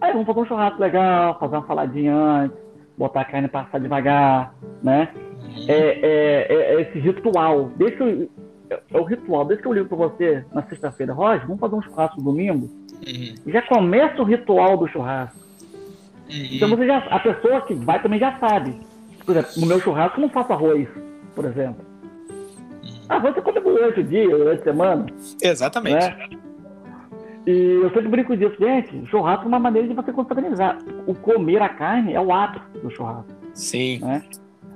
aí 0.00 0.12
vamos 0.12 0.26
fazer 0.26 0.40
um 0.40 0.46
churrasco 0.46 0.80
legal, 0.80 1.38
fazer 1.38 1.56
uma 1.56 1.66
saladinha 1.66 2.14
antes, 2.14 2.58
botar 2.98 3.20
a 3.22 3.24
carne 3.24 3.48
passar 3.48 3.78
devagar, 3.78 4.54
né? 4.82 5.08
Uhum. 5.14 5.64
É, 5.68 5.74
é, 5.74 6.46
é, 6.48 6.74
é, 6.74 6.80
esse 6.82 6.98
ritual. 6.98 7.70
Deixa 7.76 8.02
eu 8.02 8.28
é, 8.70 8.98
o 8.98 9.04
ritual. 9.04 9.44
Desde 9.44 9.62
que 9.62 9.68
eu 9.68 9.72
ligo 9.72 9.88
para 9.88 9.96
você 9.96 10.44
na 10.52 10.62
sexta-feira, 10.62 11.12
Roger, 11.12 11.46
vamos 11.46 11.60
fazer 11.60 11.74
um 11.74 11.82
churrasco 11.82 12.22
domingo. 12.22 12.68
Uhum. 13.06 13.34
Já 13.46 13.62
começa 13.62 14.20
o 14.20 14.24
ritual 14.24 14.76
do 14.76 14.88
churrasco. 14.88 15.38
Uhum. 16.28 16.48
Então 16.52 16.68
você 16.68 16.86
já, 16.86 16.98
a 16.98 17.20
pessoa 17.20 17.60
que 17.62 17.74
vai 17.74 18.02
também 18.02 18.18
já 18.18 18.38
sabe. 18.38 18.74
Por 19.24 19.36
exemplo, 19.36 19.60
no 19.60 19.66
meu 19.66 19.80
churrasco 19.80 20.18
eu 20.18 20.22
não 20.22 20.30
faço 20.30 20.52
arroz, 20.52 20.88
por 21.34 21.44
exemplo. 21.44 21.84
Uhum. 22.82 22.90
Arroz 23.08 23.34
você 23.34 23.42
come 23.42 23.60
durante 23.60 24.00
o 24.00 24.04
dia, 24.04 24.28
durante 24.28 24.60
a 24.60 24.64
semana. 24.64 25.06
Exatamente. 25.42 25.94
Né? 25.94 26.28
E 27.46 27.78
eu 27.80 27.90
sempre 27.90 28.08
brinco 28.08 28.36
disso, 28.36 28.56
gente. 28.58 29.06
Churrasco 29.06 29.44
é 29.44 29.48
uma 29.48 29.60
maneira 29.60 29.86
de 29.86 29.94
você 29.94 30.12
confraternizar. 30.12 30.78
O 31.06 31.14
comer 31.14 31.62
a 31.62 31.68
carne 31.68 32.12
é 32.12 32.20
o 32.20 32.32
ato 32.32 32.60
do 32.80 32.90
churrasco. 32.90 33.30
Sim. 33.54 34.00
Né? 34.00 34.22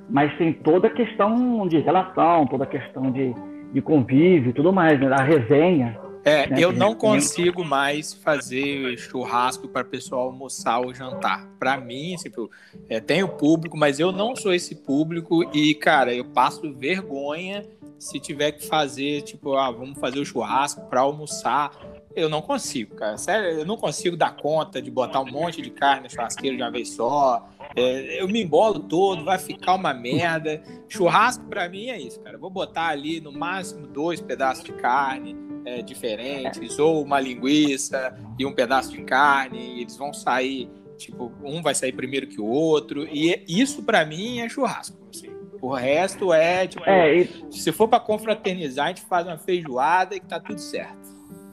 Mas 0.09 0.33
tem 0.37 0.53
toda 0.53 0.87
a 0.87 0.89
questão 0.89 1.67
de 1.67 1.79
relação, 1.79 2.47
toda 2.47 2.63
a 2.63 2.67
questão 2.67 3.11
de 3.11 3.33
de 3.71 3.81
convívio 3.81 4.49
e 4.49 4.53
tudo 4.53 4.71
mais, 4.73 4.99
né? 4.99 5.07
A 5.07 5.23
resenha, 5.23 5.97
É, 6.23 6.47
né? 6.47 6.57
eu 6.59 6.71
não 6.71 6.93
consigo 6.93 7.63
mais 7.63 8.13
fazer 8.13 8.97
churrasco 8.97 9.67
para 9.67 9.83
pessoal 9.83 10.27
almoçar 10.27 10.79
ou 10.79 10.93
jantar. 10.93 11.47
Para 11.59 11.77
mim, 11.79 12.15
tipo, 12.15 12.49
é, 12.89 12.99
tem 12.99 13.23
o 13.23 13.29
público, 13.29 13.77
mas 13.77 13.99
eu 13.99 14.11
não 14.11 14.35
sou 14.35 14.53
esse 14.53 14.75
público 14.75 15.43
e, 15.55 15.73
cara, 15.75 16.13
eu 16.13 16.25
passo 16.25 16.73
vergonha 16.73 17.65
se 17.97 18.19
tiver 18.19 18.51
que 18.53 18.65
fazer, 18.65 19.21
tipo, 19.21 19.55
ah, 19.55 19.69
vamos 19.71 19.99
fazer 19.99 20.19
o 20.19 20.25
churrasco 20.25 20.81
para 20.89 21.01
almoçar. 21.01 21.71
Eu 22.15 22.29
não 22.29 22.41
consigo, 22.41 22.95
cara. 22.95 23.17
Sério, 23.17 23.59
eu 23.59 23.65
não 23.65 23.77
consigo 23.77 24.17
dar 24.17 24.35
conta 24.35 24.81
de 24.81 24.91
botar 24.91 25.21
um 25.21 25.31
monte 25.31 25.61
de 25.61 25.69
carne 25.69 26.03
no 26.03 26.09
churrasqueiro 26.09 26.57
de 26.57 26.63
uma 26.63 26.71
vez 26.71 26.89
só. 26.89 27.49
É, 27.75 28.21
eu 28.21 28.27
me 28.27 28.41
embolo 28.41 28.79
todo, 28.79 29.23
vai 29.23 29.37
ficar 29.37 29.75
uma 29.75 29.93
merda. 29.93 30.61
Churrasco 30.89 31.45
para 31.45 31.69
mim 31.69 31.87
é 31.87 31.99
isso, 31.99 32.19
cara. 32.19 32.35
Eu 32.35 32.39
vou 32.39 32.49
botar 32.49 32.87
ali 32.87 33.21
no 33.21 33.31
máximo 33.31 33.87
dois 33.87 34.19
pedaços 34.19 34.63
de 34.63 34.73
carne 34.73 35.35
é, 35.65 35.81
diferentes, 35.81 36.79
ou 36.79 37.03
uma 37.03 37.19
linguiça 37.19 38.15
e 38.37 38.45
um 38.45 38.53
pedaço 38.53 38.91
de 38.91 39.01
carne. 39.03 39.77
E 39.77 39.81
eles 39.81 39.95
vão 39.95 40.13
sair, 40.13 40.69
tipo, 40.97 41.31
um 41.43 41.61
vai 41.61 41.73
sair 41.73 41.93
primeiro 41.93 42.27
que 42.27 42.41
o 42.41 42.45
outro. 42.45 43.07
E 43.07 43.43
isso 43.47 43.83
para 43.83 44.05
mim 44.05 44.39
é 44.39 44.49
churrasco. 44.49 44.97
Assim. 45.09 45.29
O 45.61 45.73
resto 45.75 46.33
é, 46.33 46.65
tipo, 46.65 46.83
é, 46.89 47.17
e... 47.17 47.29
se 47.51 47.71
for 47.71 47.87
para 47.87 47.99
confraternizar, 47.99 48.87
a 48.87 48.89
gente 48.89 49.03
faz 49.03 49.27
uma 49.27 49.37
feijoada 49.37 50.15
e 50.15 50.19
que 50.19 50.25
tá 50.25 50.39
tudo 50.39 50.59
certo. 50.59 51.00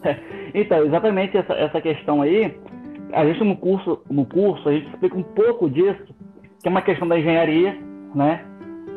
Então, 0.54 0.82
exatamente 0.84 1.36
essa, 1.36 1.52
essa 1.52 1.80
questão 1.80 2.22
aí, 2.22 2.56
a 3.12 3.24
gente 3.26 3.44
no 3.44 3.56
curso, 3.56 4.02
no 4.10 4.24
curso, 4.24 4.68
a 4.68 4.72
gente 4.72 4.88
explica 4.88 5.16
um 5.16 5.22
pouco 5.22 5.68
disso, 5.68 6.04
que 6.62 6.66
é 6.66 6.70
uma 6.70 6.80
questão 6.80 7.06
da 7.06 7.18
engenharia, 7.18 7.76
né? 8.14 8.44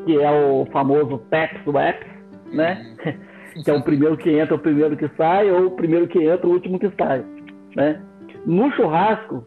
Que 0.06 0.18
é 0.18 0.32
o 0.32 0.66
famoso 0.72 1.18
PEPS 1.30 1.68
WEPS, 1.68 2.08
né? 2.54 2.96
que 3.64 3.70
é 3.70 3.74
o 3.74 3.84
primeiro 3.84 4.16
que 4.16 4.30
entra, 4.30 4.56
o 4.56 4.60
primeiro 4.60 4.96
que 4.96 5.10
sai, 5.18 5.52
ou 5.52 5.68
o 5.68 5.72
primeiro 5.72 6.08
que 6.08 6.24
entra, 6.24 6.48
o 6.48 6.52
último 6.52 6.80
que 6.80 6.90
sai, 6.98 7.24
né? 7.76 8.02
No 8.46 8.72
churrasco, 8.72 9.46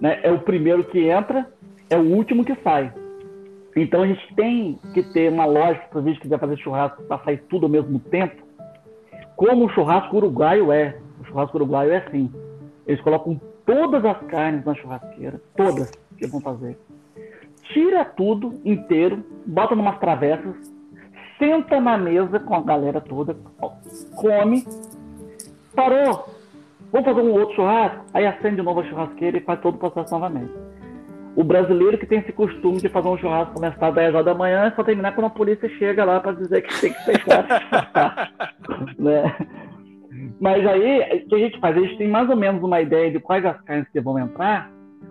né, 0.00 0.20
é 0.22 0.30
o 0.30 0.40
primeiro 0.40 0.84
que 0.84 1.08
entra, 1.08 1.46
é 1.90 1.96
o 1.96 2.02
último 2.02 2.44
que 2.44 2.54
sai. 2.62 2.92
Então 3.76 4.02
a 4.02 4.06
gente 4.06 4.34
tem 4.34 4.78
que 4.92 5.02
ter 5.12 5.30
uma 5.30 5.44
lógica 5.44 5.86
para 5.90 6.00
a 6.00 6.04
gente 6.04 6.20
quiser 6.20 6.38
fazer 6.38 6.56
churrasco 6.58 7.02
para 7.04 7.24
sair 7.24 7.38
tudo 7.48 7.66
ao 7.66 7.70
mesmo 7.70 7.98
tempo, 7.98 8.43
como 9.36 9.66
o 9.66 9.68
churrasco 9.70 10.16
uruguaio 10.16 10.72
é. 10.72 10.98
O 11.20 11.24
churrasco 11.24 11.56
uruguaio 11.56 11.92
é 11.92 11.98
assim. 11.98 12.32
Eles 12.86 13.00
colocam 13.00 13.40
todas 13.66 14.04
as 14.04 14.18
carnes 14.26 14.64
na 14.64 14.74
churrasqueira, 14.74 15.40
todas 15.56 15.90
que 16.16 16.26
vão 16.26 16.40
fazer. 16.40 16.78
Tira 17.72 18.04
tudo 18.04 18.60
inteiro, 18.64 19.24
bota 19.46 19.74
numas 19.74 19.98
travessas, 19.98 20.54
senta 21.38 21.80
na 21.80 21.96
mesa 21.96 22.38
com 22.40 22.54
a 22.54 22.60
galera 22.60 23.00
toda, 23.00 23.34
come, 24.14 24.66
parou, 25.74 26.28
vamos 26.92 27.06
fazer 27.06 27.20
um 27.22 27.32
outro 27.32 27.56
churrasco, 27.56 28.04
aí 28.12 28.26
acende 28.26 28.56
de 28.56 28.62
novo 28.62 28.80
a 28.80 28.84
churrasqueira 28.84 29.38
e 29.38 29.40
faz 29.40 29.60
todo 29.60 29.76
o 29.76 29.78
processo 29.78 30.12
novamente. 30.12 30.52
O 31.36 31.42
brasileiro 31.42 31.98
que 31.98 32.06
tem 32.06 32.18
esse 32.18 32.32
costume 32.32 32.80
de 32.80 32.88
fazer 32.88 33.08
um 33.08 33.18
churrasco 33.18 33.54
começar 33.54 33.88
às 33.88 33.94
10 33.94 34.14
horas 34.14 34.26
da 34.26 34.34
manhã 34.34 34.68
e 34.68 34.76
só 34.76 34.84
terminar 34.84 35.14
quando 35.14 35.26
a 35.26 35.30
polícia 35.30 35.68
chega 35.70 36.04
lá 36.04 36.20
para 36.20 36.32
dizer 36.32 36.62
que 36.62 36.80
tem 36.80 36.92
que 36.92 37.04
fechar. 37.04 38.32
né? 38.98 39.34
Mas 40.40 40.66
aí, 40.66 41.24
o 41.24 41.28
que 41.28 41.34
a 41.34 41.38
gente 41.38 41.58
faz? 41.58 41.76
A 41.76 41.80
gente 41.80 41.98
tem 41.98 42.08
mais 42.08 42.28
ou 42.30 42.36
menos 42.36 42.62
uma 42.62 42.80
ideia 42.80 43.10
de 43.10 43.18
quais 43.18 43.44
as 43.44 43.60
carnes 43.62 43.88
que 43.88 44.00
vão 44.00 44.18
entrar, 44.18 44.70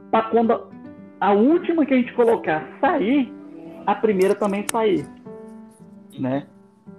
para 0.09 0.23
quando 0.23 0.71
a 1.19 1.31
última 1.33 1.85
que 1.85 1.93
a 1.93 1.97
gente 1.97 2.13
colocar 2.13 2.67
sair, 2.79 3.33
a 3.85 3.95
primeira 3.95 4.35
também 4.35 4.65
sair. 4.71 5.05
Né? 6.17 6.45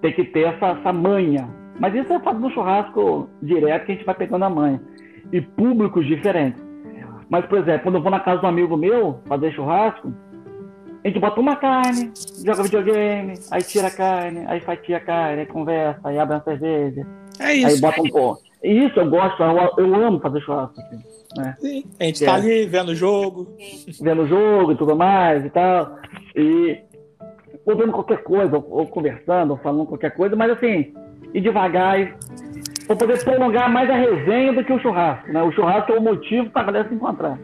Tem 0.01 0.13
que 0.13 0.25
ter 0.25 0.47
essa, 0.47 0.67
essa 0.69 0.93
manha. 0.93 1.49
Mas 1.79 1.95
isso 1.95 2.13
é 2.13 2.21
fato 2.21 2.41
do 2.41 2.51
churrasco 2.51 3.29
direto 3.43 3.87
que 3.87 3.93
a 3.93 3.95
gente 3.95 4.05
vai 4.05 4.15
pegando 4.15 4.45
a 4.45 4.51
manha. 4.51 4.81
E 5.33 5.41
públicos 5.41 6.07
diferentes. 6.07 6.63
Mas, 7.35 7.47
por 7.47 7.59
exemplo, 7.59 7.83
quando 7.83 7.97
eu 7.97 8.01
vou 8.01 8.13
na 8.13 8.21
casa 8.21 8.39
de 8.39 8.47
um 8.47 8.49
amigo 8.49 8.77
meu 8.77 9.19
fazer 9.27 9.53
churrasco, 9.55 10.15
a 11.03 11.09
gente 11.09 11.19
bota 11.19 11.41
uma 11.41 11.57
carne, 11.57 12.13
joga 12.45 12.63
videogame, 12.63 13.35
aí 13.51 13.61
tira 13.61 13.89
a 13.89 13.91
carne, 13.91 14.45
aí 14.47 14.61
fatia 14.61 14.99
a 14.99 15.01
carne, 15.01 15.41
aí 15.41 15.47
conversa, 15.47 16.01
aí 16.05 16.17
abre 16.17 16.37
uma 16.37 16.45
cerveja. 16.45 17.05
É 17.41 17.55
isso. 17.55 17.67
Aí 17.67 17.81
bota 17.81 18.03
um 18.03 18.09
pó. 18.09 18.39
Isso 18.63 19.01
eu 19.01 19.11
gosto, 19.11 19.43
eu, 19.43 19.85
eu 19.85 19.95
amo 19.97 20.21
fazer 20.21 20.43
churrasco. 20.43 20.81
Assim, 20.81 21.03
né? 21.37 21.57
Sim, 21.59 21.85
a 21.99 22.05
gente 22.05 22.25
tá 22.25 22.31
é. 22.31 22.35
ali 22.37 22.67
vendo 22.67 22.91
o 22.91 22.95
jogo. 22.95 23.49
Vendo 24.01 24.23
o 24.23 24.29
jogo 24.29 24.71
e 24.71 24.77
tudo 24.77 24.95
mais 24.95 25.45
e 25.45 25.51
tal. 25.51 25.99
E 26.37 26.79
ou 27.67 27.77
vendo 27.77 27.91
qualquer 27.91 28.23
coisa, 28.23 28.59
ou, 28.59 28.65
ou 28.71 28.87
conversando, 28.87 29.51
ou 29.51 29.57
falando 29.57 29.87
qualquer 29.87 30.15
coisa, 30.15 30.37
mas 30.37 30.53
assim, 30.53 30.95
ir 31.35 31.41
devagar 31.41 31.99
e 31.99 32.15
para 32.87 32.97
poder 32.97 33.25
prolongar 33.25 33.71
mais 33.71 33.89
a 33.89 33.95
resenha 33.95 34.53
do 34.53 34.65
que 34.65 34.73
o 34.73 34.81
churrasco. 34.81 35.33
Né? 35.33 35.43
O 35.43 35.53
churrasco 35.53 35.93
é 35.93 35.99
o 35.99 36.03
motivo 36.03 36.51
para 36.51 36.63
a 36.63 36.65
galera 36.67 36.89
se 36.89 36.95
encontrar. 36.95 37.39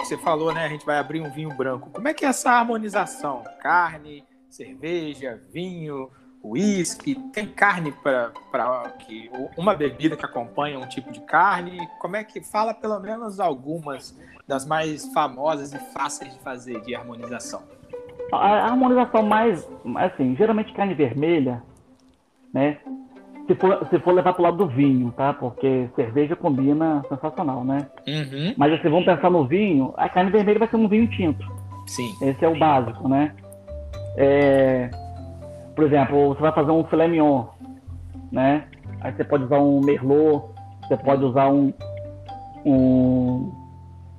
Você 0.00 0.18
falou, 0.18 0.52
né? 0.52 0.64
A 0.64 0.68
gente 0.68 0.84
vai 0.84 0.98
abrir 0.98 1.20
um 1.20 1.30
vinho 1.30 1.50
branco. 1.50 1.90
Como 1.90 2.06
é 2.06 2.14
que 2.14 2.24
é 2.24 2.28
essa 2.28 2.50
harmonização? 2.50 3.42
Carne, 3.60 4.22
cerveja, 4.50 5.42
vinho, 5.50 6.10
uísque? 6.42 7.14
Tem 7.32 7.46
carne 7.46 7.92
para 8.02 8.32
uma 9.56 9.74
bebida 9.74 10.14
que 10.14 10.24
acompanha 10.24 10.78
um 10.78 10.86
tipo 10.86 11.10
de 11.10 11.20
carne? 11.20 11.88
Como 12.00 12.16
é 12.16 12.22
que 12.22 12.42
fala 12.42 12.74
pelo 12.74 13.00
menos 13.00 13.40
algumas 13.40 14.14
das 14.46 14.66
mais 14.66 15.06
famosas 15.12 15.72
e 15.72 15.78
fáceis 15.92 16.32
de 16.32 16.40
fazer 16.40 16.80
de 16.82 16.94
harmonização? 16.94 17.62
A 18.32 18.66
harmonização 18.66 19.22
mais, 19.22 19.68
assim, 19.96 20.34
geralmente 20.36 20.72
carne 20.72 20.94
vermelha, 20.94 21.62
né? 22.52 22.78
Se 23.46 23.54
for, 23.56 23.86
se 23.90 23.98
for 23.98 24.12
levar 24.12 24.32
para 24.32 24.40
o 24.40 24.44
lado 24.44 24.56
do 24.56 24.66
vinho, 24.66 25.12
tá? 25.12 25.34
Porque 25.34 25.88
cerveja 25.94 26.34
combina 26.34 27.04
sensacional, 27.08 27.62
né? 27.62 27.86
Uhum. 28.06 28.54
Mas 28.56 28.72
assim, 28.72 28.88
vamos 28.88 29.04
pensar 29.04 29.30
no 29.30 29.46
vinho, 29.46 29.92
a 29.96 30.08
carne 30.08 30.30
vermelha 30.30 30.58
vai 30.58 30.68
ser 30.68 30.76
um 30.76 30.88
vinho 30.88 31.06
tinto. 31.08 31.44
Sim. 31.86 32.10
Esse 32.22 32.44
é 32.44 32.48
o 32.48 32.58
básico, 32.58 33.06
né? 33.06 33.34
É, 34.16 34.90
por 35.74 35.84
exemplo, 35.84 36.28
você 36.28 36.40
vai 36.40 36.52
fazer 36.52 36.70
um 36.70 36.84
filé 36.84 37.06
mignon, 37.06 37.44
né? 38.32 38.64
Aí 39.00 39.12
você 39.12 39.24
pode 39.24 39.44
usar 39.44 39.58
um 39.58 39.80
merlot, 39.80 40.46
você 40.88 40.96
pode 40.96 41.24
usar 41.24 41.48
um, 41.48 41.72
um 42.64 43.63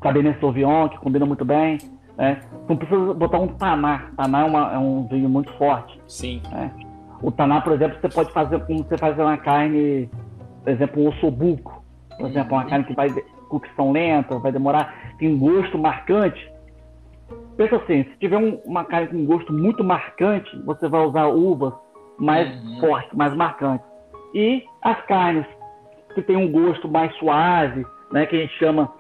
Cabernet 0.06 0.40
Sauvignon, 0.40 0.88
que 0.90 1.00
combina 1.00 1.26
muito 1.26 1.44
bem. 1.44 1.80
Né? 2.16 2.40
Não 2.70 2.78
precisa 2.78 3.14
botar 3.16 3.40
um 3.40 3.48
taná. 3.48 4.12
Taná 4.16 4.42
é, 4.42 4.44
uma, 4.44 4.74
é 4.74 4.78
um 4.78 5.08
vinho 5.08 5.28
muito 5.28 5.52
forte. 5.54 6.00
Sim. 6.08 6.42
Né? 6.52 6.72
O 7.24 7.32
taná, 7.32 7.60
por 7.62 7.74
exemplo, 7.74 7.98
você 8.00 8.10
pode 8.10 8.32
fazer 8.32 8.60
como 8.66 8.84
você 8.84 8.98
faz 9.00 9.18
uma 9.18 9.36
carne, 9.38 10.08
por 10.64 10.72
exemplo, 10.72 11.04
um 11.04 11.10
ossobuco. 11.10 11.84
Por 12.18 12.28
exemplo, 12.28 12.54
uma 12.54 12.64
uhum. 12.64 12.70
carne 12.70 12.86
que 12.86 12.94
vai 12.94 13.10
cocção 13.50 13.92
lenta, 13.92 14.38
vai 14.40 14.52
demorar, 14.52 14.94
tem 15.18 15.38
gosto 15.38 15.78
marcante. 15.78 16.52
Pensa 17.58 17.78
assim, 17.78 18.04
se 18.04 18.18
tiver 18.20 18.38
um, 18.38 18.60
uma 18.66 18.84
carne 18.86 19.08
com 19.08 19.26
gosto 19.26 19.52
muito 19.52 19.84
marcante, 19.84 20.56
você 20.66 20.88
vai 20.88 21.02
usar 21.02 21.28
uvas 21.28 21.74
mais 22.20 22.48
uhum. 22.64 22.80
fortes, 22.80 23.12
mais 23.14 23.34
marcantes. 23.34 23.86
E 24.36 24.64
as 24.84 25.02
carnes 25.06 25.46
que 26.14 26.22
tem 26.22 26.36
um 26.36 26.52
gosto 26.52 26.88
mais 26.88 27.14
suave, 27.16 27.86
né, 28.12 28.26
que 28.26 28.36
a 28.36 28.40
gente 28.40 28.54
chama 28.58 28.92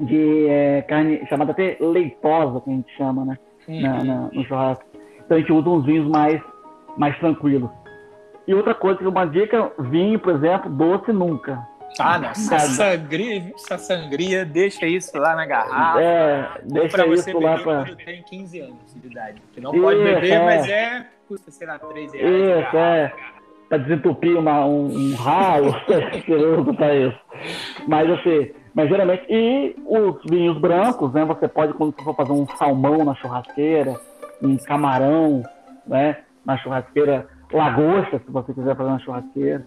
de 0.00 0.46
é, 0.48 0.82
carne 0.82 1.24
chamada 1.28 1.52
até 1.52 1.76
leitosa, 1.80 2.60
que 2.60 2.70
a 2.70 2.72
gente 2.72 2.96
chama, 2.96 3.24
né? 3.24 3.38
Uhum. 3.68 3.80
Na, 3.80 4.04
na, 4.04 4.20
no 4.32 4.44
churrasco. 4.44 4.84
Então 5.24 5.36
a 5.36 5.40
gente 5.40 5.52
usa 5.52 5.68
uns 5.68 5.84
vinhos 5.84 6.08
mais, 6.08 6.40
mais 6.96 7.16
tranquilos. 7.18 7.70
E 8.46 8.54
outra 8.54 8.74
coisa, 8.74 9.06
uma 9.08 9.26
dica, 9.26 9.70
vinho, 9.78 10.18
por 10.18 10.34
exemplo, 10.34 10.70
doce 10.70 11.12
nunca. 11.12 11.64
Ah, 11.98 12.18
não. 12.18 12.30
Essa 12.30 12.58
sangria, 12.58 13.52
essa 13.54 13.78
sangria, 13.78 14.44
deixa 14.44 14.86
isso 14.86 15.16
lá 15.18 15.34
na 15.34 15.44
garrafa. 15.44 16.00
É, 16.00 16.48
deixa 16.64 17.06
isso 17.06 17.38
lá 17.38 17.58
pra... 17.58 17.84
quando 17.84 17.96
tem 17.96 18.22
15 18.22 18.60
anos 18.60 18.94
de 18.94 19.06
idade. 19.06 19.42
Que 19.52 19.60
não 19.60 19.72
pode 19.72 20.00
isso, 20.00 20.14
beber, 20.14 20.32
é. 20.32 20.44
mas 20.44 20.68
é, 20.68 21.06
custa, 21.28 21.50
sei 21.50 21.66
lá, 21.66 21.78
3 21.78 22.12
reais. 22.12 22.66
Isso, 22.66 22.76
é. 22.76 23.12
Pra 23.68 23.78
desentupir 23.78 24.36
uma, 24.36 24.64
um, 24.66 24.86
um 24.86 25.14
ralo, 25.14 25.72
pra 26.76 26.94
isso. 26.96 27.20
Mas 27.86 28.10
assim, 28.10 28.50
mas 28.80 28.88
geralmente, 28.88 29.26
e 29.28 29.76
os 29.84 30.22
vinhos 30.24 30.56
brancos, 30.58 31.12
né? 31.12 31.22
Você 31.26 31.46
pode, 31.46 31.74
quando 31.74 31.94
você 31.94 32.02
for 32.02 32.16
fazer 32.16 32.32
um 32.32 32.46
salmão 32.56 33.04
na 33.04 33.14
churrasqueira, 33.14 34.00
um 34.42 34.56
camarão, 34.56 35.42
né? 35.86 36.16
Na 36.46 36.56
churrasqueira, 36.56 37.28
lagosta, 37.52 38.18
se 38.18 38.30
você 38.30 38.54
quiser 38.54 38.74
fazer 38.74 38.88
na 38.88 38.98
churrasqueira. 39.00 39.66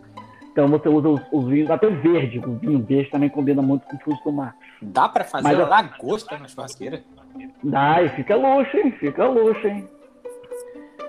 Então 0.52 0.68
você 0.68 0.90
usa 0.90 1.10
os, 1.10 1.22
os 1.32 1.46
vinhos, 1.46 1.70
até 1.70 1.88
o 1.88 1.96
verde, 2.02 2.40
o 2.40 2.56
vinho 2.56 2.84
verde 2.84 3.12
também 3.12 3.30
combina 3.30 3.62
muito 3.62 3.86
com 3.86 4.00
frutos 4.00 4.24
do 4.24 4.32
mar. 4.32 4.56
Dá 4.82 5.08
para 5.08 5.24
fazer 5.24 5.44
Mas, 5.44 5.70
lagosta 5.70 6.36
na 6.40 6.48
churrasqueira? 6.48 7.04
Dá, 7.64 8.02
e 8.02 8.10
fica 8.10 8.36
luxo, 8.36 8.76
hein? 8.76 8.92
Fica 8.94 9.28
luxo, 9.28 9.68
hein? 9.68 9.88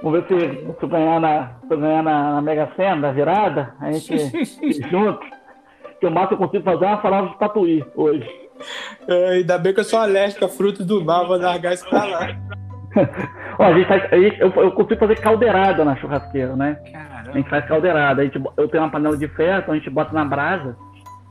Vamos 0.03 0.21
ver 0.21 0.29
se, 0.29 0.79
se 0.79 0.87
ganhar, 0.87 1.21
na, 1.21 1.53
se 1.67 1.75
ganhar 1.75 2.03
na, 2.03 2.35
na 2.35 2.43
Mega 2.43 2.71
Sena, 2.77 3.01
da 3.01 3.13
virada, 3.13 3.75
a 3.81 3.91
gente 3.93 4.53
junto 4.91 5.27
que 6.05 6.09
o 6.09 6.11
máximo 6.11 6.35
eu 6.35 6.47
consigo 6.47 6.65
fazer 6.65 6.85
é 6.85 6.89
uma 6.89 7.03
salada 7.03 7.29
de 7.29 7.39
tatuí 7.39 7.85
hoje. 7.97 8.29
É, 9.09 9.29
ainda 9.31 9.59
bem 9.59 9.73
que 9.73 9.81
eu 9.81 9.85
sou 9.85 9.99
alérgico 9.99 10.45
a 10.45 10.49
frutos 10.49 10.85
do 10.85 11.03
mar, 11.03 11.25
vou 11.25 11.39
largar 11.39 11.73
isso 11.73 11.89
pra 11.89 12.05
lá. 12.05 12.29
Ó, 13.59 13.65
a 13.65 13.73
gente 13.73 13.89
faz, 13.89 14.13
a 14.13 14.17
gente, 14.17 14.41
eu, 14.41 14.51
eu 14.51 14.73
consigo 14.73 15.01
fazer 15.01 15.19
caldeirada 15.21 15.85
na 15.85 15.97
churrasqueira, 15.97 16.55
né? 16.55 16.75
Caramba. 16.93 17.31
A 17.31 17.33
gente 17.33 17.49
faz 17.49 17.67
caldeirada. 17.67 18.21
A 18.21 18.25
gente, 18.25 18.41
eu 18.57 18.69
tenho 18.69 18.83
uma 18.83 18.91
panela 18.91 19.17
de 19.17 19.27
ferro, 19.29 19.61
então 19.61 19.75
a 19.75 19.77
gente 19.77 19.91
bota 19.91 20.13
na 20.13 20.25
brasa, 20.25 20.77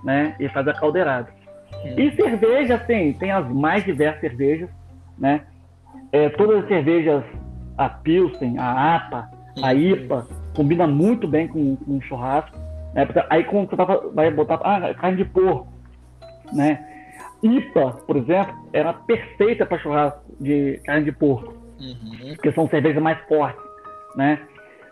né? 0.03 0.36
E 0.39 0.49
faz 0.49 0.67
a 0.67 0.74
caldeirada. 0.74 1.30
Hum. 1.86 1.95
E 1.97 2.15
cerveja, 2.15 2.76
assim, 2.76 3.13
tem 3.13 3.32
as 3.32 3.47
mais 3.49 3.86
diversas 3.86 4.21
cervejas, 4.21 4.69
né? 5.17 5.41
É, 6.11 6.30
todas 6.30 6.63
as 6.63 6.67
cervejas, 6.67 7.24
a 7.78 7.89
Pilsen, 7.89 8.57
a 8.57 8.95
APA, 8.95 9.30
a. 9.61 9.74
IPA, 9.74 10.28
combina 10.55 10.88
muito 10.88 11.28
bem 11.28 11.47
com, 11.47 11.76
com 11.76 12.01
churrasco. 12.01 12.62
Né? 12.94 13.08
Aí 13.30 13.44
quando 13.44 13.70
você 13.70 13.76
vai- 13.76 14.00
vai 14.14 14.32
botar 14.32 14.56
ah, 14.64 14.94
carne 14.94 15.18
de 15.18 15.26
porco, 15.26 15.68
né? 16.52 16.86
IPA, 17.41 17.91
por 18.08 18.16
exemplo, 18.16 18.56
era 18.72 18.94
perfeita 18.94 19.66
para 19.66 19.78
churrasco 19.80 20.22
de 20.39 20.80
carne 20.86 21.06
de 21.06 21.12
porco, 21.12 21.54
Uhum. 21.80 22.34
porque 22.36 22.52
são 22.54 22.68
cervejas 22.70 23.02
mais 23.04 23.20
fortes, 23.28 23.62
né? 24.16 24.39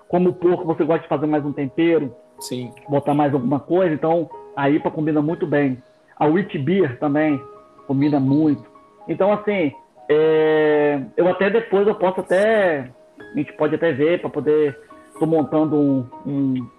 Como 0.10 0.30
o 0.30 0.34
porco 0.34 0.66
você 0.66 0.84
gosta 0.84 1.04
de 1.04 1.08
fazer 1.08 1.26
mais 1.28 1.46
um 1.46 1.54
tempero, 1.54 2.14
Sim. 2.40 2.72
botar 2.90 3.14
mais 3.14 3.34
alguma 3.34 3.60
coisa, 3.60 3.94
então 3.94 4.30
a 4.56 4.70
IPA 4.70 4.92
combina 4.92 5.22
muito 5.22 5.48
bem. 5.48 5.82
A 6.18 6.26
Wheat 6.26 6.58
Beer 6.60 7.00
também 7.00 7.42
combina 7.88 8.20
muito. 8.20 8.70
Então, 9.08 9.32
assim, 9.32 9.72
é, 10.10 11.02
eu 11.16 11.30
até 11.30 11.50
depois 11.50 11.88
eu 11.88 11.96
posso 11.96 12.20
até. 12.20 12.92
A 13.34 13.38
gente 13.38 13.54
pode 13.54 13.76
até 13.76 13.94
ver 13.94 14.20
para 14.20 14.30
poder. 14.30 14.78
Estou 15.14 15.28
montando 15.28 15.76
um, 15.78 16.06
um, 16.26 16.70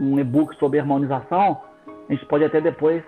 um 0.00 0.18
e-book 0.18 0.56
sobre 0.58 0.80
harmonização. 0.80 1.60
A 2.08 2.12
gente 2.12 2.24
pode 2.26 2.44
até 2.44 2.60
depois 2.60 3.04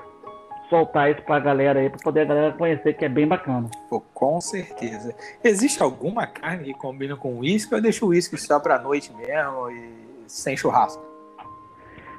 soltar 0.68 1.10
isso 1.10 1.22
para 1.22 1.36
a 1.36 1.40
galera 1.40 1.80
aí, 1.80 1.90
para 1.90 1.98
poder 1.98 2.20
a 2.20 2.24
galera 2.24 2.52
conhecer, 2.52 2.94
que 2.94 3.04
é 3.04 3.08
bem 3.08 3.26
bacana. 3.26 3.68
Pô, 3.90 4.00
com 4.00 4.40
certeza. 4.40 5.14
Existe 5.42 5.82
alguma 5.82 6.26
carne 6.26 6.64
que 6.64 6.74
combina 6.74 7.16
com 7.16 7.38
uísque 7.38 7.74
ou 7.74 7.78
eu 7.78 7.82
deixo 7.82 8.06
o 8.06 8.08
uísque 8.08 8.38
só 8.38 8.60
pra 8.60 8.78
noite 8.78 9.12
mesmo 9.14 9.70
e 9.70 9.90
sem 10.26 10.56
churrasco? 10.56 11.02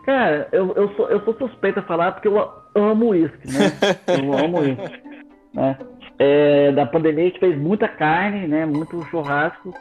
Cara, 0.05 0.49
eu, 0.51 0.73
eu, 0.73 0.93
sou, 0.95 1.09
eu 1.09 1.23
sou 1.23 1.33
suspeito 1.35 1.79
a 1.79 1.83
falar 1.83 2.11
porque 2.11 2.27
eu 2.27 2.51
amo 2.75 3.09
uísque, 3.09 3.47
né? 3.47 3.71
Eu 4.07 4.33
amo 4.37 4.59
uísque. 4.59 5.01
Né? 5.53 5.77
É, 6.19 6.71
da 6.73 6.85
pandemia 6.85 7.23
a 7.23 7.27
gente 7.27 7.39
fez 7.39 7.57
muita 7.57 7.87
carne, 7.87 8.47
né? 8.47 8.65
Muito 8.65 9.01
churrasco, 9.05 9.73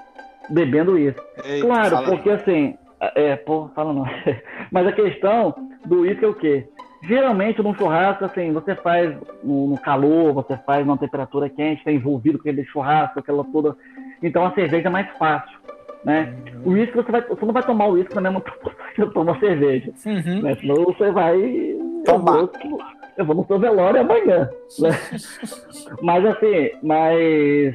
bebendo 0.48 0.92
uísque. 0.92 1.20
Claro, 1.60 2.04
porque 2.04 2.30
assim, 2.30 2.78
é, 3.14 3.36
pô, 3.36 3.68
fala 3.74 3.92
não. 3.92 4.04
Mas 4.70 4.86
a 4.86 4.92
questão 4.92 5.54
do 5.84 6.00
uísque 6.00 6.24
é 6.24 6.28
o 6.28 6.34
quê? 6.34 6.68
Geralmente 7.04 7.60
num 7.60 7.74
churrasco, 7.74 8.24
assim, 8.24 8.52
você 8.52 8.76
faz 8.76 9.12
no, 9.42 9.76
calor, 9.78 10.32
você 10.32 10.56
faz 10.58 10.86
numa 10.86 10.96
temperatura 10.96 11.48
quente, 11.48 11.78
está 11.78 11.90
envolvido 11.90 12.38
com 12.38 12.48
aquele 12.48 12.64
churrasco, 12.64 13.18
aquela 13.18 13.42
toda. 13.44 13.76
Então 14.22 14.44
a 14.46 14.54
cerveja 14.54 14.86
é 14.86 14.90
mais 14.90 15.10
fácil, 15.18 15.58
né? 16.04 16.32
O 16.64 16.70
uísque 16.70 16.94
você, 16.94 17.10
vai, 17.10 17.22
você 17.22 17.44
não 17.44 17.52
vai 17.52 17.64
tomar 17.64 17.86
o 17.86 17.92
uísque 17.94 18.14
na 18.14 18.20
mesma 18.20 18.38
proporção 18.42 18.80
que 18.94 19.00
você 19.04 19.10
toma 19.12 19.38
cerveja, 19.40 19.92
Uhum. 20.06 20.42
né? 20.42 20.54
Senão 20.56 20.76
você 20.84 21.10
vai. 21.10 21.36
Eu 21.40 22.02
Tomar. 22.04 22.32
vou, 22.32 22.52
eu 23.16 23.24
vou 23.24 23.34
no 23.36 23.46
seu 23.46 23.58
velório 23.58 24.00
amanhã. 24.00 24.48
Né? 24.78 24.90
mas 26.02 26.24
assim, 26.24 26.70
mas 26.84 27.74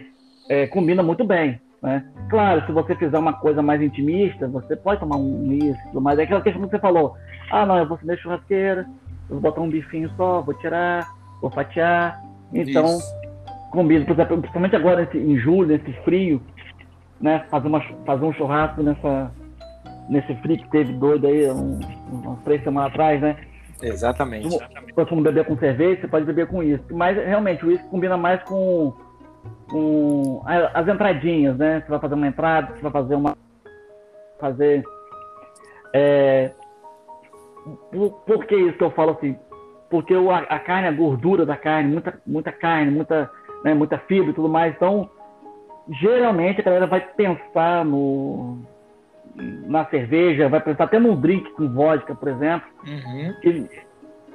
é, 0.50 0.68
combina 0.68 1.04
muito 1.04 1.26
bem. 1.26 1.60
Né? 1.82 2.04
Claro, 2.30 2.66
se 2.66 2.72
você 2.72 2.96
fizer 2.96 3.18
uma 3.18 3.34
coisa 3.34 3.62
mais 3.62 3.82
intimista, 3.82 4.48
você 4.48 4.76
pode 4.76 5.00
tomar 5.00 5.18
um 5.18 5.48
uísque, 5.48 5.90
mas 5.94 6.18
é 6.20 6.24
aquela 6.24 6.42
questão 6.42 6.64
que 6.64 6.70
você 6.72 6.80
falou. 6.80 7.16
Ah, 7.52 7.66
não, 7.66 7.78
eu 7.78 7.88
vou 7.88 7.96
acender 7.98 8.18
churrasqueira, 8.18 8.82
eu 9.30 9.40
vou 9.40 9.42
botar 9.42 9.62
um 9.62 9.70
bifinho 9.70 10.10
só, 10.18 10.42
vou 10.42 10.54
tirar, 10.56 11.08
vou 11.42 11.52
fatiar. 11.52 12.20
Então, 12.54 12.86
Isso. 12.86 13.16
combina, 13.72 14.06
por 14.06 14.14
exemplo, 14.14 14.38
principalmente 14.38 14.76
agora 14.76 15.02
nesse- 15.02 15.18
em 15.20 15.38
julho, 15.38 15.68
nesse 15.70 15.92
frio, 16.04 16.42
né? 17.22 17.46
Fazer, 17.50 17.68
uma, 17.68 17.82
fazer 18.06 18.26
um 18.26 18.34
churrasco 18.34 18.82
nessa, 18.82 19.32
nesse 20.10 20.34
frio 20.38 20.58
que 20.58 20.70
teve 20.72 20.94
doido 20.94 21.28
aí, 21.28 21.50
um, 21.52 21.80
umas 22.12 22.40
três 22.44 22.64
semanas 22.64 22.92
atrás, 22.92 23.22
né? 23.22 23.38
Exatamente. 23.82 24.50
Se 24.50 24.60
você 24.96 25.14
não 25.16 25.22
beber 25.22 25.46
com 25.46 25.56
cerveja, 25.58 26.02
você 26.02 26.08
pode 26.08 26.26
beber 26.26 26.48
com 26.48 26.58
uísque. 26.58 26.92
Mas 26.94 27.16
realmente 27.16 27.64
o 27.64 27.68
uísque 27.70 27.88
combina 27.90 28.18
mais 28.18 28.42
com, 28.44 28.94
com 29.70 30.44
as 30.46 30.88
entradinhas, 30.88 31.58
né? 31.58 31.82
Você 31.82 31.90
vai 31.90 32.00
fazer 32.00 32.14
uma 32.16 32.28
entrada, 32.28 32.76
você 32.76 32.82
vai 32.82 32.92
fazer 32.92 33.16
uma. 33.16 33.38
Fazer. 34.40 34.84
É, 35.94 36.52
por, 37.92 38.12
por 38.26 38.46
que 38.46 38.56
isso 38.56 38.78
que 38.78 38.84
eu 38.84 38.92
falo 38.92 39.12
assim? 39.12 39.38
Porque 39.90 40.16
o, 40.16 40.32
a, 40.32 40.40
a 40.40 40.60
carne, 40.60 40.88
a 40.88 40.92
gordura 40.92 41.46
da 41.46 41.56
carne, 41.56 41.92
muita, 41.92 42.22
muita 42.26 42.52
carne, 42.52 42.92
muita, 42.92 43.30
né, 43.64 43.74
muita 43.74 43.98
fibra 44.00 44.32
e 44.32 44.34
tudo 44.34 44.50
mais. 44.50 44.76
Então, 44.76 45.10
geralmente 45.90 46.60
a 46.60 46.64
galera 46.64 46.88
vai 46.88 47.00
pensar 47.00 47.86
no, 47.86 48.60
na 49.36 49.86
cerveja, 49.86 50.50
vai 50.50 50.60
pensar 50.60 50.84
até 50.86 51.00
num 51.00 51.16
drink 51.20 51.50
com 51.52 51.70
vodka, 51.70 52.14
por 52.14 52.28
exemplo 52.28 52.68
Uhum. 52.86 53.34
e, 53.44 53.70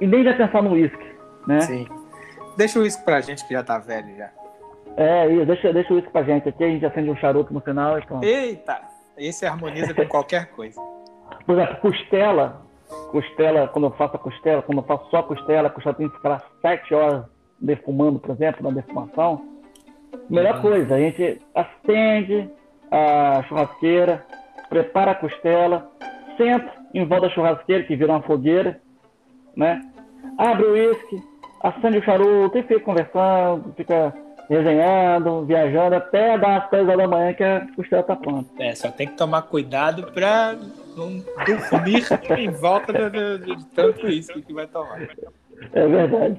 e 0.01 0.07
nem 0.07 0.23
vai 0.23 0.35
pensar 0.35 0.61
no 0.63 0.71
uísque, 0.71 1.05
né? 1.47 1.61
Sim. 1.61 1.87
Deixa 2.57 2.79
o 2.79 2.81
uísque 2.81 3.03
pra 3.05 3.21
gente 3.21 3.45
que 3.47 3.53
já 3.53 3.63
tá 3.63 3.77
velho 3.77 4.15
já. 4.15 4.29
É, 4.95 5.27
isso, 5.27 5.45
deixa, 5.45 5.73
deixa 5.73 5.91
o 5.91 5.95
uísque 5.95 6.11
pra 6.11 6.23
gente 6.23 6.47
aqui, 6.49 6.63
a 6.63 6.67
gente 6.67 6.85
acende 6.85 7.09
um 7.09 7.15
charuto 7.15 7.53
no 7.53 7.59
final 7.61 7.97
e 7.97 8.05
pronto. 8.05 8.23
Eita! 8.23 8.81
Esse 9.17 9.45
harmoniza 9.45 9.93
com 9.93 10.05
qualquer 10.07 10.47
coisa. 10.51 10.79
Por 11.45 11.55
exemplo, 11.55 11.77
costela, 11.77 12.61
costela, 13.11 13.67
quando 13.67 13.85
eu 13.87 13.91
faço 13.91 14.15
a 14.15 14.19
costela, 14.19 14.61
quando 14.61 14.77
eu 14.79 14.83
faço 14.83 15.09
só 15.09 15.17
a 15.17 15.23
costela, 15.23 15.67
a 15.67 15.71
costela 15.71 15.95
tem 15.95 16.09
que 16.09 16.15
ficar 16.15 16.43
sete 16.61 16.93
horas 16.93 17.25
defumando, 17.59 18.19
por 18.19 18.31
exemplo, 18.31 18.63
na 18.63 18.71
defumação. 18.71 19.41
Melhor 20.29 20.55
Uhum. 20.55 20.61
coisa, 20.61 20.95
a 20.95 20.99
gente 20.99 21.41
acende 21.55 22.49
a 22.91 23.43
churrasqueira, 23.47 24.25
prepara 24.69 25.11
a 25.11 25.15
costela, 25.15 25.91
senta 26.37 26.71
em 26.93 27.05
volta 27.05 27.27
da 27.27 27.33
churrasqueira, 27.33 27.83
que 27.83 27.95
vira 27.95 28.11
uma 28.11 28.21
fogueira, 28.21 28.79
né? 29.55 29.81
Abre 30.37 30.65
o 30.65 30.73
uísque, 30.73 31.17
acende 31.61 31.97
o 31.97 32.03
charuto 32.03 32.57
e 32.57 32.63
fica 32.63 32.79
conversando, 32.79 33.73
fica 33.75 34.13
resenhando, 34.53 35.45
viajando 35.45 35.95
até 35.95 36.37
dar 36.37 36.63
as 36.63 36.69
10 36.71 36.83
horas 36.87 36.97
da 36.97 37.07
manhã 37.07 37.33
que 37.33 37.43
a 37.43 37.67
costela 37.75 38.03
tá 38.03 38.15
pronta. 38.15 38.49
É, 38.63 38.73
só 38.75 38.89
tem 38.91 39.07
que 39.07 39.15
tomar 39.17 39.43
cuidado 39.43 40.11
pra 40.11 40.55
não 40.95 41.23
dormir 41.45 42.03
em 42.37 42.49
volta 42.49 43.09
do- 43.09 43.39
de 43.39 43.65
tanto 43.67 44.05
uísque 44.05 44.41
que 44.41 44.53
vai 44.53 44.67
tomar. 44.67 45.01
É 45.73 45.87
verdade. 45.87 46.37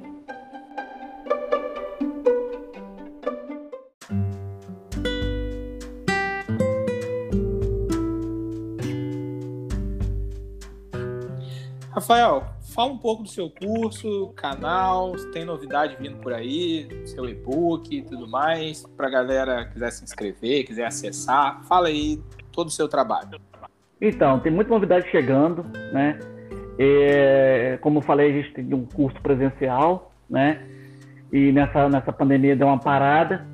Rafael, 11.93 12.45
fala 12.75 12.93
um 12.93 12.99
pouco 12.99 13.23
do 13.23 13.29
seu 13.29 13.49
curso, 13.49 14.33
canal, 14.35 15.17
se 15.17 15.31
tem 15.31 15.45
novidade 15.45 15.97
vindo 16.01 16.17
por 16.17 16.33
aí, 16.33 16.89
seu 17.07 17.29
e-book 17.29 17.97
e 17.97 18.03
tudo 18.03 18.27
mais, 18.27 18.85
pra 18.97 19.09
galera 19.09 19.65
que 19.65 19.75
quiser 19.75 19.93
se 19.93 20.03
inscrever, 20.03 20.67
quiser 20.67 20.87
acessar. 20.87 21.63
Fala 21.65 21.87
aí 21.87 22.21
todo 22.51 22.67
o 22.67 22.71
seu 22.71 22.89
trabalho. 22.89 23.41
Então, 24.01 24.41
tem 24.41 24.51
muita 24.51 24.71
novidade 24.71 25.09
chegando, 25.11 25.65
né? 25.93 26.19
É, 26.77 27.79
como 27.81 27.99
eu 27.99 28.03
falei, 28.03 28.31
a 28.31 28.43
gente 28.43 28.53
tem 28.53 28.75
um 28.75 28.85
curso 28.85 29.21
presencial, 29.23 30.13
né? 30.29 30.61
E 31.33 31.53
nessa, 31.53 31.89
nessa 31.89 32.13
pandemia 32.13 32.57
deu 32.57 32.67
uma 32.67 32.79
parada. 32.79 33.47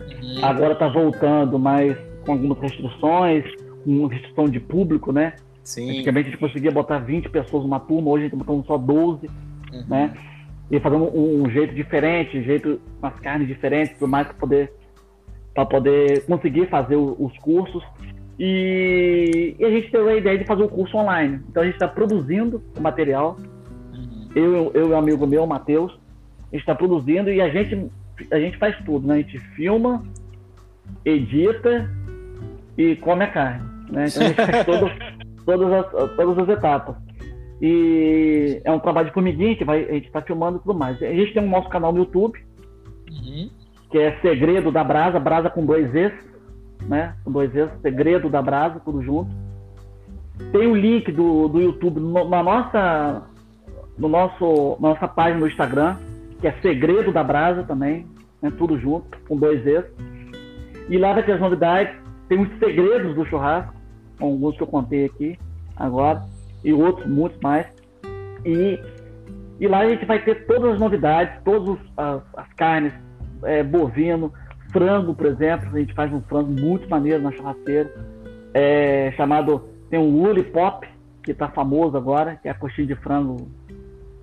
Uhum. 0.00 0.44
Agora 0.44 0.74
está 0.74 0.88
voltando, 0.88 1.58
mas 1.58 1.98
com 2.24 2.32
algumas 2.32 2.58
restrições, 2.60 3.44
com 3.84 4.06
restrição 4.06 4.44
de 4.44 4.60
público, 4.60 5.10
né? 5.12 5.34
Sim. 5.62 5.90
Antigamente 5.90 6.28
a 6.28 6.30
gente 6.32 6.40
conseguia 6.40 6.70
botar 6.70 6.98
20 6.98 7.28
pessoas 7.28 7.62
numa 7.64 7.78
turma, 7.80 8.10
hoje 8.10 8.24
a 8.24 8.28
gente 8.28 8.34
está 8.34 8.44
botando 8.44 8.66
só 8.66 8.76
12, 8.78 9.26
Uhum. 9.72 9.84
né? 9.88 10.14
E 10.70 10.78
fazendo 10.80 11.04
um, 11.04 11.42
um 11.44 11.50
jeito 11.50 11.74
diferente, 11.74 12.38
um 12.38 12.42
jeito 12.42 12.80
com 13.00 13.06
as 13.06 13.18
carnes 13.20 13.46
diferentes, 13.48 13.94
tudo 13.98 14.08
mais 14.08 14.26
para 14.26 14.36
poder 14.36 14.72
para 15.54 15.66
poder 15.66 16.24
conseguir 16.26 16.66
fazer 16.68 16.94
o- 16.96 17.16
os 17.18 17.36
cursos. 17.38 17.82
E, 18.38 19.56
e 19.58 19.64
a 19.64 19.70
gente 19.70 19.90
teve 19.90 20.08
a 20.08 20.16
ideia 20.16 20.38
de 20.38 20.44
fazer 20.44 20.62
o 20.62 20.68
curso 20.68 20.96
online. 20.96 21.40
Então 21.48 21.62
a 21.62 21.66
gente 21.66 21.74
está 21.74 21.88
produzindo 21.88 22.62
o 22.78 22.80
material. 22.80 23.36
Uhum. 23.92 24.28
Eu, 24.34 24.70
eu 24.74 24.88
e 24.88 24.92
um 24.92 24.96
amigo 24.96 25.26
meu, 25.26 25.42
o 25.42 25.46
Matheus, 25.48 25.92
a 25.92 26.56
gente 26.56 26.60
está 26.62 26.74
produzindo 26.74 27.30
e 27.30 27.40
a 27.40 27.48
gente, 27.50 27.90
a 28.30 28.38
gente 28.38 28.56
faz 28.58 28.76
tudo, 28.84 29.06
né? 29.08 29.14
A 29.14 29.18
gente 29.18 29.38
filma, 29.56 30.04
edita 31.04 31.90
e 32.78 32.96
come 32.96 33.24
a 33.24 33.28
carne. 33.30 33.68
Né? 33.90 34.06
Então 34.08 34.22
a 34.22 34.26
gente 34.28 34.36
faz 34.36 34.64
todo, 34.66 34.90
todas, 35.58 35.72
as, 35.72 36.16
todas 36.16 36.38
as 36.38 36.48
etapas. 36.48 36.96
E 37.60 38.60
é 38.64 38.72
um 38.72 38.78
trabalho 38.78 39.08
de 39.08 39.14
formiguinha 39.14 39.54
que 39.56 39.64
vai, 39.64 39.84
a 39.84 39.92
gente 39.92 40.06
está 40.06 40.22
filmando 40.22 40.58
e 40.58 40.60
tudo 40.60 40.78
mais. 40.78 41.02
A 41.02 41.12
gente 41.12 41.34
tem 41.34 41.42
um 41.42 41.50
nosso 41.50 41.68
canal 41.68 41.92
no 41.92 41.98
YouTube, 42.00 42.38
Uhum. 43.10 43.50
que 43.90 43.98
é 43.98 44.16
Segredo 44.22 44.70
da 44.70 44.84
Brasa, 44.84 45.18
Brasa 45.18 45.50
com 45.50 45.66
dois 45.66 45.92
Es, 45.94 46.12
né? 46.88 47.14
Com 47.24 47.32
dois 47.32 47.54
Es, 47.54 47.68
Segredo 47.82 48.28
da 48.30 48.40
Brasa, 48.40 48.80
tudo 48.84 49.02
junto. 49.02 49.30
Tem 50.52 50.66
o 50.66 50.74
link 50.74 51.10
do, 51.12 51.48
do 51.48 51.60
YouTube 51.60 52.00
no- 52.00 52.28
na 52.28 52.42
nossa, 52.42 53.22
no 53.98 54.08
nosso, 54.08 54.76
nossa 54.80 55.06
página 55.06 55.40
no 55.40 55.48
Instagram, 55.48 55.96
que 56.40 56.46
é 56.48 56.52
Segredo 56.62 57.12
da 57.12 57.22
Brasa 57.22 57.62
também, 57.64 58.06
né? 58.40 58.50
tudo 58.56 58.78
junto, 58.78 59.18
com 59.28 59.36
dois 59.36 59.66
Es. 59.66 59.84
E 60.88 60.96
lá 60.96 61.12
vai 61.12 61.22
ter 61.24 61.32
as 61.32 61.40
novidades, 61.40 61.94
tem 62.28 62.40
os 62.40 62.48
segredos 62.58 63.14
do 63.14 63.26
churrasco, 63.26 63.74
alguns 64.20 64.56
que 64.56 64.62
eu 64.62 64.66
contei 64.66 65.06
aqui 65.06 65.38
agora, 65.76 66.22
e 66.62 66.72
outros, 66.72 67.06
muitos 67.06 67.38
mais. 67.40 67.66
E, 68.44 68.78
e 69.58 69.66
lá 69.66 69.80
a 69.80 69.88
gente 69.88 70.04
vai 70.04 70.22
ter 70.22 70.46
todas 70.46 70.74
as 70.74 70.80
novidades, 70.80 71.42
todas 71.44 71.78
as, 71.96 72.22
as 72.36 72.52
carnes, 72.54 72.92
é, 73.44 73.62
bovino, 73.62 74.32
frango, 74.70 75.14
por 75.14 75.26
exemplo, 75.26 75.68
a 75.74 75.78
gente 75.78 75.94
faz 75.94 76.12
um 76.12 76.20
frango 76.22 76.52
muito 76.52 76.88
maneiro 76.88 77.22
na 77.22 77.32
churrasqueira, 77.32 77.92
é, 78.52 79.12
chamado, 79.16 79.68
tem 79.88 79.98
um 79.98 80.22
Lollipop, 80.22 80.86
que 81.22 81.32
está 81.32 81.48
famoso 81.48 81.96
agora, 81.96 82.36
que 82.36 82.48
é 82.48 82.50
a 82.50 82.54
coxinha 82.54 82.86
de 82.86 82.94
frango 82.94 83.48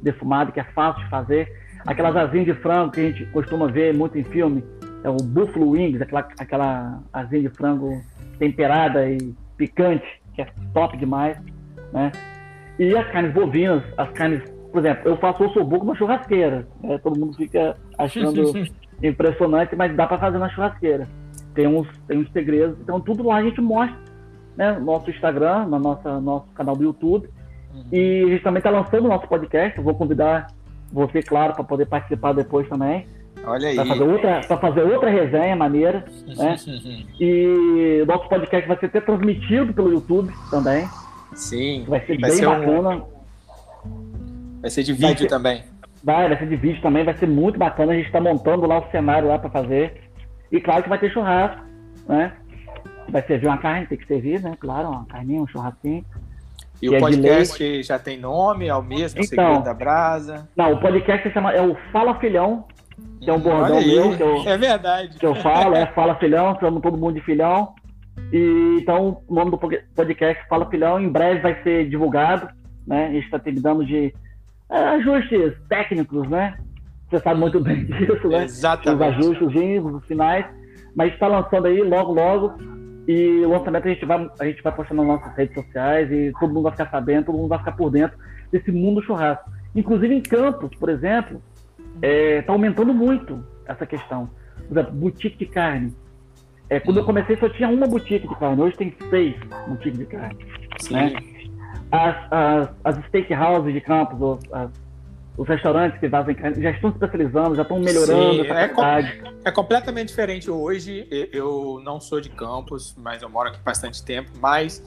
defumado, 0.02 0.52
que 0.52 0.60
é 0.60 0.64
fácil 0.64 1.04
de 1.04 1.10
fazer. 1.10 1.48
Aquelas 1.86 2.16
asinhas 2.16 2.46
de 2.46 2.54
frango 2.54 2.92
que 2.92 3.00
a 3.00 3.04
gente 3.04 3.26
costuma 3.28 3.68
ver 3.68 3.94
muito 3.94 4.18
em 4.18 4.24
filme, 4.24 4.64
é 5.04 5.10
o 5.10 5.18
Buffalo 5.18 5.70
Wings, 5.70 6.02
aquela, 6.02 6.28
aquela 6.40 7.00
asinha 7.14 7.44
de 7.44 7.50
frango 7.50 8.02
temperada 8.40 9.10
e 9.10 9.36
picante, 9.58 10.06
que 10.34 10.42
é 10.42 10.48
top 10.74 10.96
demais, 10.98 11.38
né? 11.92 12.12
E 12.80 12.96
as 12.96 13.08
carnes 13.12 13.34
bovinas, 13.34 13.84
as 13.98 14.10
carnes, 14.12 14.44
por 14.72 14.80
exemplo, 14.80 15.10
eu 15.10 15.18
faço 15.18 15.44
ossobuco 15.44 15.86
na 15.86 15.96
churrasqueira, 15.96 16.68
né? 16.82 16.98
todo 17.00 17.20
mundo 17.20 17.36
fica 17.36 17.76
achando 17.98 18.54
impressionante, 19.02 19.76
mas 19.76 19.96
dá 19.96 20.06
para 20.06 20.20
fazer 20.20 20.38
na 20.38 20.50
churrasqueira. 20.50 21.08
Tem 21.54 21.66
uns, 21.66 21.88
tem 22.08 22.20
uns 22.20 22.32
segredos, 22.32 22.78
então 22.82 23.00
tudo 23.00 23.24
lá 23.28 23.38
a 23.38 23.44
gente 23.44 23.60
mostra, 23.60 23.98
né? 24.56 24.74
No 24.74 24.86
nosso 24.86 25.10
Instagram, 25.10 25.66
no 25.66 25.80
nossa, 25.80 26.20
nosso 26.20 26.48
canal 26.54 26.76
do 26.76 26.84
YouTube. 26.84 27.28
Uhum. 27.74 27.84
E 27.92 28.24
a 28.26 28.28
gente 28.28 28.44
também 28.44 28.60
está 28.60 28.70
lançando 28.70 29.06
o 29.06 29.10
nosso 29.10 29.28
podcast, 29.28 29.78
eu 29.78 29.84
vou 29.84 29.96
convidar 29.96 30.48
você, 30.92 31.22
claro, 31.22 31.54
para 31.54 31.64
poder 31.64 31.88
participar 31.88 32.34
depois 32.34 32.68
também. 32.70 33.08
Olha 33.48 33.70
aí. 33.70 33.76
Para 33.76 33.86
fazer 33.86 34.04
outra, 34.04 34.44
fazer 34.44 34.82
outra 34.84 35.10
resenha 35.10 35.56
maneira. 35.56 36.06
Né? 36.38 36.56
e 37.20 38.02
o 38.04 38.06
nosso 38.06 38.30
podcast 38.30 38.68
vai 38.68 38.78
ser 38.78 38.88
até 38.88 39.02
transmitido 39.02 39.74
pelo 39.74 39.92
YouTube 39.92 40.32
também. 40.52 40.88
Sim. 41.34 41.86
Vai 41.88 42.02
ser 42.02 42.20
vai 42.20 42.30
bem 42.30 42.40
ser 42.40 42.46
bacana. 42.46 42.90
Um... 43.86 44.62
Vai 44.62 44.70
ser 44.70 44.84
de 44.84 44.94
vídeo 44.94 45.20
ser... 45.20 45.28
também. 45.28 45.64
Vai, 46.04 46.28
vai 46.28 46.38
ser 46.38 46.48
de 46.48 46.56
vídeo 46.56 46.82
também, 46.82 47.04
vai 47.04 47.18
ser 47.18 47.28
muito 47.28 47.58
bacana. 47.58 47.94
A 47.94 47.96
gente 47.96 48.06
está 48.06 48.22
montando 48.22 48.68
lá 48.68 48.80
o 48.80 48.92
cenário 48.92 49.28
lá 49.28 49.40
para 49.40 49.50
fazer. 49.50 50.04
E 50.52 50.62
claro 50.62 50.84
que 50.84 50.90
vai 50.90 51.00
ter 51.00 51.12
churrasco, 51.12 51.62
né? 52.08 52.34
Vai 53.10 53.26
servir 53.26 53.48
uma 53.48 53.58
carne, 53.58 53.88
tem 53.88 53.98
que 53.98 54.06
servir, 54.06 54.42
né? 54.42 54.56
Claro, 54.60 54.90
uma 54.90 55.06
carninha, 55.06 55.42
um 55.42 55.48
churrasquinho. 55.48 56.06
E 56.82 56.90
o 56.90 56.96
é 56.96 57.00
podcast 57.00 57.84
já 57.84 57.98
tem 57.98 58.20
nome, 58.20 58.68
é 58.68 58.76
o 58.76 58.84
mesmo, 58.84 59.20
então, 59.20 59.46
Segredo 59.46 59.64
da 59.64 59.74
Brasa? 59.74 60.48
Não, 60.56 60.74
o 60.74 60.80
podcast 60.80 61.32
chama, 61.32 61.52
é 61.52 61.62
o 61.62 61.76
Fala 61.92 62.20
Filhão, 62.20 62.66
que 63.22 63.30
é 63.30 63.34
um 63.34 63.40
bordão 63.40 63.82
meu. 63.82 64.16
Que 64.16 64.24
eu, 64.24 64.44
é 64.48 64.58
verdade. 64.58 65.18
Que 65.18 65.26
eu 65.26 65.36
falo, 65.36 65.76
é 65.76 65.86
Fala 65.88 66.16
Filhão, 66.16 66.58
chamo 66.60 66.82
todo 66.82 66.98
mundo 66.98 67.16
de 67.16 67.22
filhão. 67.22 67.74
E, 68.32 68.78
então, 68.82 69.22
o 69.28 69.34
nome 69.34 69.52
do 69.52 69.58
podcast 69.58 70.48
Fala 70.48 70.70
Filhão, 70.70 71.00
em 71.00 71.10
breve 71.10 71.42
vai 71.42 71.62
ser 71.64 71.90
divulgado, 71.90 72.50
né? 72.86 73.08
A 73.08 73.12
gente 73.12 73.26
está 73.26 73.40
terminando 73.40 73.86
de 73.86 74.14
é, 74.70 74.78
ajustes 74.78 75.54
técnicos, 75.70 76.28
né? 76.30 76.58
Você 77.10 77.20
sabe 77.20 77.40
muito 77.40 77.60
bem 77.60 77.86
disso, 77.88 78.28
né? 78.28 78.44
Exatamente. 78.44 78.96
Os 78.96 79.02
ajustes, 79.02 79.86
os 79.86 80.06
finais. 80.06 80.46
Mas 80.96 81.14
está 81.14 81.28
lançando 81.28 81.68
aí 81.68 81.82
logo, 81.82 82.14
logo. 82.14 82.54
E 83.08 83.46
o 83.46 83.50
lançamento 83.50 83.88
a 83.88 83.90
gente 83.90 84.06
vai, 84.06 84.30
a 84.40 84.46
gente 84.46 84.62
vai 84.62 84.74
postar 84.74 84.94
nas 84.94 85.08
nossas 85.08 85.34
redes 85.36 85.56
sociais 85.56 86.12
e 86.12 86.34
todo 86.40 86.54
mundo 86.54 86.64
vai 86.64 86.74
ficar 86.74 86.90
sabendo, 86.90 87.28
todo 87.28 87.38
mundo 87.38 87.48
vai 87.48 87.60
ficar 87.60 87.72
por 87.72 87.90
dentro 87.90 88.18
desse 88.52 88.70
mundo 88.72 89.02
churrasco. 89.02 89.50
Inclusive 89.74 90.14
em 90.14 90.22
Campos, 90.22 90.72
por 90.78 90.90
exemplo, 90.90 91.42
está 92.02 92.08
é, 92.08 92.42
tá 92.42 92.54
aumentando 92.54 92.94
muito 92.94 93.44
essa 93.66 93.86
questão. 93.86 94.30
Por 94.68 94.78
exemplo, 94.78 94.94
boutique 94.94 95.38
de 95.38 95.46
carne. 95.46 95.94
É, 96.70 96.80
quando 96.80 96.98
eu 96.98 97.06
comecei 97.06 97.38
só 97.38 97.48
tinha 97.50 97.70
uma 97.70 97.88
boutique 97.88 98.28
de 98.28 98.36
carne, 98.36 98.62
hoje 98.62 98.76
tem 98.76 98.94
seis 99.10 99.36
boutiques 99.68 100.00
de 100.00 100.06
carne. 100.06 100.38
Né? 100.92 101.14
As, 101.92 102.16
as, 102.32 102.70
as 102.84 103.06
steakhouses 103.06 103.74
de 103.74 103.82
Campos, 103.82 104.40
as, 104.52 104.70
os 105.38 105.48
restaurantes 105.48 106.00
que 106.00 106.10
fazem 106.10 106.34
carne 106.34 106.62
já 106.62 106.72
estão 106.72 106.90
se 106.90 106.96
especializando, 106.96 107.56
já 107.56 107.62
estão 107.62 107.80
melhorando 107.80 108.44
Sim, 108.44 108.50
é, 108.50 108.68
qualidade. 108.68 109.22
é 109.46 109.52
completamente 109.52 110.08
diferente 110.08 110.50
hoje. 110.50 111.08
Eu 111.32 111.80
não 111.84 112.02
sou 112.02 112.20
de 112.20 112.30
Campos, 112.30 112.96
mas 112.98 113.22
eu 113.22 113.30
moro 113.30 113.50
aqui 113.50 113.60
bastante 113.64 114.04
tempo. 114.04 114.32
Mas 114.42 114.84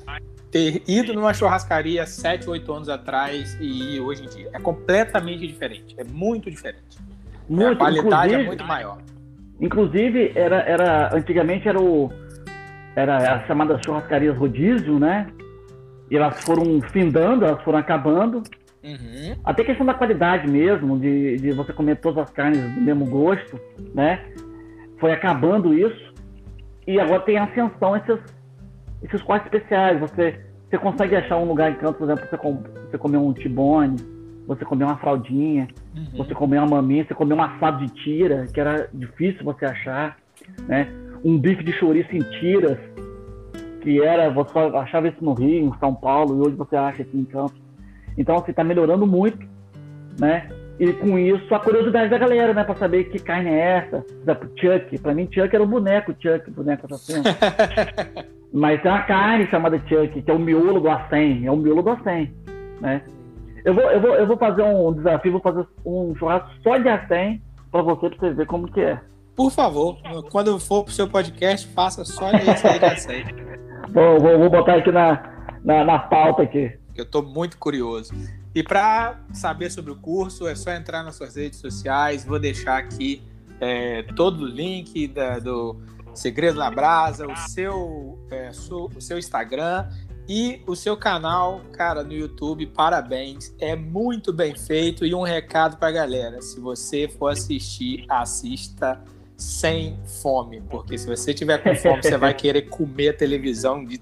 ter 0.50 0.82
ido 0.88 1.14
numa 1.14 1.32
churrascaria 1.32 2.04
7, 2.04 2.50
8 2.50 2.72
anos 2.72 2.88
atrás 2.88 3.56
e 3.60 4.00
hoje 4.00 4.24
em 4.24 4.28
dia 4.28 4.50
é 4.52 4.58
completamente 4.58 5.46
diferente. 5.46 5.94
É 5.96 6.02
muito 6.02 6.50
diferente. 6.50 6.98
Muito, 7.48 7.72
a 7.72 7.76
qualidade 7.76 8.34
é 8.34 8.42
muito 8.42 8.64
maior. 8.64 8.98
Inclusive, 9.60 10.32
era, 10.34 10.62
era, 10.62 11.14
antigamente 11.14 11.68
era 11.68 11.80
o. 11.80 12.10
Era 12.96 13.36
as 13.36 13.46
chamadas 13.46 13.80
churrascarias 13.84 14.36
rodízio, 14.36 14.98
né? 14.98 15.30
E 16.10 16.16
elas 16.16 16.42
foram 16.42 16.80
findando, 16.90 17.44
elas 17.44 17.62
foram 17.62 17.78
acabando. 17.78 18.42
Uhum. 18.82 19.36
Até 19.44 19.62
questão 19.64 19.84
da 19.84 19.94
qualidade 19.94 20.50
mesmo, 20.50 20.98
de, 20.98 21.36
de 21.36 21.52
você 21.52 21.72
comer 21.72 21.96
todas 21.96 22.24
as 22.24 22.30
carnes 22.30 22.60
do 22.74 22.80
mesmo 22.80 23.04
gosto, 23.06 23.60
né? 23.94 24.24
Foi 24.98 25.12
acabando 25.12 25.74
isso. 25.74 26.14
E 26.86 26.98
agora 26.98 27.20
tem 27.20 27.38
ascensão 27.38 27.96
esses, 27.96 28.18
esses 29.02 29.22
cortes 29.22 29.46
especiais. 29.46 30.00
Você, 30.00 30.40
você 30.68 30.78
consegue 30.78 31.14
achar 31.14 31.36
um 31.36 31.44
lugar 31.44 31.70
em 31.70 31.74
canto, 31.74 31.98
por 31.98 32.04
exemplo, 32.04 32.26
você, 32.28 32.36
com, 32.36 32.62
você 32.90 32.98
comer 32.98 33.18
um 33.18 33.32
tibone, 33.32 33.96
você 34.46 34.64
comer 34.64 34.84
uma 34.84 34.96
fraldinha, 34.96 35.68
uhum. 35.94 36.16
você 36.16 36.34
comer 36.34 36.58
uma 36.58 36.76
maminha, 36.76 37.04
você 37.04 37.14
comer 37.14 37.34
um 37.34 37.42
assado 37.42 37.84
de 37.84 37.92
tira, 38.02 38.46
que 38.46 38.58
era 38.58 38.88
difícil 38.92 39.44
você 39.44 39.66
achar, 39.66 40.16
né? 40.66 40.88
Um 41.22 41.38
bife 41.38 41.62
de 41.62 41.72
chouriço 41.72 42.16
em 42.16 42.20
tiras, 42.40 42.78
que 43.82 44.02
era, 44.02 44.30
você 44.30 44.58
achava 44.58 45.08
isso 45.08 45.22
no 45.22 45.34
Rio, 45.34 45.66
em 45.66 45.78
São 45.78 45.94
Paulo, 45.94 46.38
e 46.38 46.46
hoje 46.46 46.56
você 46.56 46.76
acha 46.76 47.02
aqui 47.02 47.16
em 47.16 47.24
Campos. 47.24 47.69
Então, 48.16 48.36
assim, 48.36 48.52
tá 48.52 48.64
melhorando 48.64 49.06
muito, 49.06 49.46
né? 50.18 50.48
E 50.80 50.94
com 50.94 51.18
isso, 51.18 51.54
a 51.54 51.60
curiosidade 51.60 52.08
da 52.08 52.16
galera, 52.16 52.54
né? 52.54 52.64
Pra 52.64 52.74
saber 52.74 53.04
que 53.04 53.18
carne 53.18 53.50
é 53.50 53.58
essa. 53.58 54.02
Por 54.34 54.48
Chuck. 54.58 54.98
Pra 54.98 55.14
mim, 55.14 55.28
Chuck 55.30 55.54
era 55.54 55.62
o 55.62 55.66
boneco, 55.66 56.14
Chuck, 56.18 56.50
boneco 56.50 56.86
assassino. 56.86 57.22
Mas 58.50 58.80
tem 58.80 58.90
uma 58.90 59.02
carne 59.02 59.46
chamada 59.48 59.78
Chuck, 59.80 60.22
que 60.22 60.30
é 60.30 60.32
o 60.32 60.38
miolo 60.38 60.80
do 60.80 60.88
acém. 60.88 61.46
É 61.46 61.52
o 61.52 61.56
miolo 61.56 61.82
do 61.82 61.90
acém, 61.90 62.32
né? 62.80 63.02
Eu 63.62 63.74
vou, 63.74 63.84
eu, 63.90 64.00
vou, 64.00 64.14
eu 64.14 64.26
vou 64.26 64.38
fazer 64.38 64.62
um 64.62 64.94
desafio, 64.94 65.32
vou 65.32 65.40
fazer 65.42 65.66
um 65.84 66.14
churrasco 66.16 66.48
só 66.62 66.78
de 66.78 66.88
acém 66.88 67.42
pra 67.70 67.82
você, 67.82 68.08
pra 68.08 68.18
você 68.18 68.34
ver 68.34 68.46
como 68.46 68.72
que 68.72 68.80
é. 68.80 68.98
Por 69.36 69.50
favor, 69.50 69.98
quando 70.32 70.58
for 70.58 70.84
pro 70.84 70.94
seu 70.94 71.06
podcast, 71.06 71.66
faça 71.74 72.06
só 72.06 72.30
de 72.30 72.48
acém. 72.48 73.24
vou, 73.92 74.18
vou, 74.18 74.38
vou 74.38 74.48
botar 74.48 74.76
aqui 74.76 74.90
na, 74.90 75.22
na, 75.62 75.84
na 75.84 75.98
pauta 75.98 76.42
aqui 76.42 76.79
eu 77.00 77.04
estou 77.04 77.22
muito 77.22 77.58
curioso. 77.58 78.12
E 78.54 78.62
para 78.62 79.20
saber 79.32 79.70
sobre 79.70 79.90
o 79.90 79.96
curso, 79.96 80.46
é 80.46 80.54
só 80.54 80.72
entrar 80.72 81.02
nas 81.02 81.16
suas 81.16 81.36
redes 81.36 81.58
sociais. 81.58 82.24
Vou 82.24 82.38
deixar 82.38 82.78
aqui 82.78 83.22
é, 83.60 84.02
todo 84.14 84.42
o 84.42 84.46
link 84.46 85.08
da, 85.08 85.38
do 85.38 85.76
Segredo 86.14 86.58
na 86.58 86.70
Brasa, 86.70 87.26
o 87.26 87.36
seu, 87.36 88.18
é, 88.30 88.52
su, 88.52 88.90
o 88.94 89.00
seu 89.00 89.18
Instagram 89.18 89.88
e 90.28 90.62
o 90.66 90.76
seu 90.76 90.96
canal, 90.96 91.60
cara, 91.72 92.02
no 92.02 92.12
YouTube. 92.12 92.66
Parabéns, 92.66 93.54
é 93.58 93.74
muito 93.74 94.32
bem 94.32 94.54
feito. 94.56 95.06
E 95.06 95.14
um 95.14 95.22
recado 95.22 95.76
para 95.76 95.88
a 95.88 95.92
galera: 95.92 96.42
se 96.42 96.60
você 96.60 97.08
for 97.08 97.28
assistir, 97.28 98.04
assista 98.08 99.02
sem 99.36 99.98
fome, 100.22 100.60
porque 100.68 100.98
se 100.98 101.06
você 101.06 101.32
tiver 101.32 101.62
com 101.62 101.74
fome, 101.74 102.02
você 102.02 102.18
vai 102.18 102.34
querer 102.34 102.68
comer 102.68 103.08
a 103.08 103.14
televisão 103.14 103.84
de 103.84 103.98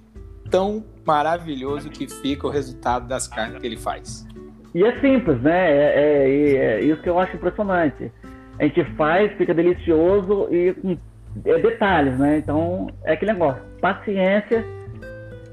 tão 0.51 0.85
maravilhoso 1.05 1.89
que 1.91 2.09
fica 2.09 2.47
o 2.47 2.51
resultado 2.51 3.07
das 3.07 3.27
carnes 3.27 3.61
que 3.61 3.67
ele 3.67 3.77
faz. 3.77 4.27
E 4.75 4.85
é 4.85 5.01
simples, 5.01 5.41
né? 5.41 5.71
É, 5.71 5.95
é, 5.97 6.57
é 6.57 6.81
isso 6.83 7.01
que 7.03 7.09
eu 7.09 7.19
acho 7.19 7.37
impressionante. 7.37 8.13
A 8.59 8.65
gente 8.65 8.85
faz, 8.97 9.33
fica 9.39 9.55
delicioso 9.55 10.49
e 10.51 10.99
é 11.45 11.59
detalhes, 11.59 12.19
né? 12.19 12.39
Então 12.39 12.89
é 13.05 13.13
aquele 13.13 13.33
negócio, 13.33 13.63
paciência 13.81 14.65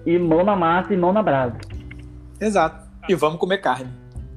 e 0.05 0.17
mão 0.17 0.43
na 0.43 0.55
massa 0.55 0.93
e 0.93 0.97
mão 0.97 1.13
na 1.13 1.23
brasa. 1.23 1.57
Exato. 2.39 2.85
E 3.07 3.15
vamos 3.15 3.39
comer 3.39 3.59
carne. 3.59 3.89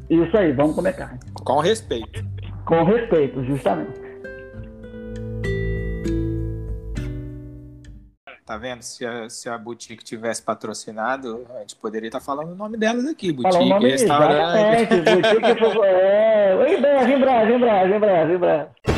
Isso 0.08 0.36
aí, 0.36 0.52
vamos 0.52 0.74
comer 0.74 0.94
carne. 0.94 1.18
Com 1.34 1.58
respeito. 1.60 2.24
Com 2.64 2.84
respeito, 2.84 3.42
justamente. 3.44 4.07
Tá 8.48 8.56
vendo? 8.56 8.80
Se 8.80 9.04
a, 9.04 9.28
se 9.28 9.46
a 9.46 9.58
boutique 9.58 10.02
tivesse 10.02 10.40
patrocinado, 10.42 11.46
a 11.54 11.58
gente 11.58 11.76
poderia 11.76 12.08
estar 12.08 12.18
tá 12.18 12.24
falando 12.24 12.52
o 12.52 12.54
nome 12.54 12.78
delas 12.78 13.04
aqui. 13.04 13.30
Boutique, 13.30 13.86
restaurante. 13.86 14.86
Boutique, 14.88 15.84
é, 15.84 16.74
em 16.74 16.80
breve, 16.80 17.12
em 17.12 17.20
breve, 17.20 17.52
em 17.52 17.58
breve, 17.60 17.94
em 17.94 17.98
breve, 17.98 18.34
em 18.34 18.38
breve. 18.38 18.97